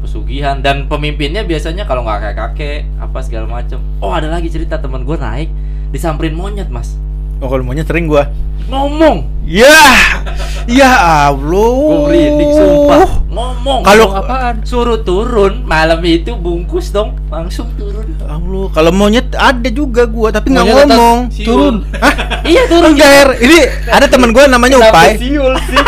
pesugihan 0.00 0.58
dan 0.58 0.88
pemimpinnya 0.88 1.44
biasanya 1.44 1.84
kalau 1.84 2.02
nggak 2.02 2.18
kayak 2.24 2.36
kakek 2.40 2.80
apa 2.96 3.18
segala 3.20 3.46
macem. 3.46 3.76
Oh 4.00 4.10
ada 4.10 4.26
lagi 4.26 4.48
cerita 4.48 4.74
teman 4.74 5.04
gue 5.04 5.14
naik 5.14 5.52
disamperin 5.92 6.32
monyet 6.32 6.66
mas 6.66 6.96
Oh 7.42 7.48
kalau 7.48 7.62
maunya 7.62 7.82
sering 7.82 8.06
gue. 8.06 8.22
ngomong 8.62 9.26
Ya, 9.42 9.74
ya 10.64 10.90
Allah. 11.26 11.34
gue 11.34 11.98
merinding 12.06 12.52
sumpah 12.54 13.04
ngomong 13.26 13.82
Kalau- 13.82 14.14
apaan 14.14 14.62
suruh 14.62 15.02
turun 15.02 15.66
malam 15.66 15.98
itu 16.00 16.32
bungkus 16.32 16.88
dong 16.88 17.18
langsung 17.26 17.66
turun 17.74 18.06
Ya 18.16 18.32
Allah, 18.32 18.64
kalau 18.70 18.94
monyet 18.94 19.28
ada 19.34 19.66
juga 19.66 20.06
gua 20.06 20.30
tapi 20.30 20.54
nggak 20.54 20.62
ngomong. 20.64 21.18
Siul. 21.28 21.44
Turun. 21.44 21.74
Hah? 21.98 22.14
iya 22.48 22.62
turun 22.64 22.94
Enggak. 22.94 23.34
Ini 23.36 23.58
ada 23.90 24.06
teman 24.06 24.30
gua 24.30 24.46
namanya 24.46 24.78
Upai. 24.78 25.18
siul 25.18 25.52
sih? 25.60 25.76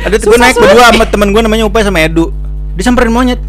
Ada 0.00 0.16
gue 0.16 0.36
naik 0.36 0.56
berdua 0.56 0.84
sama 0.88 1.04
teman 1.06 1.28
gua 1.30 1.42
namanya 1.42 1.64
Upai 1.68 1.84
sama 1.84 2.00
Edu. 2.00 2.32
Disamperin 2.74 3.12
monyet. 3.12 3.40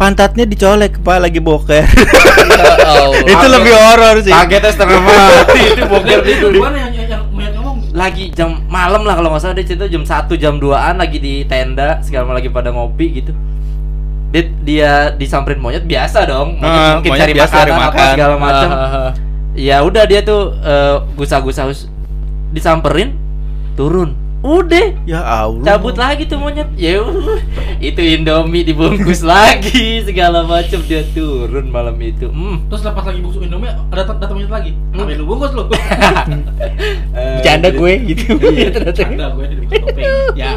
Pantatnya 0.00 0.44
dicolek 0.44 0.96
kepala 0.96 1.28
lagi 1.28 1.38
boker. 1.38 1.84
Itu 3.22 3.46
lebih 3.46 3.72
horor 3.72 4.16
sih. 4.20 4.32
kagetnya 4.32 4.72
setengah 4.72 4.98
mati. 4.98 5.60
itu 5.68 5.84
boker 5.84 6.20
itu 6.24 6.46
mana 6.56 6.88
yang 6.88 6.92
yang 6.96 7.22
ngomong? 7.54 7.76
lagi 7.92 8.30
jam 8.30 8.64
malam 8.64 9.02
lah 9.02 9.12
kalau 9.12 9.28
nggak 9.28 9.42
salah 9.42 9.52
dia 9.52 9.66
cerita 9.66 9.84
jam 9.84 10.00
1 10.00 10.30
jam 10.34 10.56
2an 10.56 10.94
lagi 10.96 11.18
di 11.18 11.42
tenda 11.44 12.00
segala 12.00 12.32
lagi 12.32 12.48
pada 12.48 12.70
ngopi 12.70 13.20
gitu. 13.20 13.32
Dia, 14.30 14.42
dia 14.62 14.90
disamperin 15.12 15.58
monyet 15.58 15.84
biasa 15.84 16.22
dong. 16.24 16.54
Monyet 16.56 16.70
Ah, 16.80 16.92
mungkin 16.96 17.10
monyet 17.10 17.20
cari 17.20 17.32
biasa 17.34 17.50
makanan 17.50 17.60
cari 17.60 17.72
apa 17.72 17.82
makan. 17.84 18.08
segala 18.08 18.34
macam. 18.38 18.68
Ah, 18.70 19.10
ya 19.52 19.76
udah 19.82 20.04
dia 20.06 20.20
tuh 20.22 20.54
eh, 20.56 20.96
gusa-gusa 21.12 21.66
us- 21.66 21.90
disamperin 22.48 23.18
turun 23.74 24.14
udah 24.40 24.86
Ya 25.04 25.20
Allah. 25.20 25.60
cabut 25.62 25.92
lagi 25.94 26.24
tuh 26.24 26.40
monyet 26.40 26.64
ya 26.72 26.96
itu 27.78 28.00
Indomie 28.00 28.64
dibungkus 28.64 29.20
lagi 29.22 30.00
segala 30.00 30.40
macam 30.42 30.80
dia 30.82 31.04
turun 31.06 31.68
malam 31.68 31.92
itu 31.96 32.24
hmm. 32.24 32.72
Terus 32.72 32.82
lepas 32.82 33.04
lagi 33.04 33.20
bungkus 33.20 33.40
Indomie 33.40 33.68
ada 33.68 34.02
datang 34.08 34.32
monyet 34.32 34.48
lagi. 34.48 34.72
Ngapain 34.90 35.16
lu 35.16 35.24
bungkus 35.24 35.52
lu? 35.52 35.64
Eh, 37.10 37.36
Bercanda 37.36 37.68
jadi- 37.68 37.76
gue 37.76 37.92
gitu. 38.08 38.24
Gue 38.38 38.50
di 39.44 39.56
bungkus 39.58 39.80
topeng. 39.82 40.08
Ya. 40.32 40.50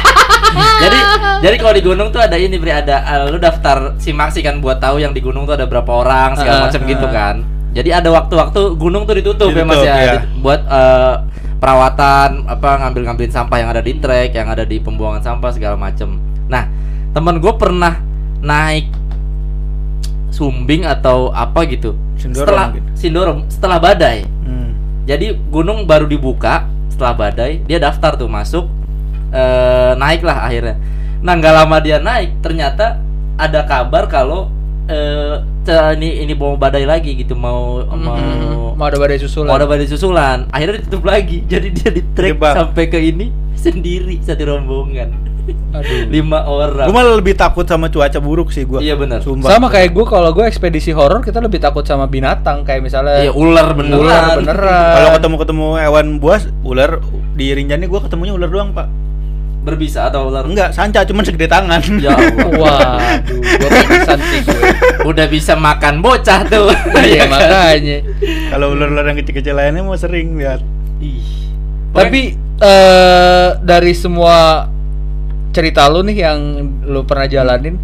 jadi 0.82 0.98
jadi 1.40 1.56
kalau 1.56 1.72
di 1.72 1.82
gunung 1.82 2.08
tuh 2.10 2.20
ada 2.20 2.36
ini 2.36 2.56
Bre 2.56 2.72
ada 2.76 2.96
eh, 3.00 3.26
lu 3.26 3.38
daftar 3.38 3.96
simak 3.96 4.30
sih 4.30 4.40
kan 4.40 4.58
buat 4.58 4.78
tahu 4.78 4.98
yang 4.98 5.10
di 5.10 5.18
gunung 5.18 5.44
tuh 5.44 5.54
ada 5.54 5.66
berapa 5.66 5.90
orang 5.90 6.34
segala 6.34 6.58
Ah, 6.58 6.64
macam 6.68 6.80
gitu 6.84 7.06
ah. 7.06 7.12
kan 7.12 7.34
jadi 7.70 8.02
ada 8.02 8.10
waktu-waktu 8.10 8.74
gunung 8.74 9.06
tuh 9.06 9.14
ditutup, 9.14 9.46
ya 9.48 9.62
mas 9.62 9.78
Ditutup, 9.78 9.86
ya 9.86 9.94
iya. 9.96 10.12
Di- 10.12 10.26
buat 10.42 10.60
eh, 10.60 11.14
perawatan 11.60 12.48
apa 12.48 12.70
ngambil-ngambilin 12.82 13.30
sampah 13.30 13.60
yang 13.60 13.70
ada 13.70 13.84
di 13.84 14.00
trek 14.00 14.32
yang 14.32 14.48
ada 14.48 14.64
di 14.64 14.80
pembuangan 14.80 15.20
sampah 15.20 15.52
segala 15.52 15.76
macam 15.76 16.16
nah 16.48 16.66
temen 17.12 17.36
gue 17.38 17.52
pernah 17.54 18.00
naik 18.40 18.88
sumbing 20.32 20.88
atau 20.88 21.28
apa 21.36 21.68
gitu 21.68 21.92
Sindoro 22.16 22.48
setelah 22.48 22.66
mungkin. 22.72 22.84
Sindoro 22.96 23.32
setelah 23.52 23.78
badai 23.78 24.24
Hmm. 24.40 24.72
jadi 25.04 25.36
gunung 25.52 25.84
baru 25.84 26.08
dibuka 26.08 26.64
setelah 26.90 27.16
badai, 27.16 27.64
dia 27.64 27.80
daftar 27.80 28.12
tuh 28.12 28.28
masuk 28.28 28.68
eh 29.32 29.92
naik 29.96 30.20
lah 30.20 30.44
akhirnya. 30.44 30.76
Nah 31.24 31.32
nggak 31.32 31.54
lama 31.64 31.76
dia 31.80 31.96
naik, 31.96 32.44
ternyata 32.44 33.00
ada 33.40 33.64
kabar 33.64 34.04
kalau 34.04 34.52
eh 34.90 35.34
ce- 35.62 35.94
ini 35.94 36.08
ini 36.20 36.32
mau 36.32 36.54
badai 36.54 36.82
lagi 36.82 37.14
gitu 37.14 37.32
mau 37.32 37.78
mau 37.86 38.18
Hmm, 38.18 38.74
Mau 38.74 38.86
ada 38.86 38.96
badai 38.96 39.18
susulan. 39.18 39.46
mau 39.46 39.56
ada 39.56 39.64
badai 39.64 39.86
susulan. 39.86 40.38
Akhirnya 40.48 40.80
ditutup 40.80 41.04
lagi. 41.04 41.44
Jadi 41.52 41.68
dia 41.70 41.90
di 41.90 42.02
trek 42.10 42.34
Jebak. 42.34 42.54
sampai 42.54 42.84
ke 42.86 42.98
ini 42.98 43.28
sendiri 43.54 44.18
satu 44.18 44.42
rombongan. 44.46 45.12
Aduh. 45.72 46.08
Lima 46.14 46.42
orang. 46.42 46.86
Gue 46.86 46.94
malah 46.94 47.14
lebih 47.14 47.34
takut 47.34 47.62
sama 47.62 47.86
cuaca 47.86 48.18
buruk 48.18 48.50
sih 48.50 48.64
gua. 48.64 48.78
Iya 48.78 48.94
benar. 48.94 49.20
Sumpah. 49.20 49.46
Sama 49.48 49.68
kayak 49.68 49.90
gue 49.90 50.04
kalau 50.04 50.30
gue 50.30 50.42
ekspedisi 50.42 50.90
horor 50.90 51.20
kita 51.20 51.38
lebih 51.38 51.58
takut 51.58 51.82
sama 51.82 52.04
binatang 52.04 52.62
kayak 52.62 52.80
misalnya 52.82 53.20
Iya 53.20 53.32
ular 53.32 53.72
beneran. 53.72 54.00
ular 54.00 54.24
beneran. 54.36 54.92
Kalau 54.92 55.08
ketemu-ketemu 55.12 55.66
hewan 55.78 56.06
buas, 56.16 56.42
ular 56.60 56.98
di 57.32 57.46
Rinjani 57.50 57.84
gua 57.84 58.00
ketemunya 58.00 58.32
ular 58.32 58.48
doang, 58.48 58.72
Pak. 58.72 58.88
Berbisa 59.60 60.08
atau 60.08 60.32
ular? 60.32 60.48
Enggak, 60.48 60.72
sanca 60.72 61.04
cuman 61.04 61.20
segede 61.20 61.44
tangan. 61.44 61.84
Ya 62.00 62.16
Allah. 62.16 62.96
Waduh, 63.60 63.68
gue 63.68 63.84
pingsan 63.92 64.20
sih 64.32 64.40
gue. 64.40 64.70
Udah 65.04 65.26
bisa 65.28 65.52
makan 65.52 66.00
bocah 66.00 66.40
tuh. 66.48 66.72
Iya 67.00 67.28
makanya. 67.28 67.98
Kalau 68.52 68.72
ular-ular 68.72 69.04
yang 69.12 69.18
kecil-kecil 69.20 69.52
lainnya 69.52 69.84
mau 69.84 69.96
sering 70.00 70.36
lihat. 70.40 70.64
Ih. 71.04 71.52
Tapi 71.92 72.36
eh 72.60 73.48
dari 73.60 73.92
semua 73.96 74.68
cerita 75.50 75.88
lu 75.90 76.06
nih 76.06 76.18
yang 76.24 76.38
lu 76.86 77.02
pernah 77.02 77.26
jalanin 77.26 77.74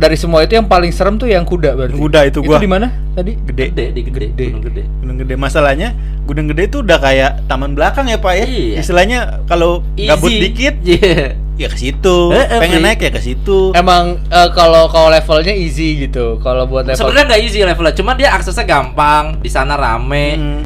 dari 0.00 0.16
semua 0.16 0.40
itu 0.40 0.56
yang 0.56 0.64
paling 0.64 0.88
serem 0.88 1.14
tuh 1.14 1.28
yang 1.28 1.44
kuda 1.44 1.76
berarti. 1.76 1.92
Kuda 1.92 2.20
itu 2.24 2.40
gua. 2.40 2.56
Itu 2.56 2.64
di 2.64 2.70
mana 2.70 2.88
tadi? 3.12 3.36
Gede. 3.36 3.64
gede 3.68 3.84
di 3.92 4.00
gede, 4.02 4.26
Gede. 4.26 4.44
gunung 4.48 4.64
gede. 4.64 4.82
Gunung 4.98 5.16
gede 5.18 5.34
masalahnya 5.36 5.88
Gunung 6.24 6.46
gede 6.46 6.62
itu 6.64 6.78
udah 6.80 6.96
kayak 6.96 7.44
taman 7.44 7.74
belakang 7.74 8.06
ya 8.06 8.16
pak 8.16 8.32
ya 8.32 8.44
Iya. 8.46 8.76
istilahnya 8.80 9.18
kalau 9.44 9.84
gabut 9.92 10.32
dikit 10.32 10.80
Iya. 10.80 11.36
ya 11.54 11.68
ke 11.68 11.76
situ 11.76 12.32
Eh, 12.32 12.40
eh, 12.40 12.56
pengen 12.56 12.80
naik 12.80 12.96
ya 12.98 13.10
ke 13.10 13.20
situ 13.20 13.74
Emang 13.74 14.16
eh, 14.24 14.48
kalau 14.50 14.88
kalau 14.88 15.10
levelnya 15.10 15.52
easy 15.52 16.00
gitu. 16.00 16.40
Kalau 16.40 16.64
buat 16.64 16.88
level 16.88 16.96
Sebenarnya 16.96 17.26
nggak 17.28 17.42
easy 17.42 17.58
levelnya, 17.60 17.92
cuma 17.92 18.16
dia 18.16 18.32
aksesnya 18.32 18.64
gampang, 18.64 19.36
di 19.36 19.50
sana 19.50 19.76
rame, 19.76 20.26
Hmm. 20.32 20.60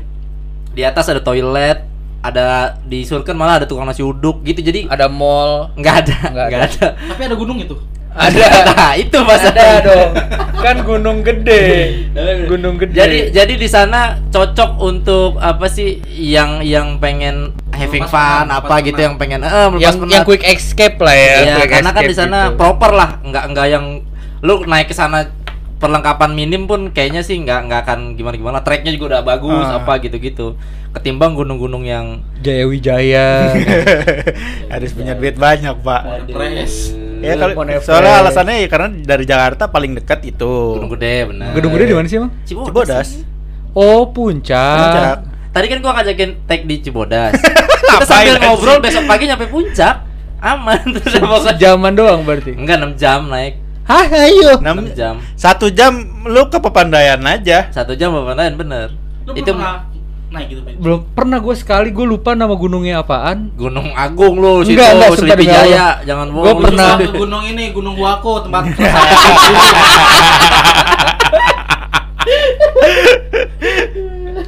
di 0.70 0.82
atas 0.82 1.06
ada 1.06 1.18
toilet, 1.18 1.82
ada 2.20 2.78
di 2.80 3.02
Surken 3.02 3.34
malah 3.34 3.58
ada 3.58 3.66
tukang 3.66 3.84
nasi 3.84 4.00
uduk 4.00 4.40
gitu, 4.42 4.60
jadi 4.60 4.86
ada 4.86 5.06
mall. 5.06 5.74
nggak 5.74 5.94
ada, 5.98 6.16
Nggak 6.28 6.46
nggak 6.46 6.60
ada. 6.62 6.68
ada. 6.70 6.88
Tapi 7.10 7.22
ada 7.24 7.34
gunung 7.34 7.58
itu. 7.58 7.74
Ada. 8.14 8.46
nah, 8.78 8.92
itu 8.94 9.18
mas 9.26 9.42
Ada 9.42 9.66
dong. 9.82 10.10
Kan 10.62 10.76
gunung 10.86 11.18
gede. 11.26 11.62
Gunung 12.50 12.78
gede. 12.78 12.94
Jadi 12.94 13.18
jadi 13.34 13.54
di 13.58 13.68
sana 13.68 14.16
cocok 14.30 14.70
untuk 14.78 15.36
apa 15.42 15.66
sih 15.66 15.98
yang 16.08 16.62
yang 16.62 17.02
pengen 17.02 17.50
having 17.74 18.06
fun 18.06 18.46
penat, 18.46 18.62
apa 18.62 18.74
gitu 18.86 18.94
penat. 18.94 19.06
yang 19.10 19.14
pengen 19.18 19.40
eh 19.42 19.68
yang 19.82 19.94
yang 20.06 20.22
quick 20.22 20.46
escape 20.46 20.96
lah 21.02 21.12
ya. 21.12 21.58
Quick 21.58 21.70
karena 21.74 21.90
kan 21.90 22.02
di 22.06 22.16
sana 22.16 22.38
gitu. 22.48 22.56
proper 22.56 22.90
lah, 22.94 23.10
nggak 23.20 23.44
nggak 23.50 23.66
yang 23.66 23.84
lu 24.40 24.62
naik 24.64 24.88
ke 24.88 24.94
sana 24.94 25.26
perlengkapan 25.74 26.32
minim 26.32 26.64
pun 26.64 26.94
kayaknya 26.94 27.20
sih 27.20 27.36
nggak 27.42 27.60
nggak 27.68 27.80
akan 27.84 27.98
gimana 28.14 28.34
gimana. 28.38 28.58
Treknya 28.62 28.94
juga 28.94 29.18
udah 29.18 29.22
bagus 29.26 29.68
Ah. 29.68 29.82
apa 29.82 29.98
gitu 30.00 30.16
gitu. 30.22 30.46
Ketimbang 30.94 31.34
gunung-gunung 31.34 31.82
yang 31.82 32.22
Jaya 32.40 32.64
Wijaya. 32.70 33.50
harus 34.72 34.94
punya 34.94 35.18
duit 35.18 35.34
banyak 35.34 35.74
pak 35.82 36.30
Press. 36.30 36.94
Ya 37.24 37.34
kalau 37.40 37.54
soalnya 37.80 38.12
alasannya 38.20 38.54
ya 38.60 38.68
karena 38.68 38.88
dari 39.00 39.24
Jakarta 39.24 39.64
paling 39.72 39.96
dekat 39.96 40.20
itu 40.28 40.52
gunung 40.76 40.92
gede 40.92 41.32
benar. 41.32 41.50
Gedung 41.56 41.72
gede 41.72 41.84
di 41.88 41.94
mana 41.96 42.06
sih, 42.06 42.18
Bang? 42.20 42.30
Cibodas. 42.44 42.68
Cibodas 42.68 43.08
Oh, 43.74 44.06
puncak. 44.06 44.78
Puncak. 44.78 45.16
Tadi 45.50 45.66
kan 45.66 45.78
gua 45.82 45.92
ngajakin 45.98 46.30
tag 46.46 46.62
di 46.62 46.76
Cibodas. 46.78 47.34
Kita 47.84 48.06
sambil 48.06 48.38
ngobrol 48.38 48.78
anjing? 48.78 48.84
besok 48.86 49.02
pagi 49.10 49.24
nyampe 49.26 49.46
puncak. 49.50 49.94
Aman. 50.38 50.82
Sejaman 51.50 51.92
doang 51.98 52.22
berarti. 52.22 52.54
Enggak 52.54 52.78
6 52.82 53.00
jam 53.00 53.26
naik. 53.26 53.58
Hah, 53.84 54.06
ayo. 54.08 54.60
6 54.62 54.96
jam. 54.96 55.20
satu 55.36 55.68
jam 55.68 55.92
lu 56.24 56.48
ke 56.48 56.56
Pepandayan 56.56 57.20
aja 57.20 57.68
Satu 57.68 57.92
jam 57.98 58.14
lain 58.16 58.54
bener. 58.56 58.92
Lu 59.28 59.36
Itu 59.36 59.52
pernah 59.52 59.88
naik 60.34 60.50
gitu, 60.50 60.66
Pak? 60.66 60.74
Belum 60.82 61.06
pernah 61.14 61.38
gue 61.38 61.54
sekali 61.54 61.94
gue 61.94 62.02
lupa 62.02 62.34
nama 62.34 62.58
gunungnya 62.58 63.06
apaan. 63.06 63.54
Gunung 63.54 63.94
Agung 63.94 64.42
lu 64.42 64.66
situ, 64.66 64.74
Enggak, 64.74 65.14
enggak, 65.14 65.14
Allah. 65.14 65.46
Jaya, 65.46 66.02
jangan 66.02 66.34
bohong. 66.34 66.44
Gua 66.44 66.52
lu. 66.52 66.62
pernah. 66.66 66.98
Ke 66.98 67.14
gunung 67.14 67.46
ini, 67.46 67.70
Gunung 67.70 67.94
Wako, 67.94 68.50
tempat 68.50 68.66